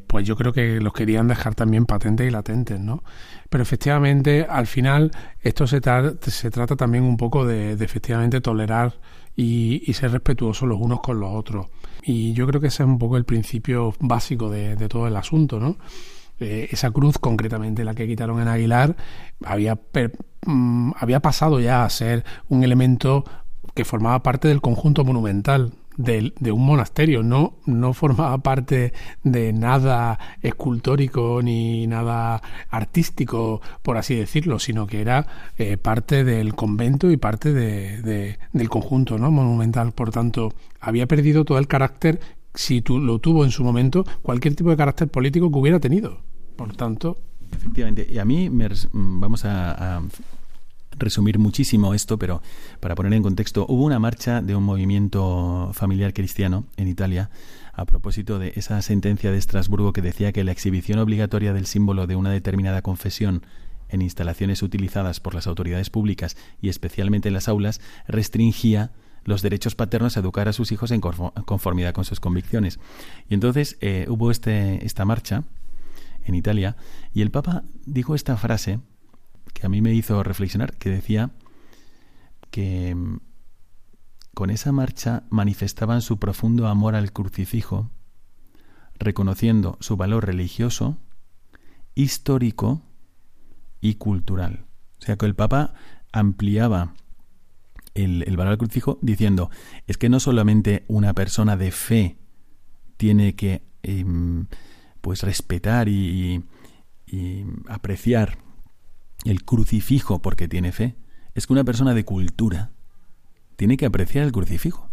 pues 0.06 0.26
yo 0.26 0.36
creo 0.36 0.52
que 0.52 0.80
los 0.80 0.92
querían 0.92 1.28
dejar 1.28 1.54
también 1.54 1.84
patentes 1.84 2.26
y 2.26 2.30
latentes, 2.30 2.80
¿no? 2.80 3.02
Pero 3.50 3.62
efectivamente, 3.62 4.46
al 4.48 4.66
final, 4.66 5.10
esto 5.42 5.66
se, 5.66 5.80
trata 5.82 6.76
también 6.76 7.04
un 7.04 7.18
poco 7.18 7.44
de, 7.44 7.72
efectivamente 7.72 8.40
tolerar 8.40 8.94
y, 9.36 9.92
ser 9.92 10.12
respetuosos 10.12 10.66
los 10.66 10.80
unos 10.80 11.00
con 11.00 11.20
los 11.20 11.34
otros. 11.34 11.66
Y 12.02 12.32
yo 12.32 12.46
creo 12.46 12.62
que 12.62 12.68
ese 12.68 12.82
es 12.82 12.88
un 12.88 12.98
poco 12.98 13.18
el 13.18 13.26
principio 13.26 13.94
básico 14.00 14.48
de, 14.48 14.76
todo 14.88 15.06
el 15.06 15.16
asunto, 15.16 15.60
¿no? 15.60 15.76
Eh, 16.40 16.68
esa 16.70 16.90
cruz, 16.90 17.18
concretamente 17.18 17.84
la 17.84 17.94
que 17.94 18.06
quitaron 18.06 18.40
en 18.40 18.48
Aguilar, 18.48 18.96
había, 19.44 19.78
mm, 20.46 20.92
había 20.96 21.20
pasado 21.20 21.60
ya 21.60 21.84
a 21.84 21.90
ser 21.90 22.24
un 22.48 22.64
elemento 22.64 23.24
que 23.74 23.84
formaba 23.84 24.22
parte 24.22 24.48
del 24.48 24.62
conjunto 24.62 25.04
monumental 25.04 25.74
de, 25.96 26.32
de, 26.38 26.52
un 26.52 26.64
monasterio, 26.64 27.22
no, 27.22 27.54
no 27.66 27.92
formaba 27.92 28.38
parte 28.38 28.92
de 29.22 29.52
nada 29.52 30.18
escultórico 30.42 31.40
ni 31.42 31.86
nada 31.86 32.42
artístico, 32.70 33.60
por 33.82 33.96
así 33.96 34.14
decirlo, 34.14 34.58
sino 34.58 34.86
que 34.86 35.00
era 35.00 35.26
eh, 35.58 35.76
parte 35.76 36.24
del 36.24 36.54
convento 36.54 37.10
y 37.10 37.16
parte 37.16 37.52
de, 37.52 38.38
del 38.52 38.68
conjunto 38.68 39.18
¿no? 39.18 39.30
monumental. 39.30 39.92
Por 39.92 40.10
tanto, 40.10 40.52
había 40.80 41.06
perdido 41.06 41.44
todo 41.44 41.58
el 41.58 41.68
carácter, 41.68 42.20
si 42.54 42.82
tú, 42.82 42.98
lo 42.98 43.18
tuvo 43.18 43.44
en 43.44 43.50
su 43.50 43.64
momento, 43.64 44.04
cualquier 44.22 44.54
tipo 44.54 44.70
de 44.70 44.76
carácter 44.76 45.08
político 45.08 45.50
que 45.50 45.58
hubiera 45.58 45.80
tenido. 45.80 46.20
Por 46.56 46.74
tanto... 46.74 47.16
Efectivamente, 47.54 48.06
y 48.10 48.18
a 48.18 48.24
mí 48.24 48.48
me, 48.48 48.66
vamos 48.92 49.44
a 49.44 50.00
resumir 50.98 51.38
muchísimo 51.38 51.94
esto, 51.94 52.18
pero 52.18 52.42
para 52.80 52.94
poner 52.94 53.12
en 53.14 53.22
contexto, 53.22 53.66
hubo 53.68 53.84
una 53.84 53.98
marcha 53.98 54.40
de 54.40 54.54
un 54.54 54.64
movimiento 54.64 55.70
familiar 55.74 56.12
cristiano 56.12 56.64
en 56.76 56.88
Italia 56.88 57.30
a 57.72 57.84
propósito 57.86 58.38
de 58.38 58.52
esa 58.56 58.80
sentencia 58.82 59.30
de 59.30 59.38
Estrasburgo 59.38 59.92
que 59.92 60.02
decía 60.02 60.32
que 60.32 60.44
la 60.44 60.52
exhibición 60.52 60.98
obligatoria 60.98 61.52
del 61.52 61.66
símbolo 61.66 62.06
de 62.06 62.16
una 62.16 62.30
determinada 62.30 62.82
confesión 62.82 63.44
en 63.88 64.02
instalaciones 64.02 64.62
utilizadas 64.62 65.20
por 65.20 65.34
las 65.34 65.46
autoridades 65.46 65.90
públicas 65.90 66.36
y 66.60 66.68
especialmente 66.68 67.28
en 67.28 67.34
las 67.34 67.48
aulas 67.48 67.80
restringía 68.08 68.90
los 69.24 69.42
derechos 69.42 69.74
paternos 69.74 70.16
a 70.16 70.20
educar 70.20 70.48
a 70.48 70.52
sus 70.52 70.72
hijos 70.72 70.90
en 70.90 71.00
conformidad 71.00 71.92
con 71.92 72.04
sus 72.04 72.18
convicciones. 72.18 72.80
Y 73.28 73.34
entonces 73.34 73.76
eh, 73.80 74.06
hubo 74.08 74.30
este, 74.30 74.84
esta 74.84 75.04
marcha 75.04 75.44
en 76.24 76.34
Italia 76.34 76.76
y 77.14 77.22
el 77.22 77.30
Papa 77.30 77.64
dijo 77.86 78.14
esta 78.14 78.36
frase 78.36 78.80
que 79.62 79.66
a 79.66 79.68
mí 79.68 79.80
me 79.80 79.94
hizo 79.94 80.24
reflexionar, 80.24 80.76
que 80.76 80.90
decía 80.90 81.30
que 82.50 82.96
mm, 82.96 83.18
con 84.34 84.50
esa 84.50 84.72
marcha 84.72 85.22
manifestaban 85.30 86.02
su 86.02 86.18
profundo 86.18 86.66
amor 86.66 86.96
al 86.96 87.12
crucifijo, 87.12 87.88
reconociendo 88.98 89.78
su 89.78 89.96
valor 89.96 90.26
religioso, 90.26 90.98
histórico 91.94 92.82
y 93.80 93.94
cultural. 93.94 94.66
O 95.00 95.04
sea 95.04 95.16
que 95.16 95.26
el 95.26 95.36
Papa 95.36 95.74
ampliaba 96.10 96.94
el, 97.94 98.24
valor 98.36 98.54
al 98.54 98.58
crucifijo 98.58 98.98
diciendo, 99.00 99.48
es 99.86 99.96
que 99.96 100.08
no 100.08 100.18
solamente 100.18 100.84
una 100.88 101.14
persona 101.14 101.56
de 101.56 101.70
fe 101.70 102.18
tiene 102.96 103.36
que 103.36 103.62
em, 103.84 104.46
pues 105.00 105.22
respetar 105.22 105.88
y 105.88 106.42
apreciar 107.68 108.38
el 109.24 109.44
crucifijo 109.44 110.20
porque 110.20 110.48
tiene 110.48 110.72
fe, 110.72 110.96
es 111.34 111.46
que 111.46 111.52
una 111.52 111.64
persona 111.64 111.94
de 111.94 112.04
cultura 112.04 112.72
tiene 113.56 113.76
que 113.76 113.86
apreciar 113.86 114.24
el 114.24 114.32
crucifijo. 114.32 114.90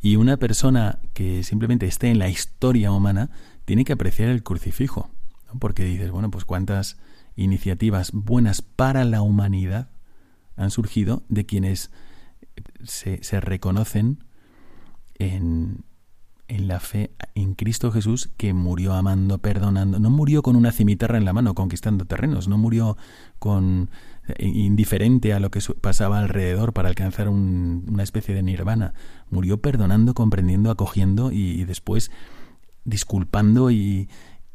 Y 0.00 0.16
una 0.16 0.36
persona 0.36 1.00
que 1.14 1.42
simplemente 1.42 1.86
esté 1.86 2.10
en 2.10 2.18
la 2.18 2.28
historia 2.28 2.92
humana 2.92 3.30
tiene 3.64 3.84
que 3.84 3.92
apreciar 3.92 4.28
el 4.28 4.42
crucifijo. 4.42 5.10
Porque 5.58 5.84
dices, 5.84 6.10
bueno, 6.10 6.30
pues 6.30 6.44
cuántas 6.44 6.98
iniciativas 7.34 8.12
buenas 8.12 8.62
para 8.62 9.04
la 9.04 9.22
humanidad 9.22 9.90
han 10.56 10.70
surgido 10.70 11.22
de 11.28 11.46
quienes 11.46 11.90
se, 12.84 13.40
reconocen 13.40 14.24
en, 15.18 15.84
en 16.48 16.68
la 16.68 16.80
fe 16.80 17.10
en 17.34 17.54
Cristo 17.54 17.90
Jesús 17.90 18.30
que 18.36 18.54
murió 18.54 18.94
amando, 18.94 19.38
perdonando. 19.38 19.98
No 19.98 20.10
murió 20.10 20.42
con 20.42 20.56
una 20.56 20.72
cimitarra 20.72 21.18
en 21.18 21.24
la 21.24 21.32
mano 21.32 21.54
conquistando 21.54 22.04
terrenos, 22.04 22.48
no 22.48 22.58
murió 22.58 22.96
con 23.38 23.90
eh, 24.28 24.46
indiferente 24.46 25.32
a 25.32 25.40
lo 25.40 25.50
que 25.50 25.60
pasaba 25.80 26.18
alrededor 26.18 26.72
para 26.72 26.88
alcanzar 26.88 27.28
una 27.28 28.02
especie 28.02 28.34
de 28.34 28.42
nirvana. 28.42 28.94
Murió 29.30 29.60
perdonando, 29.60 30.14
comprendiendo, 30.14 30.70
acogiendo 30.70 31.32
y, 31.32 31.64
después 31.64 32.10
disculpando 32.84 33.70
y, 33.70 34.08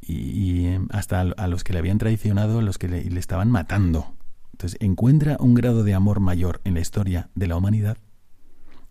em, 0.08 0.88
hasta 0.92 1.22
a 1.22 1.48
los 1.48 1.64
que 1.64 1.74
le 1.74 1.80
habían 1.80 1.98
traicionado, 1.98 2.60
a 2.60 2.62
los 2.62 2.78
que 2.78 2.88
le, 2.88 3.04
le 3.04 3.20
estaban 3.20 3.52
matando. 3.52 4.14
Entonces 4.54 4.78
encuentra 4.82 5.38
un 5.40 5.56
grado 5.56 5.84
de 5.84 5.94
amor 5.94 6.20
mayor 6.20 6.62
en 6.64 6.76
la 6.76 6.82
historia 6.82 7.30
de 7.36 7.48
la 7.48 7.58
humanidad 7.58 7.98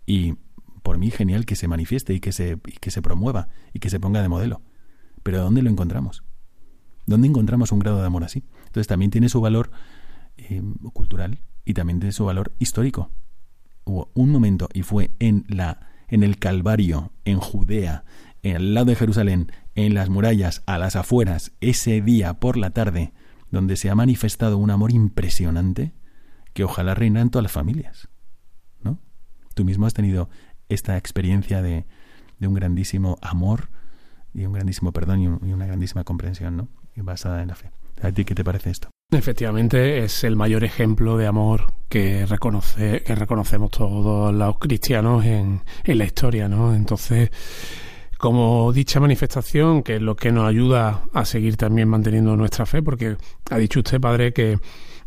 y 0.06 0.34
por 0.82 0.98
mí 0.98 1.10
genial 1.10 1.46
que 1.46 1.56
se 1.56 1.68
manifieste 1.68 2.14
y 2.14 2.20
que 2.20 2.32
se, 2.32 2.58
que 2.80 2.90
se 2.90 3.02
promueva 3.02 3.48
y 3.72 3.78
que 3.78 3.90
se 3.90 4.00
ponga 4.00 4.22
de 4.22 4.28
modelo. 4.28 4.62
Pero 5.22 5.42
¿dónde 5.42 5.62
lo 5.62 5.70
encontramos? 5.70 6.24
¿Dónde 7.06 7.28
encontramos 7.28 7.72
un 7.72 7.78
grado 7.78 8.00
de 8.00 8.06
amor 8.06 8.24
así? 8.24 8.44
Entonces 8.66 8.86
también 8.86 9.10
tiene 9.10 9.28
su 9.28 9.40
valor 9.40 9.70
eh, 10.36 10.62
cultural 10.92 11.40
y 11.64 11.74
también 11.74 12.00
tiene 12.00 12.12
su 12.12 12.24
valor 12.24 12.52
histórico. 12.58 13.10
Hubo 13.84 14.10
un 14.14 14.30
momento 14.30 14.68
y 14.72 14.82
fue 14.82 15.10
en 15.18 15.44
la 15.48 15.90
en 16.10 16.24
el 16.24 16.38
Calvario, 16.38 17.12
en 17.24 17.38
Judea, 17.38 18.04
en 18.42 18.56
el 18.56 18.74
lado 18.74 18.86
de 18.86 18.96
Jerusalén, 18.96 19.52
en 19.74 19.94
las 19.94 20.08
murallas, 20.08 20.62
a 20.66 20.76
las 20.78 20.96
afueras, 20.96 21.52
ese 21.60 22.02
día 22.02 22.34
por 22.34 22.56
la 22.56 22.70
tarde, 22.70 23.12
donde 23.50 23.76
se 23.76 23.90
ha 23.90 23.94
manifestado 23.94 24.58
un 24.58 24.70
amor 24.70 24.92
impresionante 24.92 25.94
que 26.52 26.64
ojalá 26.64 26.94
reina 26.94 27.20
en 27.20 27.30
todas 27.30 27.44
las 27.44 27.52
familias. 27.52 28.08
¿No? 28.82 28.98
Tú 29.54 29.64
mismo 29.64 29.86
has 29.86 29.94
tenido 29.94 30.28
esta 30.70 30.96
experiencia 30.96 31.62
de, 31.62 31.84
un 32.40 32.54
grandísimo 32.54 33.18
amor 33.20 33.68
y 34.32 34.46
un 34.46 34.54
grandísimo 34.54 34.92
perdón 34.92 35.20
y, 35.20 35.52
una 35.52 35.66
grandísima 35.66 36.04
comprensión, 36.04 36.56
¿no? 36.56 36.68
basada 36.96 37.42
en 37.42 37.48
la 37.48 37.54
fe. 37.54 37.70
¿A 38.02 38.12
ti 38.12 38.24
qué 38.24 38.34
te 38.34 38.44
parece 38.44 38.70
esto? 38.70 38.88
Efectivamente, 39.10 40.04
es 40.04 40.24
el 40.24 40.36
mayor 40.36 40.64
ejemplo 40.64 41.16
de 41.16 41.26
amor 41.26 41.72
que, 41.88 42.26
reconoce, 42.26 43.02
que 43.02 43.14
reconocemos 43.14 43.70
todos 43.70 44.32
los 44.32 44.58
cristianos 44.58 45.24
en, 45.24 45.62
en 45.84 45.98
la 45.98 46.04
historia, 46.04 46.48
¿no? 46.48 46.74
Entonces, 46.74 47.30
como 48.18 48.72
dicha 48.72 49.00
manifestación, 49.00 49.82
que 49.82 49.96
es 49.96 50.02
lo 50.02 50.14
que 50.14 50.30
nos 50.30 50.46
ayuda 50.46 51.04
a 51.12 51.24
seguir 51.24 51.56
también 51.56 51.88
manteniendo 51.88 52.36
nuestra 52.36 52.66
fe, 52.66 52.82
porque 52.82 53.16
ha 53.50 53.58
dicho 53.58 53.80
usted, 53.80 54.00
padre, 54.00 54.32
que 54.32 54.58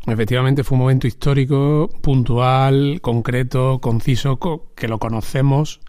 Efectivamente 0.06 0.66
fue 0.66 0.76
un 0.76 0.82
momento 0.82 1.08
histórico, 1.08 1.90
puntual, 2.02 3.00
concreto, 3.02 3.80
conciso, 3.80 4.38
que 4.76 4.90
lo 4.90 5.00
conocemos. 5.00 5.80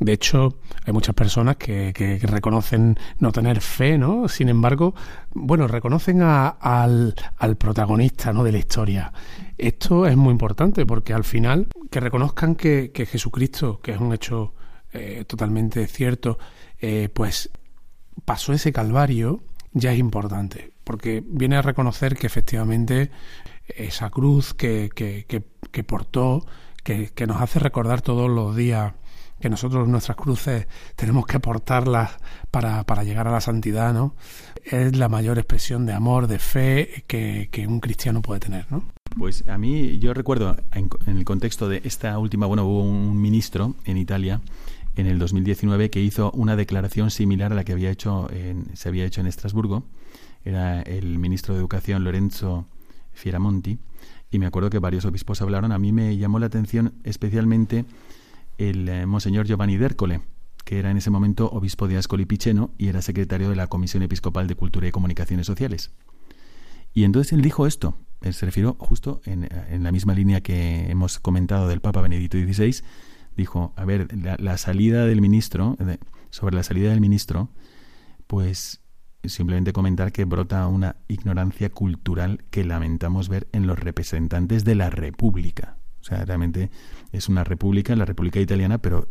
De 0.00 0.12
hecho, 0.12 0.58
hay 0.84 0.92
muchas 0.92 1.14
personas 1.14 1.56
que, 1.56 2.18
reconocen 2.22 2.98
no 3.20 3.30
tener 3.30 3.60
fe, 3.60 3.98
¿no? 3.98 4.26
Sin 4.28 4.48
embargo, 4.48 4.94
bueno, 5.32 5.68
reconocen 5.68 6.22
al, 6.22 7.14
protagonista, 7.56 8.32
¿no? 8.32 8.42
De 8.42 8.50
la 8.50 8.58
historia. 8.58 9.12
Esto 9.56 10.06
es 10.06 10.16
muy 10.16 10.32
importante 10.32 10.84
porque 10.84 11.14
al 11.14 11.24
final 11.24 11.68
que 11.88 12.00
reconozcan 12.00 12.56
que, 12.56 12.90
Jesucristo, 13.08 13.80
que 13.80 13.92
es 13.92 14.00
un 14.00 14.12
hecho 14.12 14.54
eh, 14.92 15.24
totalmente 15.24 15.86
cierto, 15.86 16.38
eh, 16.80 17.08
pues 17.14 17.50
pasó 18.24 18.52
ese 18.52 18.72
calvario, 18.72 19.40
ya 19.72 19.92
es 19.92 19.98
importante 19.98 20.75
porque 20.86 21.20
viene 21.26 21.56
a 21.56 21.62
reconocer 21.62 22.14
que 22.14 22.28
efectivamente 22.28 23.10
esa 23.66 24.08
cruz 24.08 24.54
que, 24.54 24.88
que, 24.94 25.26
que, 25.26 25.82
portó, 25.82 26.46
que, 26.84 27.10
que, 27.12 27.26
nos 27.26 27.42
hace 27.42 27.58
recordar 27.58 28.02
todos 28.02 28.30
los 28.30 28.54
días 28.54 28.94
que 29.40 29.50
nosotros 29.50 29.88
nuestras 29.88 30.16
cruces 30.16 30.68
tenemos 30.94 31.26
que 31.26 31.40
portarlas 31.40 32.16
para, 32.52 32.84
para 32.84 33.02
llegar 33.02 33.26
a 33.26 33.32
la 33.32 33.40
santidad, 33.40 33.92
¿no? 33.92 34.14
Es 34.62 34.96
la 34.96 35.08
mayor 35.08 35.38
expresión 35.38 35.86
de 35.86 35.92
amor, 35.92 36.28
de 36.28 36.38
fe 36.38 37.04
que, 37.08 37.48
que 37.50 37.66
un 37.66 37.80
cristiano 37.80 38.22
puede 38.22 38.38
tener, 38.38 38.70
¿no? 38.70 38.84
Pues 39.18 39.46
a 39.48 39.58
mí, 39.58 39.98
yo 39.98 40.14
recuerdo 40.14 40.56
en, 40.72 40.88
en, 41.06 41.16
el 41.16 41.24
contexto 41.24 41.68
de 41.68 41.80
esta 41.82 42.16
última, 42.16 42.46
bueno, 42.46 42.64
hubo 42.64 42.82
un 42.82 43.20
ministro 43.20 43.74
en 43.84 43.96
Italia 43.96 44.40
en 44.94 45.06
el 45.06 45.18
2019 45.18 45.90
que 45.90 46.00
hizo 46.00 46.30
una 46.30 46.54
declaración 46.54 47.10
similar 47.10 47.50
a 47.50 47.56
la 47.56 47.64
que 47.64 47.72
había 47.72 47.90
hecho 47.90 48.30
en, 48.30 48.74
se 48.76 48.88
había 48.88 49.04
hecho 49.04 49.20
en 49.20 49.26
Estrasburgo, 49.26 49.84
era 50.46 50.82
el 50.82 51.18
ministro 51.18 51.54
de 51.54 51.60
Educación 51.60 52.04
Lorenzo 52.04 52.66
Fieramonti, 53.12 53.78
y 54.30 54.38
me 54.38 54.46
acuerdo 54.46 54.70
que 54.70 54.78
varios 54.78 55.04
obispos 55.04 55.42
hablaron. 55.42 55.72
A 55.72 55.78
mí 55.78 55.92
me 55.92 56.16
llamó 56.16 56.38
la 56.38 56.46
atención 56.46 56.94
especialmente 57.04 57.84
el 58.58 58.88
eh, 58.88 59.06
Monseñor 59.06 59.46
Giovanni 59.46 59.76
D'Ercole, 59.76 60.20
que 60.64 60.78
era 60.78 60.90
en 60.90 60.96
ese 60.96 61.10
momento 61.10 61.48
obispo 61.50 61.88
de 61.88 61.96
Ascoli 61.96 62.26
Piceno 62.26 62.70
y 62.78 62.88
era 62.88 63.02
secretario 63.02 63.50
de 63.50 63.56
la 63.56 63.66
Comisión 63.66 64.02
Episcopal 64.02 64.46
de 64.46 64.56
Cultura 64.56 64.88
y 64.88 64.92
Comunicaciones 64.92 65.46
Sociales. 65.46 65.92
Y 66.92 67.04
entonces 67.04 67.32
él 67.32 67.42
dijo 67.42 67.66
esto, 67.66 67.96
él 68.22 68.34
se 68.34 68.46
refirió 68.46 68.74
justo 68.78 69.20
en, 69.26 69.48
la 69.82 69.92
misma 69.92 70.14
línea 70.14 70.40
que 70.40 70.90
hemos 70.90 71.18
comentado 71.18 71.68
del 71.68 71.80
Papa 71.80 72.00
Benedicto 72.00 72.38
XVI, 72.38 72.82
dijo, 73.36 73.74
a 73.76 73.84
ver, 73.84 74.08
la 74.40 74.56
salida 74.56 75.04
del 75.04 75.20
ministro, 75.20 75.76
sobre 76.30 76.56
la 76.56 76.62
salida 76.62 76.90
del 76.90 77.00
ministro, 77.00 77.50
pues 78.26 78.80
simplemente 79.28 79.72
comentar 79.72 80.12
que 80.12 80.24
brota 80.24 80.66
una 80.66 80.96
ignorancia 81.08 81.70
cultural 81.70 82.44
que 82.50 82.64
lamentamos 82.64 83.28
ver 83.28 83.48
en 83.52 83.66
los 83.66 83.78
representantes 83.78 84.64
de 84.64 84.74
la 84.74 84.90
República. 84.90 85.78
O 86.00 86.04
sea, 86.04 86.24
realmente 86.24 86.70
es 87.10 87.28
una 87.28 87.42
república, 87.42 87.96
la 87.96 88.04
República 88.04 88.40
Italiana, 88.40 88.78
pero 88.78 89.08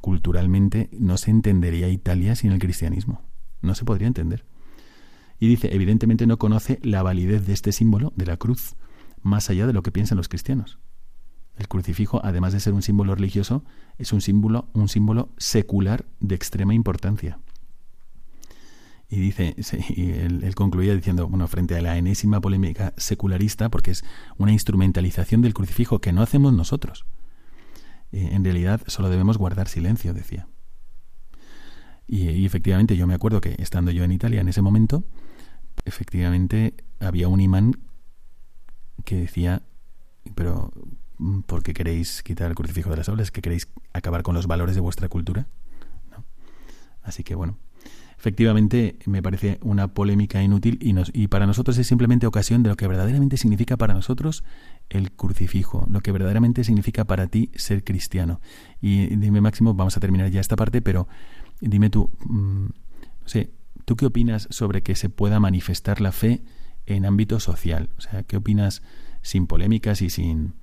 culturalmente 0.00 0.90
no 0.92 1.16
se 1.16 1.30
entendería 1.30 1.88
Italia 1.88 2.36
sin 2.36 2.52
el 2.52 2.58
cristianismo. 2.58 3.22
No 3.62 3.74
se 3.74 3.84
podría 3.84 4.08
entender. 4.08 4.44
Y 5.38 5.48
dice, 5.48 5.74
evidentemente 5.74 6.26
no 6.26 6.38
conoce 6.38 6.78
la 6.82 7.02
validez 7.02 7.46
de 7.46 7.54
este 7.54 7.72
símbolo, 7.72 8.12
de 8.16 8.26
la 8.26 8.36
cruz, 8.36 8.76
más 9.22 9.48
allá 9.48 9.66
de 9.66 9.72
lo 9.72 9.82
que 9.82 9.90
piensan 9.90 10.18
los 10.18 10.28
cristianos. 10.28 10.78
El 11.56 11.68
crucifijo, 11.68 12.20
además 12.24 12.52
de 12.52 12.60
ser 12.60 12.72
un 12.72 12.82
símbolo 12.82 13.14
religioso, 13.14 13.64
es 13.96 14.12
un 14.12 14.20
símbolo, 14.20 14.68
un 14.74 14.88
símbolo 14.88 15.30
secular 15.38 16.04
de 16.20 16.34
extrema 16.34 16.74
importancia. 16.74 17.38
Y 19.08 19.20
dice, 19.20 19.54
y 19.90 20.10
él, 20.10 20.54
concluía 20.54 20.94
diciendo, 20.94 21.28
bueno, 21.28 21.46
frente 21.46 21.76
a 21.76 21.82
la 21.82 21.96
enésima 21.96 22.40
polémica 22.40 22.94
secularista, 22.96 23.70
porque 23.70 23.92
es 23.92 24.04
una 24.38 24.52
instrumentalización 24.52 25.42
del 25.42 25.54
crucifijo 25.54 26.00
que 26.00 26.12
no 26.12 26.22
hacemos 26.22 26.52
nosotros. 26.52 27.04
Eh, 28.12 28.30
en 28.32 28.44
realidad 28.44 28.80
solo 28.86 29.10
debemos 29.10 29.38
guardar 29.38 29.68
silencio, 29.68 30.14
decía. 30.14 30.48
Y, 32.06 32.44
efectivamente 32.44 32.96
yo 32.96 33.06
me 33.06 33.14
acuerdo 33.14 33.40
que 33.40 33.54
estando 33.58 33.90
yo 33.90 34.04
en 34.04 34.12
Italia 34.12 34.40
en 34.40 34.48
ese 34.48 34.62
momento, 34.62 35.04
efectivamente 35.84 36.74
había 37.00 37.28
un 37.28 37.40
imán 37.40 37.72
que 39.04 39.16
decía, 39.16 39.62
pero 40.34 40.70
Mm, 41.18 41.40
porque 41.42 41.74
queréis 41.74 42.22
quitar 42.22 42.48
el 42.48 42.54
crucifijo 42.54 42.90
de 42.90 42.96
las 42.96 43.08
aulas, 43.08 43.30
que 43.30 43.40
queréis 43.40 43.68
acabar 43.92 44.22
con 44.22 44.34
los 44.34 44.46
valores 44.46 44.74
de 44.74 44.80
vuestra 44.80 45.08
cultura. 45.08 45.46
Así 47.02 47.22
que 47.22 47.34
bueno, 47.34 47.58
efectivamente 48.24 48.96
me 49.04 49.22
parece 49.22 49.58
una 49.60 49.88
polémica 49.88 50.42
inútil 50.42 50.78
y, 50.80 50.94
nos, 50.94 51.10
y 51.12 51.28
para 51.28 51.46
nosotros 51.46 51.76
es 51.76 51.86
simplemente 51.86 52.26
ocasión 52.26 52.62
de 52.62 52.70
lo 52.70 52.76
que 52.76 52.88
verdaderamente 52.88 53.36
significa 53.36 53.76
para 53.76 53.92
nosotros 53.92 54.44
el 54.88 55.12
crucifijo, 55.12 55.86
lo 55.90 56.00
que 56.00 56.10
verdaderamente 56.10 56.64
significa 56.64 57.04
para 57.04 57.26
ti 57.26 57.50
ser 57.54 57.84
cristiano. 57.84 58.40
Y 58.80 59.14
dime 59.16 59.42
Máximo, 59.42 59.74
vamos 59.74 59.98
a 59.98 60.00
terminar 60.00 60.30
ya 60.30 60.40
esta 60.40 60.56
parte, 60.56 60.80
pero 60.80 61.06
dime 61.60 61.90
tú, 61.90 62.10
mm, 62.24 62.64
no 62.64 63.26
sé, 63.26 63.50
¿tú 63.84 63.94
qué 63.94 64.06
opinas 64.06 64.48
sobre 64.48 64.82
que 64.82 64.94
se 64.94 65.10
pueda 65.10 65.38
manifestar 65.38 66.00
la 66.00 66.10
fe 66.10 66.42
en 66.86 67.04
ámbito 67.04 67.40
social? 67.40 67.90
O 67.98 68.00
sea, 68.00 68.22
¿qué 68.22 68.38
opinas 68.38 68.80
sin 69.20 69.46
polémicas 69.46 70.00
y 70.00 70.08
sin 70.08 70.54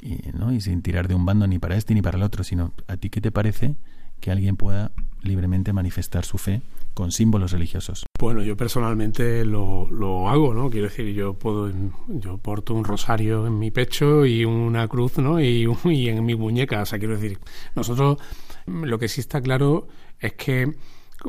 y, 0.00 0.20
¿no? 0.32 0.54
y 0.54 0.62
sin 0.62 0.80
tirar 0.80 1.06
de 1.08 1.14
un 1.14 1.26
bando 1.26 1.46
ni 1.46 1.58
para 1.58 1.76
este 1.76 1.92
ni 1.92 2.00
para 2.00 2.16
el 2.16 2.22
otro, 2.22 2.44
sino 2.44 2.72
a 2.88 2.96
ti 2.96 3.10
qué 3.10 3.20
te 3.20 3.30
parece 3.30 3.76
que 4.20 4.30
alguien 4.30 4.56
pueda 4.56 4.90
libremente 5.24 5.72
manifestar 5.72 6.24
su 6.24 6.38
fe 6.38 6.62
con 6.94 7.10
símbolos 7.10 7.52
religiosos. 7.52 8.04
Bueno, 8.18 8.42
yo 8.42 8.56
personalmente 8.56 9.44
lo, 9.44 9.90
lo 9.90 10.28
hago, 10.28 10.54
¿no? 10.54 10.70
Quiero 10.70 10.88
decir, 10.88 11.12
yo 11.14 11.34
puedo, 11.34 11.72
yo 12.08 12.38
porto 12.38 12.74
un 12.74 12.84
rosario 12.84 13.46
en 13.46 13.58
mi 13.58 13.70
pecho 13.70 14.24
y 14.24 14.44
una 14.44 14.86
cruz, 14.86 15.18
¿no? 15.18 15.40
Y, 15.40 15.66
y 15.84 16.08
en 16.08 16.24
mi 16.24 16.34
muñeca, 16.34 16.82
o 16.82 16.86
sea, 16.86 16.98
quiero 16.98 17.14
decir, 17.14 17.38
nosotros 17.74 18.18
lo 18.66 18.98
que 18.98 19.08
sí 19.08 19.20
está 19.20 19.40
claro 19.40 19.88
es 20.20 20.34
que 20.34 20.72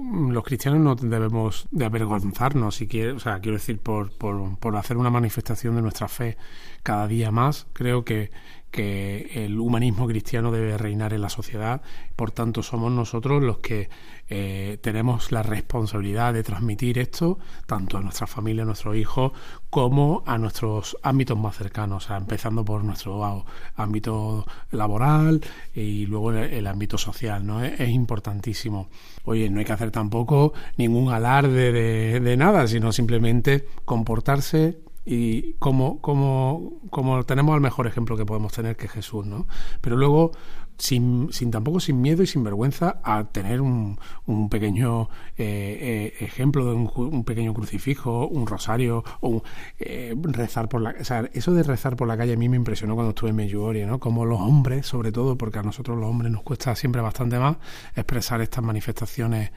los 0.02 0.44
cristianos 0.44 0.82
no 0.82 0.96
debemos 0.96 1.68
de 1.72 1.86
avergonzarnos, 1.86 2.76
si 2.76 2.88
quiere, 2.88 3.14
o 3.14 3.20
sea, 3.20 3.40
quiero 3.40 3.58
decir, 3.58 3.80
por, 3.80 4.12
por, 4.12 4.58
por 4.60 4.76
hacer 4.76 4.98
una 4.98 5.10
manifestación 5.10 5.76
de 5.76 5.82
nuestra 5.82 6.08
fe 6.08 6.38
cada 6.84 7.08
día 7.08 7.32
más. 7.32 7.68
Creo 7.74 8.04
que, 8.04 8.30
que 8.76 9.46
el 9.46 9.58
humanismo 9.58 10.06
cristiano 10.06 10.52
debe 10.52 10.78
reinar 10.78 11.14
en 11.14 11.22
la 11.22 11.30
sociedad. 11.30 11.82
Por 12.18 12.32
tanto, 12.32 12.62
somos 12.62 12.92
nosotros 12.92 13.42
los 13.42 13.60
que 13.60 13.88
eh, 14.28 14.80
tenemos 14.82 15.32
la 15.32 15.44
responsabilidad 15.44 16.34
de 16.34 16.44
transmitir 16.44 17.00
esto 17.00 17.40
tanto 17.68 17.98
a 17.98 18.02
nuestra 18.02 18.28
familia, 18.28 18.64
a 18.64 18.66
nuestros 18.66 18.98
hijos, 18.98 19.32
como 19.70 20.24
a 20.26 20.38
nuestros 20.38 20.98
ámbitos 21.04 21.38
más 21.38 21.56
cercanos, 21.56 22.10
empezando 22.10 22.66
por 22.66 22.84
nuestro 22.84 23.46
ámbito 23.78 24.46
laboral 24.72 25.40
y 25.74 26.06
luego 26.08 26.34
el, 26.34 26.68
ámbito 26.68 26.98
social. 26.98 27.48
¿no? 27.48 27.64
Es, 27.64 27.90
importantísimo. 27.90 28.90
Oye, 29.24 29.50
no 29.50 29.60
hay 29.60 29.66
que 29.66 29.72
hacer 29.72 29.92
tampoco 29.92 30.52
ningún 30.76 31.14
alarde 31.14 31.72
de, 31.72 32.20
de 32.20 32.36
nada, 32.36 32.68
sino 32.68 32.92
simplemente 32.92 33.70
comportarse 33.86 34.85
y 35.06 35.54
como, 35.54 36.02
como, 36.02 36.80
como 36.90 37.24
tenemos 37.24 37.54
el 37.56 37.62
mejor 37.62 37.86
ejemplo 37.86 38.18
que 38.18 38.26
podemos 38.26 38.52
tener 38.54 38.76
que 38.76 38.88
Jesús, 38.88 39.26
¿no? 39.26 39.48
Pero 39.82 39.98
luego, 39.98 40.32
sin, 40.78 41.30
sin 41.32 41.52
tampoco 41.52 41.80
sin 41.80 42.02
miedo 42.02 42.24
y 42.24 42.28
sin 42.28 42.44
vergüenza 42.44 43.00
a 43.04 43.26
tener 43.26 43.62
un, 43.62 44.00
un 44.26 44.50
pequeño 44.50 45.10
eh, 45.38 46.14
eh, 46.18 46.26
ejemplo 46.26 46.66
de 46.66 46.74
un, 46.74 47.24
pequeño 47.24 47.54
crucifijo, 47.54 48.28
un 48.28 48.48
rosario, 48.48 49.04
o 49.22 49.44
eh, 49.80 50.16
rezar 50.24 50.70
por 50.70 50.82
la... 50.82 50.96
O 51.00 51.04
sea, 51.06 51.30
eso 51.34 51.54
de 51.54 51.62
rezar 51.62 51.96
por 51.96 52.08
la 52.08 52.18
calle 52.18 52.34
a 52.34 52.38
mí 52.38 52.50
me 52.50 52.58
impresionó 52.58 52.96
cuando 52.96 53.10
estuve 53.10 53.30
en 53.30 53.36
Medjugorje, 53.36 53.86
¿no? 53.86 54.00
Como 54.00 54.26
los 54.26 54.40
hombres, 54.40 54.88
sobre 54.88 55.12
todo, 55.12 55.38
porque 55.38 55.60
a 55.60 55.64
nosotros 55.64 55.98
los 55.98 56.10
hombres 56.10 56.32
nos 56.32 56.42
cuesta 56.42 56.76
siempre 56.76 57.02
bastante 57.02 57.38
más 57.38 57.58
expresar 57.96 58.42
estas 58.42 58.64
manifestaciones, 58.64 59.52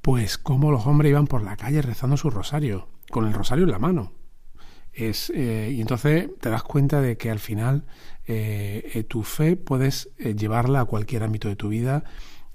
pues 0.00 0.38
como 0.38 0.72
los 0.72 0.86
hombres 0.86 1.10
iban 1.10 1.28
por 1.28 1.42
la 1.42 1.56
calle 1.56 1.82
rezando 1.82 2.16
su 2.16 2.30
rosario, 2.30 2.88
con 3.10 3.26
el 3.26 3.32
rosario 3.32 3.64
en 3.64 3.70
la 3.70 3.78
mano 3.78 4.21
es, 4.92 5.30
eh, 5.34 5.72
y 5.74 5.80
entonces 5.80 6.28
te 6.40 6.50
das 6.50 6.62
cuenta 6.62 7.00
de 7.00 7.16
que 7.16 7.30
al 7.30 7.38
final 7.38 7.84
eh, 8.26 8.90
eh, 8.94 9.04
tu 9.04 9.22
fe 9.22 9.56
puedes 9.56 10.10
llevarla 10.18 10.80
a 10.80 10.84
cualquier 10.84 11.22
ámbito 11.22 11.48
de 11.48 11.56
tu 11.56 11.68
vida 11.68 12.04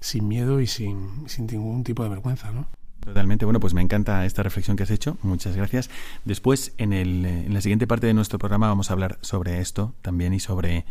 sin 0.00 0.28
miedo 0.28 0.60
y 0.60 0.66
sin, 0.66 1.28
sin 1.28 1.46
ningún 1.46 1.84
tipo 1.84 2.02
de 2.02 2.08
vergüenza, 2.08 2.52
¿no? 2.52 2.66
Totalmente. 3.00 3.44
Bueno, 3.44 3.58
pues 3.58 3.74
me 3.74 3.80
encanta 3.80 4.26
esta 4.26 4.42
reflexión 4.42 4.76
que 4.76 4.82
has 4.82 4.90
hecho. 4.90 5.16
Muchas 5.22 5.56
gracias. 5.56 5.88
Después, 6.24 6.74
en, 6.78 6.92
el, 6.92 7.24
en 7.24 7.54
la 7.54 7.60
siguiente 7.60 7.86
parte 7.86 8.06
de 8.06 8.14
nuestro 8.14 8.38
programa, 8.38 8.68
vamos 8.68 8.90
a 8.90 8.92
hablar 8.92 9.18
sobre 9.22 9.60
esto 9.60 9.94
también 10.02 10.34
y 10.34 10.40
sobre 10.40 10.84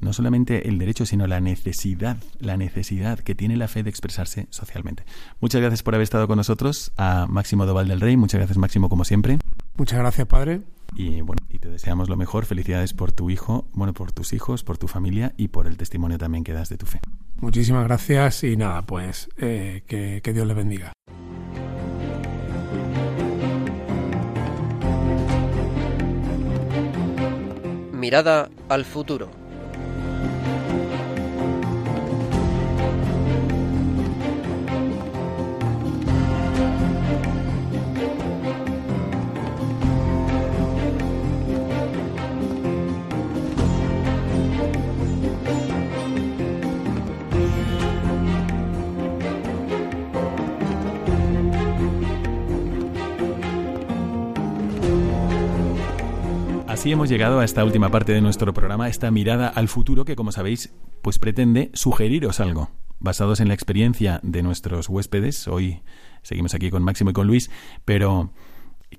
no 0.00 0.12
solamente 0.12 0.68
el 0.68 0.78
derecho, 0.78 1.06
sino 1.06 1.26
la 1.26 1.40
necesidad, 1.40 2.18
la 2.38 2.56
necesidad 2.56 3.18
que 3.18 3.34
tiene 3.34 3.56
la 3.56 3.68
fe 3.68 3.82
de 3.82 3.90
expresarse 3.90 4.46
socialmente. 4.50 5.04
Muchas 5.40 5.60
gracias 5.60 5.82
por 5.82 5.94
haber 5.94 6.04
estado 6.04 6.28
con 6.28 6.36
nosotros, 6.36 6.92
a 6.96 7.26
Máximo 7.28 7.66
Doval 7.66 7.88
del 7.88 8.00
Rey. 8.00 8.16
Muchas 8.16 8.38
gracias, 8.38 8.58
Máximo, 8.58 8.88
como 8.88 9.04
siempre. 9.04 9.38
Muchas 9.76 9.98
gracias, 9.98 10.26
padre. 10.26 10.60
Y 10.94 11.20
bueno, 11.20 11.42
y 11.50 11.58
te 11.58 11.68
deseamos 11.68 12.08
lo 12.08 12.16
mejor. 12.16 12.46
Felicidades 12.46 12.92
por 12.92 13.12
tu 13.12 13.30
hijo, 13.30 13.66
bueno, 13.72 13.92
por 13.92 14.12
tus 14.12 14.32
hijos, 14.32 14.64
por 14.64 14.78
tu 14.78 14.88
familia 14.88 15.34
y 15.36 15.48
por 15.48 15.66
el 15.66 15.76
testimonio 15.76 16.18
también 16.18 16.44
que 16.44 16.52
das 16.52 16.68
de 16.68 16.78
tu 16.78 16.86
fe. 16.86 17.00
Muchísimas 17.40 17.84
gracias 17.84 18.44
y 18.44 18.56
nada, 18.56 18.82
pues 18.82 19.28
eh, 19.36 19.82
que, 19.86 20.20
que 20.22 20.32
Dios 20.32 20.46
le 20.46 20.54
bendiga. 20.54 20.92
Mirada 27.92 28.50
al 28.68 28.84
futuro. 28.84 29.45
Así 56.76 56.92
hemos 56.92 57.08
llegado 57.08 57.40
a 57.40 57.44
esta 57.46 57.64
última 57.64 57.90
parte 57.90 58.12
de 58.12 58.20
nuestro 58.20 58.52
programa, 58.52 58.90
esta 58.90 59.10
mirada 59.10 59.48
al 59.48 59.66
futuro 59.66 60.04
que, 60.04 60.14
como 60.14 60.30
sabéis, 60.30 60.74
pues 61.00 61.18
pretende 61.18 61.70
sugeriros 61.72 62.38
algo. 62.38 62.68
Basados 62.98 63.40
en 63.40 63.48
la 63.48 63.54
experiencia 63.54 64.20
de 64.22 64.42
nuestros 64.42 64.90
huéspedes, 64.90 65.48
hoy 65.48 65.80
seguimos 66.22 66.52
aquí 66.52 66.68
con 66.68 66.82
Máximo 66.82 67.08
y 67.08 67.12
con 67.14 67.26
Luis, 67.28 67.50
pero 67.86 68.30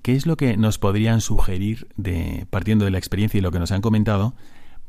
¿qué 0.02 0.16
es 0.16 0.26
lo 0.26 0.36
que 0.36 0.56
nos 0.56 0.78
podrían 0.78 1.20
sugerir 1.20 1.86
de 1.96 2.48
partiendo 2.50 2.84
de 2.84 2.90
la 2.90 2.98
experiencia 2.98 3.38
y 3.38 3.42
lo 3.42 3.52
que 3.52 3.60
nos 3.60 3.70
han 3.70 3.80
comentado 3.80 4.34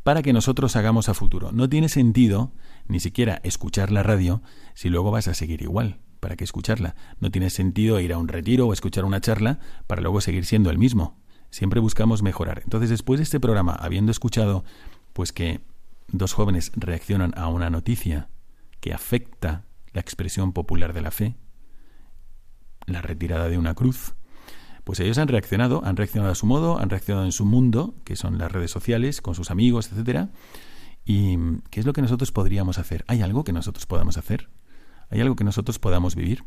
para 0.01 0.23
que 0.23 0.33
nosotros 0.33 0.75
hagamos 0.75 1.09
a 1.09 1.13
futuro? 1.13 1.51
No 1.51 1.69
tiene 1.69 1.89
sentido 1.89 2.53
ni 2.87 2.99
siquiera 2.99 3.39
escuchar 3.43 3.91
la 3.91 4.01
radio 4.01 4.41
si 4.73 4.89
luego 4.89 5.11
vas 5.11 5.27
a 5.27 5.35
seguir 5.35 5.61
igual. 5.61 5.99
¿Para 6.19 6.35
qué 6.35 6.43
escucharla? 6.43 6.95
No 7.19 7.29
tiene 7.29 7.51
sentido 7.51 7.99
ir 7.99 8.13
a 8.13 8.17
un 8.17 8.27
retiro 8.27 8.65
o 8.65 8.73
escuchar 8.73 9.05
una 9.05 9.21
charla 9.21 9.59
para 9.85 10.01
luego 10.01 10.21
seguir 10.21 10.43
siendo 10.43 10.71
el 10.71 10.79
mismo. 10.79 11.19
Siempre 11.49 11.79
buscamos 11.79 12.21
mejorar. 12.21 12.61
Entonces, 12.63 12.89
después 12.89 13.19
de 13.19 13.23
este 13.23 13.39
programa, 13.39 13.73
habiendo 13.73 14.11
escuchado 14.11 14.63
pues 15.13 15.33
que 15.33 15.61
dos 16.07 16.33
jóvenes 16.33 16.71
reaccionan 16.75 17.33
a 17.37 17.47
una 17.47 17.69
noticia 17.69 18.29
que 18.79 18.93
afecta 18.93 19.65
la 19.93 20.01
expresión 20.01 20.53
popular 20.53 20.93
de 20.93 21.01
la 21.01 21.11
fe, 21.11 21.35
la 22.85 23.01
retirada 23.01 23.49
de 23.49 23.57
una 23.57 23.73
cruz, 23.73 24.13
pues 24.83 24.99
ellos 24.99 25.17
han 25.17 25.27
reaccionado, 25.27 25.83
han 25.85 25.97
reaccionado 25.97 26.31
a 26.31 26.35
su 26.35 26.45
modo, 26.45 26.79
han 26.79 26.89
reaccionado 26.89 27.25
en 27.25 27.31
su 27.31 27.45
mundo, 27.45 27.95
que 28.05 28.15
son 28.15 28.37
las 28.37 28.51
redes 28.51 28.71
sociales, 28.71 29.21
con 29.21 29.35
sus 29.35 29.51
amigos, 29.51 29.91
etcétera. 29.91 30.29
¿Y 31.05 31.37
qué 31.69 31.79
es 31.79 31.85
lo 31.85 31.93
que 31.93 32.01
nosotros 32.01 32.31
podríamos 32.31 32.77
hacer? 32.77 33.03
¿Hay 33.07 33.21
algo 33.21 33.43
que 33.43 33.53
nosotros 33.53 33.85
podamos 33.85 34.17
hacer? 34.17 34.49
¿Hay 35.09 35.21
algo 35.21 35.35
que 35.35 35.43
nosotros 35.43 35.79
podamos 35.79 36.15
vivir? 36.15 36.43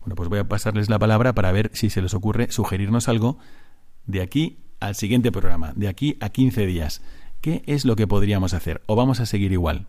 Bueno, 0.00 0.14
pues 0.14 0.28
voy 0.28 0.38
a 0.38 0.48
pasarles 0.48 0.88
la 0.88 0.98
palabra 0.98 1.34
para 1.34 1.52
ver 1.52 1.70
si 1.74 1.90
se 1.90 2.00
les 2.00 2.14
ocurre 2.14 2.50
sugerirnos 2.50 3.08
algo 3.08 3.38
de 4.08 4.22
aquí 4.22 4.58
al 4.80 4.96
siguiente 4.96 5.30
programa, 5.30 5.72
de 5.76 5.86
aquí 5.86 6.16
a 6.20 6.30
15 6.30 6.66
días. 6.66 7.02
¿Qué 7.40 7.62
es 7.66 7.84
lo 7.84 7.94
que 7.94 8.08
podríamos 8.08 8.54
hacer? 8.54 8.82
¿O 8.86 8.96
vamos 8.96 9.20
a 9.20 9.26
seguir 9.26 9.52
igual? 9.52 9.86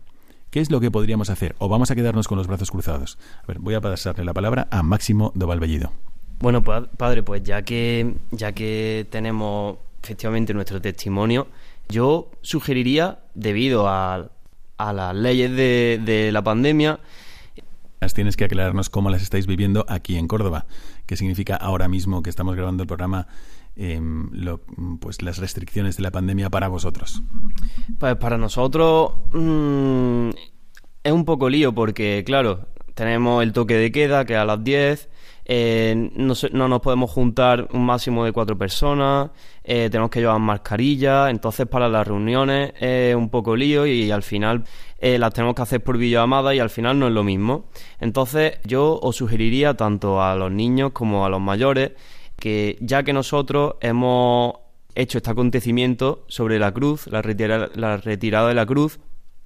¿Qué 0.50 0.60
es 0.60 0.70
lo 0.70 0.80
que 0.80 0.90
podríamos 0.90 1.30
hacer? 1.30 1.56
¿O 1.58 1.68
vamos 1.68 1.90
a 1.90 1.96
quedarnos 1.96 2.28
con 2.28 2.38
los 2.38 2.46
brazos 2.46 2.70
cruzados? 2.70 3.18
A 3.42 3.46
ver, 3.46 3.58
voy 3.58 3.74
a 3.74 3.80
pasarle 3.80 4.24
la 4.24 4.34
palabra 4.34 4.68
a 4.70 4.82
Máximo 4.82 5.32
de 5.34 5.46
Valvellido. 5.46 5.92
Bueno, 6.38 6.62
padre, 6.62 7.22
pues 7.22 7.42
ya 7.42 7.62
que, 7.62 8.14
ya 8.30 8.52
que 8.52 9.06
tenemos 9.10 9.78
efectivamente 10.02 10.54
nuestro 10.54 10.80
testimonio, 10.80 11.48
Yo 11.88 12.30
sugeriría, 12.42 13.18
debido 13.34 13.88
a, 13.88 14.30
a 14.78 14.92
las 14.92 15.14
leyes 15.14 15.50
de, 15.50 16.00
de 16.04 16.30
la 16.30 16.42
pandemia, 16.42 17.00
las 18.00 18.14
tienes 18.14 18.36
que 18.36 18.44
aclararnos 18.44 18.88
cómo 18.88 19.10
las 19.10 19.22
estáis 19.22 19.46
viviendo 19.46 19.84
aquí 19.88 20.16
en 20.16 20.26
Córdoba. 20.26 20.66
¿Qué 21.06 21.16
significa 21.16 21.56
ahora 21.56 21.88
mismo 21.88 22.22
que 22.22 22.30
estamos 22.30 22.56
grabando 22.56 22.82
el 22.82 22.86
programa 22.86 23.26
em, 23.76 24.30
pues 25.00 25.22
las 25.22 25.38
restricciones 25.38 25.96
de 25.96 26.02
la 26.02 26.10
pandemia 26.10 26.50
para 26.50 26.68
vosotros? 26.68 27.22
Pues 27.98 28.16
para 28.16 28.38
nosotros 28.38 29.12
mm, 29.32 30.30
es 31.02 31.12
un 31.12 31.24
poco 31.24 31.48
lío 31.48 31.74
porque, 31.74 32.22
claro, 32.24 32.68
tenemos 32.94 33.42
el 33.42 33.52
toque 33.52 33.74
de 33.74 33.92
queda 33.92 34.24
que 34.24 34.36
a 34.36 34.44
las 34.44 34.62
10, 34.62 35.08
eh, 35.46 36.10
no, 36.14 36.34
no, 36.52 36.68
nos 36.68 36.80
podemos 36.80 37.10
juntar 37.10 37.68
un 37.72 37.84
máximo 37.84 38.24
de 38.24 38.32
cuatro 38.32 38.56
personas, 38.56 39.30
eh, 39.64 39.88
tenemos 39.90 40.10
que 40.10 40.20
llevar 40.20 40.38
mascarilla, 40.38 41.30
entonces 41.30 41.66
para 41.66 41.88
las 41.88 42.06
reuniones 42.06 42.72
es 42.78 43.14
un 43.14 43.30
poco 43.30 43.56
lío 43.56 43.86
y 43.86 44.10
al 44.10 44.22
final 44.22 44.64
eh, 44.98 45.18
las 45.18 45.32
tenemos 45.32 45.54
que 45.54 45.62
hacer 45.62 45.82
por 45.82 45.98
videollamada 45.98 46.54
y 46.54 46.60
al 46.60 46.70
final 46.70 46.98
no 46.98 47.08
es 47.08 47.12
lo 47.12 47.24
mismo. 47.24 47.64
Entonces 47.98 48.58
yo 48.64 48.98
os 49.00 49.16
sugeriría 49.16 49.74
tanto 49.74 50.22
a 50.22 50.34
los 50.36 50.52
niños 50.52 50.92
como 50.92 51.24
a 51.24 51.28
los 51.28 51.40
mayores 51.40 51.92
que 52.40 52.76
ya 52.80 53.04
que 53.04 53.12
nosotros 53.12 53.74
hemos 53.80 54.54
hecho 54.96 55.18
este 55.18 55.30
acontecimiento 55.30 56.24
sobre 56.26 56.58
la 56.58 56.72
cruz, 56.72 57.06
la, 57.06 57.22
la 57.74 57.96
retirada 57.98 58.48
de 58.48 58.54
la 58.54 58.66
cruz, 58.66 58.98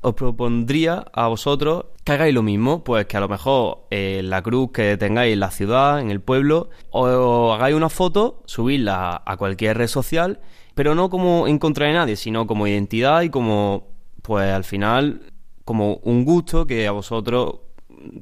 os 0.04 0.14
propondría 0.14 1.06
a 1.12 1.28
vosotros 1.28 1.86
que 2.04 2.12
hagáis 2.12 2.34
lo 2.34 2.42
mismo, 2.42 2.84
pues 2.84 3.06
que 3.06 3.16
a 3.16 3.20
lo 3.20 3.28
mejor 3.28 3.86
la 3.90 4.42
cruz 4.42 4.70
que 4.70 4.98
tengáis 4.98 5.32
en 5.32 5.40
la 5.40 5.50
ciudad, 5.50 5.98
en 5.98 6.10
el 6.10 6.20
pueblo, 6.20 6.68
o, 6.90 7.52
hagáis 7.54 7.74
una 7.74 7.88
foto, 7.88 8.42
subidla 8.44 9.22
a 9.24 9.36
cualquier 9.38 9.78
red 9.78 9.86
social, 9.86 10.40
pero 10.74 10.94
no 10.94 11.08
como 11.08 11.48
en 11.48 11.58
contra 11.58 11.86
de 11.86 11.94
nadie, 11.94 12.16
sino 12.16 12.46
como 12.46 12.66
identidad 12.66 13.22
y 13.22 13.30
como, 13.30 13.88
pues 14.20 14.52
al 14.52 14.64
final, 14.64 15.22
como 15.64 15.96
un 16.02 16.26
gusto 16.26 16.66
que 16.66 16.86
a 16.86 16.92
vosotros 16.92 17.60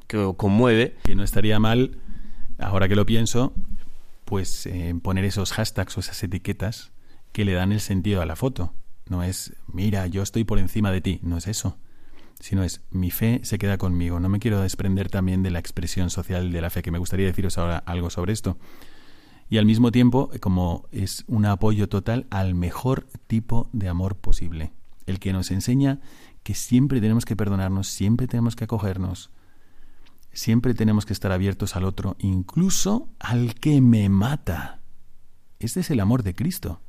que 0.07 0.17
os 0.17 0.35
conmueve. 0.35 0.95
Que 1.03 1.15
no 1.15 1.23
estaría 1.23 1.59
mal, 1.59 1.97
ahora 2.59 2.87
que 2.87 2.95
lo 2.95 3.05
pienso, 3.05 3.51
pues 4.33 4.65
eh, 4.65 4.95
poner 4.99 5.25
esos 5.25 5.53
hashtags 5.53 5.95
o 5.95 5.99
esas 5.99 6.23
etiquetas 6.23 6.91
que 7.33 7.45
le 7.45 7.53
dan 7.53 7.71
el 7.71 7.79
sentido 7.79 8.19
a 8.19 8.25
la 8.25 8.35
foto. 8.35 8.73
No 9.07 9.21
es, 9.21 9.53
mira, 9.67 10.07
yo 10.07 10.23
estoy 10.23 10.43
por 10.43 10.57
encima 10.57 10.91
de 10.91 11.01
ti. 11.01 11.19
No 11.21 11.37
es 11.37 11.45
eso. 11.45 11.77
Sino 12.39 12.63
es, 12.63 12.81
mi 12.89 13.11
fe 13.11 13.41
se 13.43 13.59
queda 13.59 13.77
conmigo. 13.77 14.19
No 14.19 14.29
me 14.29 14.39
quiero 14.39 14.59
desprender 14.59 15.11
también 15.11 15.43
de 15.43 15.51
la 15.51 15.59
expresión 15.59 16.09
social 16.09 16.51
de 16.51 16.61
la 16.61 16.71
fe, 16.71 16.81
que 16.81 16.89
me 16.89 16.97
gustaría 16.97 17.27
deciros 17.27 17.59
ahora 17.59 17.77
algo 17.77 18.09
sobre 18.09 18.33
esto. 18.33 18.57
Y 19.51 19.59
al 19.59 19.67
mismo 19.67 19.91
tiempo, 19.91 20.31
como 20.39 20.87
es 20.91 21.25
un 21.27 21.45
apoyo 21.45 21.87
total 21.87 22.25
al 22.31 22.55
mejor 22.55 23.05
tipo 23.27 23.69
de 23.71 23.87
amor 23.87 24.15
posible. 24.15 24.71
El 25.05 25.19
que 25.19 25.31
nos 25.31 25.51
enseña 25.51 25.99
que 26.41 26.55
siempre 26.55 27.01
tenemos 27.01 27.25
que 27.25 27.35
perdonarnos, 27.35 27.87
siempre 27.87 28.25
tenemos 28.25 28.55
que 28.55 28.63
acogernos, 28.63 29.29
siempre 30.33 30.73
tenemos 30.73 31.05
que 31.05 31.13
estar 31.13 31.31
abiertos 31.31 31.75
al 31.75 31.85
otro, 31.85 32.15
incluso 32.19 33.09
al 33.19 33.55
que 33.55 33.79
me 33.81 34.09
mata. 34.09 34.81
Este 35.59 35.79
es 35.79 35.91
el 35.91 35.99
amor 35.99 36.23
de 36.23 36.35
Cristo 36.35 36.81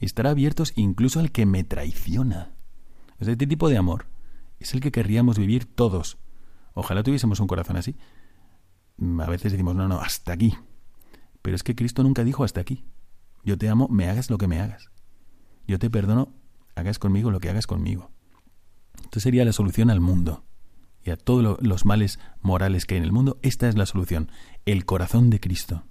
estar 0.00 0.26
abiertos 0.26 0.72
incluso 0.76 1.20
al 1.20 1.30
que 1.30 1.46
me 1.46 1.64
traiciona. 1.64 2.52
este 3.18 3.46
tipo 3.46 3.68
de 3.68 3.78
amor 3.78 4.06
es 4.58 4.74
el 4.74 4.80
que 4.80 4.92
querríamos 4.92 5.38
vivir 5.38 5.64
todos. 5.64 6.18
Ojalá 6.74 7.02
tuviésemos 7.02 7.40
un 7.40 7.46
corazón 7.46 7.76
así. 7.76 7.96
A 8.98 9.26
veces 9.30 9.52
decimos, 9.52 9.74
no, 9.74 9.88
no, 9.88 10.00
hasta 10.00 10.32
aquí. 10.32 10.54
Pero 11.42 11.56
es 11.56 11.62
que 11.62 11.74
Cristo 11.74 12.02
nunca 12.02 12.24
dijo 12.24 12.44
hasta 12.44 12.60
aquí. 12.60 12.84
Yo 13.44 13.58
te 13.58 13.68
amo, 13.68 13.88
me 13.88 14.08
hagas 14.08 14.30
lo 14.30 14.38
que 14.38 14.48
me 14.48 14.60
hagas. 14.60 14.90
Yo 15.66 15.78
te 15.78 15.90
perdono, 15.90 16.32
hagas 16.74 16.98
conmigo 16.98 17.30
lo 17.30 17.40
que 17.40 17.50
hagas 17.50 17.66
conmigo. 17.66 18.10
Esto 19.02 19.20
sería 19.20 19.44
la 19.44 19.52
solución 19.52 19.90
al 19.90 20.00
mundo 20.00 20.44
y 21.04 21.10
a 21.10 21.16
todos 21.16 21.58
los 21.60 21.84
males 21.84 22.18
morales 22.40 22.86
que 22.86 22.94
hay 22.94 22.98
en 22.98 23.04
el 23.04 23.12
mundo. 23.12 23.38
Esta 23.42 23.68
es 23.68 23.76
la 23.76 23.86
solución, 23.86 24.30
el 24.64 24.84
corazón 24.84 25.30
de 25.30 25.40
Cristo. 25.40 25.84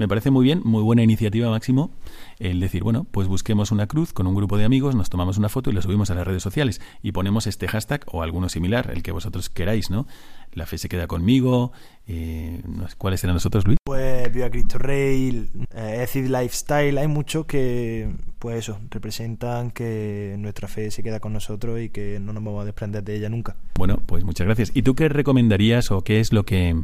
Me 0.00 0.08
parece 0.08 0.30
muy 0.30 0.44
bien, 0.44 0.62
muy 0.64 0.82
buena 0.82 1.02
iniciativa, 1.02 1.50
Máximo, 1.50 1.90
el 2.38 2.58
decir, 2.58 2.82
bueno, 2.82 3.06
pues 3.10 3.28
busquemos 3.28 3.70
una 3.70 3.86
cruz 3.86 4.14
con 4.14 4.26
un 4.26 4.34
grupo 4.34 4.56
de 4.56 4.64
amigos, 4.64 4.94
nos 4.94 5.10
tomamos 5.10 5.36
una 5.36 5.50
foto 5.50 5.68
y 5.68 5.74
la 5.74 5.82
subimos 5.82 6.10
a 6.10 6.14
las 6.14 6.26
redes 6.26 6.42
sociales 6.42 6.80
y 7.02 7.12
ponemos 7.12 7.46
este 7.46 7.68
hashtag 7.68 8.06
o 8.06 8.22
alguno 8.22 8.48
similar, 8.48 8.90
el 8.94 9.02
que 9.02 9.12
vosotros 9.12 9.50
queráis, 9.50 9.90
¿no? 9.90 10.06
La 10.54 10.64
fe 10.64 10.78
se 10.78 10.88
queda 10.88 11.06
conmigo. 11.06 11.72
Eh, 12.06 12.62
¿Cuáles 12.96 13.22
eran 13.24 13.34
nosotros, 13.34 13.66
Luis? 13.66 13.76
Pues 13.84 14.32
Viva 14.32 14.48
Cristo 14.48 14.78
Rey, 14.78 15.50
eh, 15.74 16.08
Lifestyle, 16.14 16.96
hay 16.96 17.06
muchos 17.06 17.44
que, 17.44 18.10
pues 18.38 18.60
eso, 18.60 18.80
representan 18.88 19.70
que 19.70 20.34
nuestra 20.38 20.66
fe 20.66 20.90
se 20.90 21.02
queda 21.02 21.20
con 21.20 21.34
nosotros 21.34 21.78
y 21.78 21.90
que 21.90 22.18
no 22.20 22.32
nos 22.32 22.42
vamos 22.42 22.62
a 22.62 22.64
desprender 22.64 23.04
de 23.04 23.16
ella 23.16 23.28
nunca. 23.28 23.54
Bueno, 23.74 24.00
pues 24.06 24.24
muchas 24.24 24.46
gracias. 24.46 24.72
¿Y 24.72 24.80
tú 24.80 24.94
qué 24.94 25.10
recomendarías 25.10 25.90
o 25.90 26.00
qué 26.00 26.20
es 26.20 26.32
lo 26.32 26.46
que, 26.46 26.74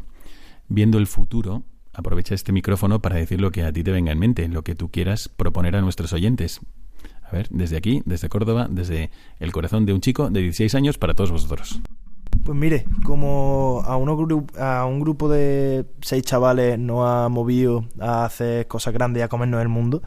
viendo 0.68 0.98
el 0.98 1.06
futuro, 1.06 1.64
aprovecha 1.96 2.34
este 2.34 2.52
micrófono 2.52 3.00
para 3.00 3.16
decir 3.16 3.40
lo 3.40 3.50
que 3.50 3.64
a 3.64 3.72
ti 3.72 3.82
te 3.82 3.90
venga 3.90 4.12
en 4.12 4.18
mente, 4.18 4.46
lo 4.48 4.62
que 4.62 4.74
tú 4.74 4.90
quieras 4.90 5.28
proponer 5.28 5.76
a 5.76 5.80
nuestros 5.80 6.12
oyentes. 6.12 6.60
A 7.22 7.30
ver, 7.32 7.48
desde 7.50 7.76
aquí, 7.76 8.02
desde 8.04 8.28
Córdoba, 8.28 8.68
desde 8.70 9.10
el 9.40 9.50
corazón 9.50 9.86
de 9.86 9.92
un 9.92 10.00
chico 10.00 10.30
de 10.30 10.40
16 10.42 10.74
años 10.76 10.98
para 10.98 11.14
todos 11.14 11.32
vosotros. 11.32 11.80
Pues 12.44 12.56
mire, 12.56 12.84
como 13.04 13.82
a, 13.84 13.96
uno, 13.96 14.46
a 14.58 14.84
un 14.84 15.00
grupo 15.00 15.28
de 15.28 15.86
seis 16.02 16.22
chavales 16.22 16.78
nos 16.78 17.08
ha 17.08 17.28
movido 17.28 17.86
a 17.98 18.24
hacer 18.24 18.68
cosas 18.68 18.94
grandes 18.94 19.20
y 19.20 19.24
a 19.24 19.28
comernos 19.28 19.62
el 19.62 19.68
mundo, 19.68 20.02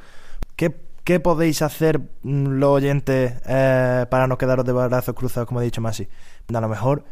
¿qué, 0.56 0.74
qué 1.04 1.20
podéis 1.20 1.62
hacer 1.62 2.00
mm, 2.22 2.60
los 2.60 2.70
oyentes 2.70 3.34
eh, 3.46 4.06
para 4.10 4.28
no 4.28 4.38
quedaros 4.38 4.64
de 4.64 4.72
brazos 4.72 5.16
cruzados, 5.16 5.48
como 5.48 5.60
he 5.60 5.66
dicho 5.66 5.82
Masi? 5.82 6.08
A 6.54 6.62
lo 6.62 6.70
mejor 6.70 7.04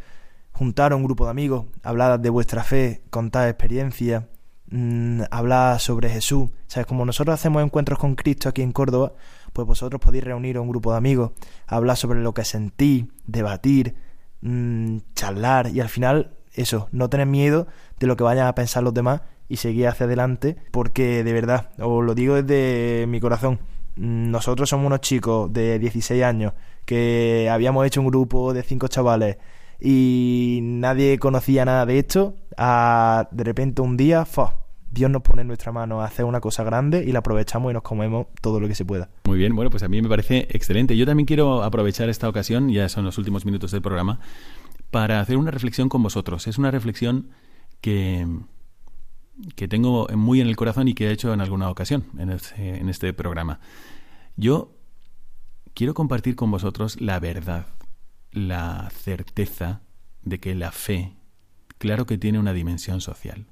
juntar 0.53 0.93
a 0.93 0.95
un 0.95 1.03
grupo 1.03 1.25
de 1.25 1.32
amigos, 1.32 1.65
hablar 1.84 2.19
de 2.19 2.30
vuestra 2.30 2.63
fe, 2.63 3.01
contar 3.09 3.49
experiencias, 3.49 4.23
mmm, 4.70 5.22
hablar 5.32 5.80
sobre 5.80 6.09
Jesús. 6.09 6.49
¿Sabes? 6.68 6.88
Como 6.88 7.05
nosotros 7.05 7.34
hacemos 7.34 7.63
encuentros 7.63 7.99
con 7.99 8.15
Cristo 8.15 8.49
aquí 8.49 8.61
en 8.61 8.72
Córdoba, 8.72 9.13
pues 9.53 9.68
vosotros 9.68 10.01
podéis 10.01 10.24
reunir 10.24 10.57
a 10.57 10.61
un 10.61 10.70
grupo 10.70 10.91
de 10.91 10.97
amigos, 10.97 11.32
hablar 11.65 11.97
sobre 11.97 12.22
lo 12.22 12.34
que 12.34 12.45
sentís, 12.45 13.05
debatir, 13.26 13.95
mmm, 14.41 14.97
charlar 15.15 15.70
y 15.70 15.80
al 15.80 15.89
final, 15.89 16.38
eso, 16.53 16.89
no 16.91 17.09
tener 17.09 17.28
miedo 17.28 17.68
de 17.99 18.07
lo 18.07 18.15
que 18.18 18.24
vayan 18.24 18.47
a 18.47 18.55
pensar 18.55 18.84
los 18.84 18.93
demás 18.93 19.22
y 19.49 19.57
seguir 19.57 19.88
hacia 19.88 20.05
adelante, 20.05 20.57
porque 20.72 21.24
de 21.24 21.34
verdad, 21.34 21.70
os 21.80 22.03
lo 22.03 22.13
digo 22.15 22.41
desde 22.41 23.07
mi 23.07 23.20
corazón, 23.20 23.59
mm, 23.95 24.30
nosotros 24.32 24.70
somos 24.70 24.88
unos 24.88 25.01
chicos 25.01 25.51
de 25.53 25.80
16 25.80 26.24
años 26.24 26.53
que 26.86 27.49
habíamos 27.51 27.86
hecho 27.86 28.01
un 28.01 28.07
grupo 28.07 28.53
de 28.53 28.63
cinco 28.63 28.88
chavales 28.88 29.38
y 29.80 30.59
nadie 30.61 31.19
conocía 31.19 31.65
nada 31.65 31.86
de 31.86 31.99
esto, 31.99 32.36
a, 32.57 33.28
de 33.32 33.43
repente 33.43 33.82
un 33.82 33.97
día, 33.97 34.25
Dios 34.89 35.11
nos 35.11 35.21
pone 35.21 35.41
en 35.41 35.47
nuestra 35.47 35.71
mano 35.71 36.01
a 36.01 36.05
hacer 36.05 36.25
una 36.25 36.41
cosa 36.41 36.63
grande 36.63 37.03
y 37.05 37.11
la 37.11 37.19
aprovechamos 37.19 37.71
y 37.71 37.73
nos 37.73 37.84
comemos 37.84 38.28
todo 38.41 38.59
lo 38.59 38.67
que 38.67 38.75
se 38.75 38.86
pueda. 38.86 39.09
Muy 39.25 39.38
bien, 39.38 39.55
bueno, 39.55 39.69
pues 39.69 39.84
a 39.84 39.88
mí 39.88 40.01
me 40.01 40.09
parece 40.09 40.47
excelente. 40.49 40.97
Yo 40.97 41.05
también 41.05 41.25
quiero 41.25 41.63
aprovechar 41.63 42.09
esta 42.09 42.28
ocasión, 42.28 42.69
ya 42.69 42.89
son 42.89 43.05
los 43.05 43.17
últimos 43.17 43.45
minutos 43.45 43.71
del 43.71 43.82
programa, 43.82 44.19
para 44.89 45.19
hacer 45.19 45.38
una 45.38 45.51
reflexión 45.51 45.89
con 45.89 46.01
vosotros. 46.01 46.47
Es 46.47 46.57
una 46.57 46.71
reflexión 46.71 47.30
que, 47.82 48.25
que 49.55 49.67
tengo 49.67 50.07
muy 50.15 50.41
en 50.41 50.47
el 50.47 50.55
corazón 50.55 50.88
y 50.88 50.95
que 50.95 51.09
he 51.09 51.11
hecho 51.11 51.34
en 51.34 51.41
alguna 51.41 51.69
ocasión 51.69 52.05
en 52.17 52.36
en 52.57 52.89
este 52.89 53.13
programa. 53.13 53.59
Yo 54.38 54.71
quiero 55.75 55.93
compartir 55.93 56.36
con 56.36 56.49
vosotros 56.49 56.99
la 56.99 57.19
verdad 57.19 57.76
la 58.38 58.89
certeza 58.91 59.81
de 60.23 60.39
que 60.39 60.55
la 60.55 60.71
fe, 60.71 61.15
claro 61.77 62.05
que 62.05 62.17
tiene 62.17 62.39
una 62.39 62.53
dimensión 62.53 63.01
social, 63.01 63.47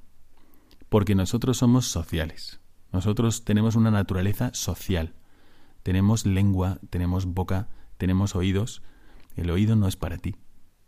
porque 0.88 1.14
nosotros 1.14 1.58
somos 1.58 1.86
sociales, 1.86 2.60
nosotros 2.92 3.44
tenemos 3.44 3.76
una 3.76 3.90
naturaleza 3.90 4.50
social, 4.54 5.14
tenemos 5.82 6.26
lengua, 6.26 6.78
tenemos 6.90 7.26
boca, 7.26 7.68
tenemos 7.96 8.36
oídos, 8.36 8.82
el 9.34 9.50
oído 9.50 9.76
no 9.76 9.88
es 9.88 9.96
para 9.96 10.18
ti, 10.18 10.36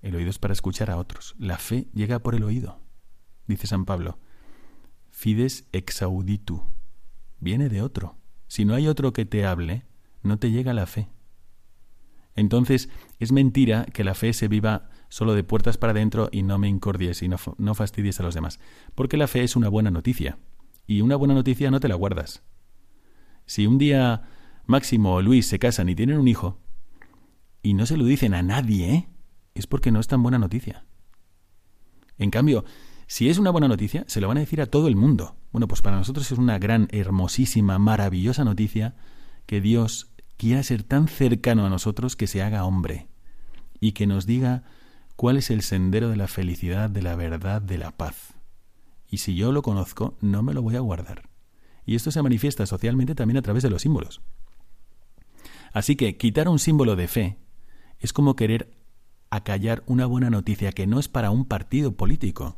el 0.00 0.14
oído 0.14 0.30
es 0.30 0.38
para 0.38 0.52
escuchar 0.52 0.90
a 0.90 0.96
otros, 0.96 1.34
la 1.38 1.58
fe 1.58 1.88
llega 1.92 2.20
por 2.20 2.34
el 2.34 2.44
oído, 2.44 2.80
dice 3.46 3.66
San 3.66 3.84
Pablo, 3.84 4.18
fides 5.10 5.66
exauditu, 5.72 6.62
viene 7.40 7.68
de 7.68 7.82
otro, 7.82 8.16
si 8.46 8.64
no 8.64 8.74
hay 8.74 8.88
otro 8.88 9.12
que 9.12 9.26
te 9.26 9.44
hable, 9.44 9.84
no 10.22 10.38
te 10.38 10.50
llega 10.50 10.72
la 10.72 10.86
fe. 10.86 11.08
Entonces, 12.38 12.88
es 13.18 13.32
mentira 13.32 13.84
que 13.86 14.04
la 14.04 14.14
fe 14.14 14.32
se 14.32 14.46
viva 14.46 14.90
solo 15.08 15.34
de 15.34 15.42
puertas 15.42 15.76
para 15.76 15.90
adentro 15.90 16.28
y 16.30 16.42
no 16.42 16.56
me 16.56 16.68
incordies 16.68 17.20
y 17.22 17.28
no, 17.28 17.74
fastidies 17.74 18.20
a 18.20 18.22
los 18.22 18.34
demás. 18.34 18.60
Porque 18.94 19.16
la 19.16 19.26
fe 19.26 19.42
es 19.42 19.56
una 19.56 19.68
buena 19.68 19.90
noticia. 19.90 20.38
Y 20.86 21.00
una 21.00 21.16
buena 21.16 21.34
noticia 21.34 21.72
no 21.72 21.80
te 21.80 21.88
la 21.88 21.96
guardas. 21.96 22.44
Si 23.44 23.66
un 23.66 23.76
día 23.76 24.22
Máximo 24.66 25.14
o 25.14 25.22
Luis 25.22 25.48
se 25.48 25.58
casan 25.58 25.88
y 25.88 25.96
tienen 25.96 26.16
un 26.18 26.28
hijo, 26.28 26.60
y 27.60 27.74
no 27.74 27.86
se 27.86 27.96
lo 27.96 28.04
dicen 28.04 28.34
a 28.34 28.42
nadie, 28.44 29.08
es 29.54 29.66
porque 29.66 29.90
no 29.90 29.98
es 29.98 30.06
tan 30.06 30.22
buena 30.22 30.38
noticia. 30.38 30.84
En 32.18 32.30
cambio, 32.30 32.64
si 33.08 33.28
es 33.28 33.38
una 33.38 33.50
buena 33.50 33.66
noticia, 33.66 34.04
se 34.06 34.20
lo 34.20 34.28
van 34.28 34.36
a 34.36 34.40
decir 34.40 34.60
a 34.60 34.66
todo 34.66 34.86
el 34.86 34.94
mundo. 34.94 35.34
Bueno, 35.50 35.66
pues 35.66 35.82
para 35.82 35.96
nosotros 35.96 36.30
es 36.30 36.38
una 36.38 36.60
gran, 36.60 36.86
hermosísima, 36.92 37.80
maravillosa 37.80 38.44
noticia 38.44 38.94
que 39.46 39.60
Dios 39.60 40.12
quiera 40.38 40.62
ser 40.62 40.84
tan 40.84 41.08
cercano 41.08 41.66
a 41.66 41.68
nosotros 41.68 42.16
que 42.16 42.28
se 42.28 42.42
haga 42.42 42.64
hombre 42.64 43.08
y 43.80 43.92
que 43.92 44.06
nos 44.06 44.24
diga 44.24 44.62
cuál 45.16 45.36
es 45.36 45.50
el 45.50 45.62
sendero 45.62 46.08
de 46.08 46.16
la 46.16 46.28
felicidad, 46.28 46.88
de 46.88 47.02
la 47.02 47.16
verdad, 47.16 47.60
de 47.60 47.76
la 47.76 47.90
paz. 47.90 48.34
Y 49.10 49.18
si 49.18 49.34
yo 49.34 49.52
lo 49.52 49.62
conozco, 49.62 50.16
no 50.20 50.42
me 50.42 50.54
lo 50.54 50.62
voy 50.62 50.76
a 50.76 50.80
guardar. 50.80 51.28
Y 51.84 51.96
esto 51.96 52.10
se 52.10 52.22
manifiesta 52.22 52.66
socialmente 52.66 53.14
también 53.14 53.36
a 53.36 53.42
través 53.42 53.62
de 53.64 53.70
los 53.70 53.82
símbolos. 53.82 54.22
Así 55.72 55.96
que 55.96 56.16
quitar 56.16 56.48
un 56.48 56.58
símbolo 56.58 56.94
de 56.94 57.08
fe 57.08 57.38
es 57.98 58.12
como 58.12 58.36
querer 58.36 58.70
acallar 59.30 59.82
una 59.86 60.06
buena 60.06 60.30
noticia 60.30 60.72
que 60.72 60.86
no 60.86 61.00
es 61.00 61.08
para 61.08 61.30
un 61.30 61.46
partido 61.46 61.96
político, 61.96 62.56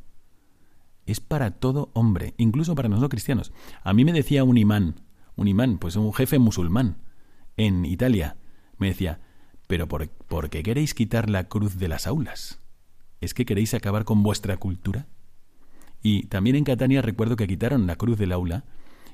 es 1.07 1.19
para 1.19 1.53
todo 1.53 1.91
hombre, 1.95 2.35
incluso 2.37 2.75
para 2.75 2.89
nosotros 2.89 3.11
cristianos. 3.11 3.53
A 3.83 3.95
mí 3.95 4.05
me 4.05 4.13
decía 4.13 4.45
un 4.45 4.59
imán, 4.59 5.01
un 5.35 5.49
imán, 5.49 5.79
pues 5.79 5.97
un 5.97 6.13
jefe 6.13 6.39
musulmán 6.39 6.99
en 7.61 7.85
Italia, 7.85 8.37
me 8.79 8.89
decía, 8.89 9.21
pero 9.67 9.87
por, 9.87 10.09
¿por 10.09 10.51
qué 10.51 10.63
queréis 10.63 10.95
quitar 10.95 11.29
la 11.31 11.45
cruz 11.45 11.79
de 11.79 11.89
las 11.89 12.07
aulas? 12.07 12.61
¿Es 13.21 13.35
que 13.35 13.45
queréis 13.45 13.75
acabar 13.75 14.05
con 14.05 14.23
vuestra 14.23 14.57
cultura? 14.57 15.07
Y 16.03 16.25
también 16.25 16.57
en 16.57 16.65
Catania 16.65 17.03
recuerdo 17.03 17.37
que 17.37 17.47
quitaron 17.47 17.87
la 17.87 17.97
cruz 17.97 18.19
del 18.19 18.33
aula, 18.33 18.65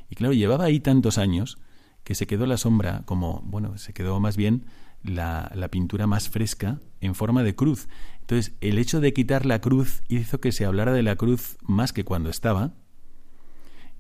y 0.09 0.15
claro, 0.15 0.33
llevaba 0.33 0.65
ahí 0.65 0.79
tantos 0.79 1.19
años 1.19 1.59
que 2.05 2.15
se 2.15 2.29
quedó 2.29 2.47
la 2.47 2.57
sombra 2.57 3.03
como, 3.05 3.43
bueno, 3.45 3.77
se 3.79 3.93
quedó 3.93 4.21
más 4.21 4.37
bien 4.37 4.67
la, 5.03 5.51
la, 5.55 5.69
pintura 5.69 6.07
más 6.07 6.29
fresca 6.29 6.79
en 7.01 7.17
forma 7.17 7.43
de 7.43 7.57
cruz. 7.57 7.89
Entonces, 8.21 8.55
el 8.61 8.79
hecho 8.79 9.01
de 9.01 9.13
quitar 9.13 9.45
la 9.45 9.61
cruz 9.61 10.03
hizo 10.09 10.41
que 10.41 10.53
se 10.53 10.65
hablara 10.65 10.93
de 10.93 11.03
la 11.03 11.17
cruz 11.17 11.59
más 11.63 11.93
que 11.93 12.05
cuando 12.05 12.31
estaba 12.31 12.75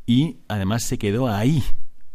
y 0.07 0.39
además 0.47 0.85
se 0.85 0.99
quedó 0.99 1.29
ahí. 1.29 1.65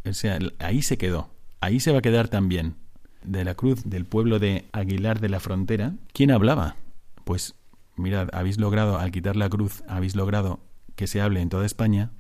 O 0.06 0.14
sea, 0.14 0.40
ahí 0.60 0.82
se 0.82 0.98
quedó. 0.98 1.31
Ahí 1.62 1.80
se 1.80 1.92
va 1.92 2.00
a 2.00 2.02
quedar 2.02 2.28
también. 2.28 2.76
De 3.24 3.46
la 3.46 3.54
cruz 3.54 3.84
del 3.86 4.06
pueblo 4.06 4.40
de 4.40 4.68
Aguilar 4.72 5.20
de 5.20 5.30
la 5.30 5.40
Frontera, 5.40 5.94
¿quién 6.12 6.32
hablaba? 6.32 6.76
Pues 7.24 7.54
mirad, 7.96 8.30
habéis 8.34 8.60
logrado, 8.60 8.98
al 8.98 9.12
quitar 9.12 9.36
la 9.36 9.48
cruz, 9.48 9.84
habéis 9.88 10.16
logrado 10.16 10.60
que 10.96 11.06
se 11.06 11.22
hable 11.22 11.40
en 11.40 11.50
toda 11.50 11.68
España 11.68 12.12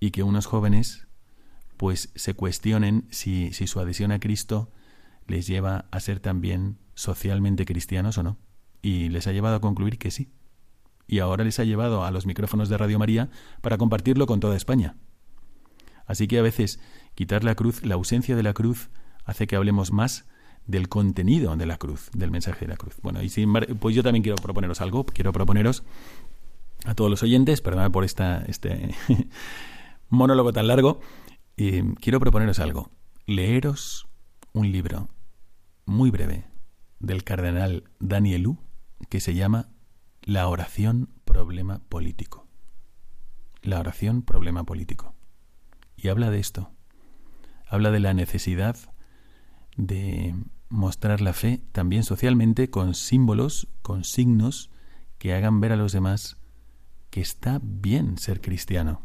y 0.00 0.12
que 0.12 0.22
unos 0.22 0.46
jóvenes 0.46 1.06
pues 1.76 2.10
se 2.14 2.32
cuestionen 2.32 3.06
si, 3.10 3.52
si 3.52 3.66
su 3.66 3.80
adhesión 3.80 4.12
a 4.12 4.18
Cristo 4.18 4.72
les 5.26 5.46
lleva 5.46 5.84
a 5.90 6.00
ser 6.00 6.20
también 6.20 6.78
socialmente 6.94 7.66
cristianos 7.66 8.16
o 8.16 8.22
no. 8.22 8.38
Y 8.80 9.10
les 9.10 9.26
ha 9.26 9.32
llevado 9.32 9.56
a 9.56 9.60
concluir 9.60 9.98
que 9.98 10.10
sí. 10.10 10.32
Y 11.06 11.18
ahora 11.18 11.44
les 11.44 11.58
ha 11.58 11.64
llevado 11.64 12.04
a 12.04 12.10
los 12.10 12.24
micrófonos 12.24 12.70
de 12.70 12.78
Radio 12.78 12.98
María 12.98 13.28
para 13.60 13.76
compartirlo 13.76 14.26
con 14.26 14.40
toda 14.40 14.56
España. 14.56 14.96
Así 16.06 16.28
que 16.28 16.38
a 16.38 16.42
veces 16.42 16.80
quitar 17.14 17.44
la 17.44 17.54
cruz, 17.54 17.84
la 17.84 17.94
ausencia 17.94 18.36
de 18.36 18.42
la 18.42 18.52
cruz, 18.52 18.90
hace 19.24 19.46
que 19.46 19.56
hablemos 19.56 19.92
más 19.92 20.26
del 20.66 20.88
contenido 20.88 21.56
de 21.56 21.66
la 21.66 21.76
cruz, 21.76 22.10
del 22.14 22.30
mensaje 22.30 22.64
de 22.64 22.68
la 22.68 22.76
cruz. 22.76 22.96
Bueno, 23.02 23.22
y 23.22 23.28
sin 23.28 23.52
pues 23.52 23.94
yo 23.94 24.02
también 24.02 24.22
quiero 24.22 24.36
proponeros 24.36 24.80
algo, 24.80 25.04
quiero 25.04 25.32
proponeros 25.32 25.82
a 26.84 26.94
todos 26.94 27.10
los 27.10 27.22
oyentes, 27.22 27.60
perdón 27.60 27.92
por 27.92 28.04
esta, 28.04 28.44
este 28.46 28.94
monólogo 30.08 30.52
tan 30.52 30.68
largo, 30.68 31.00
quiero 31.56 32.20
proponeros 32.20 32.58
algo. 32.58 32.90
Leeros 33.26 34.06
un 34.52 34.70
libro 34.70 35.08
muy 35.86 36.10
breve 36.10 36.46
del 36.98 37.24
cardenal 37.24 37.84
Danielú 38.00 38.58
que 39.08 39.20
se 39.20 39.34
llama 39.34 39.68
La 40.22 40.48
oración 40.48 41.10
problema 41.24 41.80
político. 41.88 42.46
La 43.62 43.80
oración 43.80 44.22
problema 44.22 44.64
político. 44.64 45.14
Y 45.96 46.08
habla 46.08 46.30
de 46.30 46.38
esto. 46.38 46.73
Habla 47.66 47.90
de 47.90 48.00
la 48.00 48.14
necesidad 48.14 48.76
de 49.76 50.34
mostrar 50.68 51.20
la 51.20 51.32
fe 51.32 51.62
también 51.72 52.02
socialmente 52.02 52.70
con 52.70 52.94
símbolos, 52.94 53.68
con 53.82 54.04
signos 54.04 54.70
que 55.18 55.34
hagan 55.34 55.60
ver 55.60 55.72
a 55.72 55.76
los 55.76 55.92
demás 55.92 56.36
que 57.10 57.20
está 57.20 57.60
bien 57.62 58.18
ser 58.18 58.40
cristiano 58.40 59.02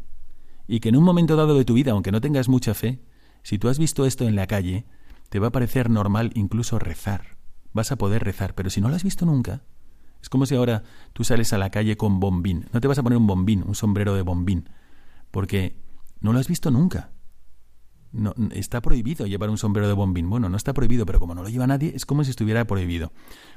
y 0.66 0.80
que 0.80 0.90
en 0.90 0.96
un 0.96 1.04
momento 1.04 1.36
dado 1.36 1.56
de 1.56 1.64
tu 1.64 1.74
vida, 1.74 1.92
aunque 1.92 2.12
no 2.12 2.20
tengas 2.20 2.48
mucha 2.48 2.74
fe, 2.74 3.00
si 3.42 3.58
tú 3.58 3.68
has 3.68 3.78
visto 3.78 4.06
esto 4.06 4.28
en 4.28 4.36
la 4.36 4.46
calle, 4.46 4.86
te 5.28 5.38
va 5.38 5.48
a 5.48 5.52
parecer 5.52 5.90
normal 5.90 6.30
incluso 6.34 6.78
rezar. 6.78 7.38
Vas 7.72 7.90
a 7.90 7.96
poder 7.96 8.22
rezar, 8.22 8.54
pero 8.54 8.70
si 8.70 8.80
no 8.80 8.88
lo 8.88 8.94
has 8.94 9.02
visto 9.02 9.26
nunca, 9.26 9.62
es 10.22 10.28
como 10.28 10.46
si 10.46 10.54
ahora 10.54 10.84
tú 11.12 11.24
sales 11.24 11.52
a 11.52 11.58
la 11.58 11.70
calle 11.70 11.96
con 11.96 12.20
bombín. 12.20 12.66
No 12.72 12.80
te 12.80 12.88
vas 12.88 12.98
a 12.98 13.02
poner 13.02 13.16
un 13.16 13.26
bombín, 13.26 13.64
un 13.66 13.74
sombrero 13.74 14.14
de 14.14 14.22
bombín, 14.22 14.68
porque 15.30 15.76
no 16.20 16.32
lo 16.32 16.38
has 16.38 16.48
visto 16.48 16.70
nunca. 16.70 17.10
No, 18.12 18.34
está 18.52 18.80
prohibido 18.80 19.26
llevar 19.26 19.50
un 19.50 19.58
sombrero 19.58 19.86
de 19.86 19.94
bombín. 19.94 20.28
Bueno, 20.28 20.48
no 20.48 20.56
está 20.56 20.72
prohibido, 20.72 21.06
pero 21.06 21.20
como 21.20 21.34
no 21.34 21.42
lo 21.42 21.48
lleva 21.48 21.66
nadie, 21.66 21.92
es 21.94 22.06
como 22.06 22.24
si 22.24 22.30
estuviera 22.30 22.64
prohibido. 22.66 23.12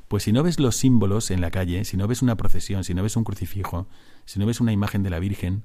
Pues 0.08 0.24
si 0.24 0.32
no 0.32 0.44
ves 0.44 0.60
los 0.60 0.76
símbolos 0.76 1.32
en 1.32 1.42
la 1.42 1.50
calle, 1.50 1.86
si 1.86 1.98
no 1.98 2.08
ves 2.08 2.22
una 2.22 2.36
procesión, 2.36 2.84
si 2.84 2.94
no 2.94 3.02
ves 3.02 3.16
un 3.16 3.24
crucifijo, 3.24 3.88
si 4.26 4.40
no 4.40 4.46
ves 4.46 4.62
una 4.62 4.72
imagen 4.72 5.02
de 5.02 5.10
la 5.10 5.20
Virgen, 5.20 5.64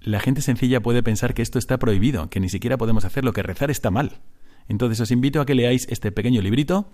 la 0.00 0.20
gente 0.20 0.40
sencilla 0.40 0.82
puede 0.82 1.02
pensar 1.02 1.34
que 1.34 1.42
esto 1.42 1.58
está 1.58 1.78
prohibido, 1.78 2.28
que 2.28 2.40
ni 2.40 2.48
siquiera 2.48 2.76
podemos 2.76 3.04
hacerlo, 3.04 3.32
que 3.32 3.42
rezar 3.42 3.70
está 3.70 3.90
mal. 3.90 4.20
Entonces 4.68 5.00
os 5.00 5.10
invito 5.10 5.40
a 5.40 5.46
que 5.46 5.54
leáis 5.54 5.86
este 5.90 6.10
pequeño 6.10 6.42
librito 6.42 6.88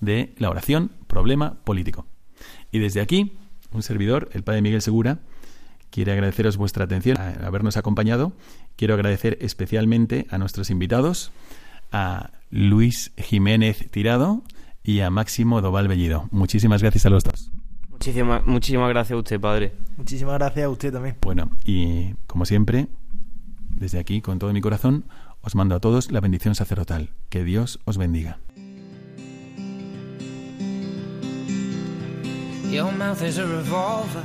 de 0.00 0.34
la 0.38 0.50
oración, 0.50 0.90
problema 1.06 1.62
político. 1.64 2.06
Y 2.72 2.80
desde 2.80 3.00
aquí, 3.00 3.32
un 3.72 3.82
servidor, 3.82 4.28
el 4.32 4.42
Padre 4.42 4.62
Miguel 4.62 4.82
Segura, 4.82 5.20
quiere 5.94 6.10
agradeceros 6.10 6.56
vuestra 6.56 6.86
atención, 6.86 7.16
a 7.20 7.46
habernos 7.46 7.76
acompañado. 7.76 8.32
Quiero 8.74 8.94
agradecer 8.94 9.38
especialmente 9.40 10.26
a 10.28 10.38
nuestros 10.38 10.70
invitados, 10.70 11.30
a 11.92 12.30
Luis 12.50 13.12
Jiménez 13.16 13.88
Tirado 13.92 14.42
y 14.82 15.00
a 15.00 15.10
Máximo 15.10 15.60
Doval 15.60 15.86
Bellido. 15.86 16.26
Muchísimas 16.32 16.82
gracias 16.82 17.06
a 17.06 17.10
los 17.10 17.22
dos. 17.22 17.52
Muchísimas, 17.90 18.44
muchísimas 18.44 18.88
gracias 18.88 19.12
a 19.12 19.18
usted, 19.18 19.40
padre. 19.40 19.72
Muchísimas 19.96 20.34
gracias 20.34 20.64
a 20.64 20.68
usted 20.68 20.92
también. 20.92 21.16
Bueno, 21.22 21.50
y 21.64 22.14
como 22.26 22.44
siempre, 22.44 22.88
desde 23.68 24.00
aquí, 24.00 24.20
con 24.20 24.40
todo 24.40 24.52
mi 24.52 24.60
corazón, 24.60 25.04
os 25.42 25.54
mando 25.54 25.76
a 25.76 25.80
todos 25.80 26.10
la 26.10 26.18
bendición 26.18 26.56
sacerdotal. 26.56 27.10
Que 27.28 27.44
Dios 27.44 27.78
os 27.84 27.98
bendiga. 27.98 28.40
Your 32.68 32.90
mouth 32.90 33.22
is 33.22 33.38
a 33.38 33.46
revolver, 33.46 34.24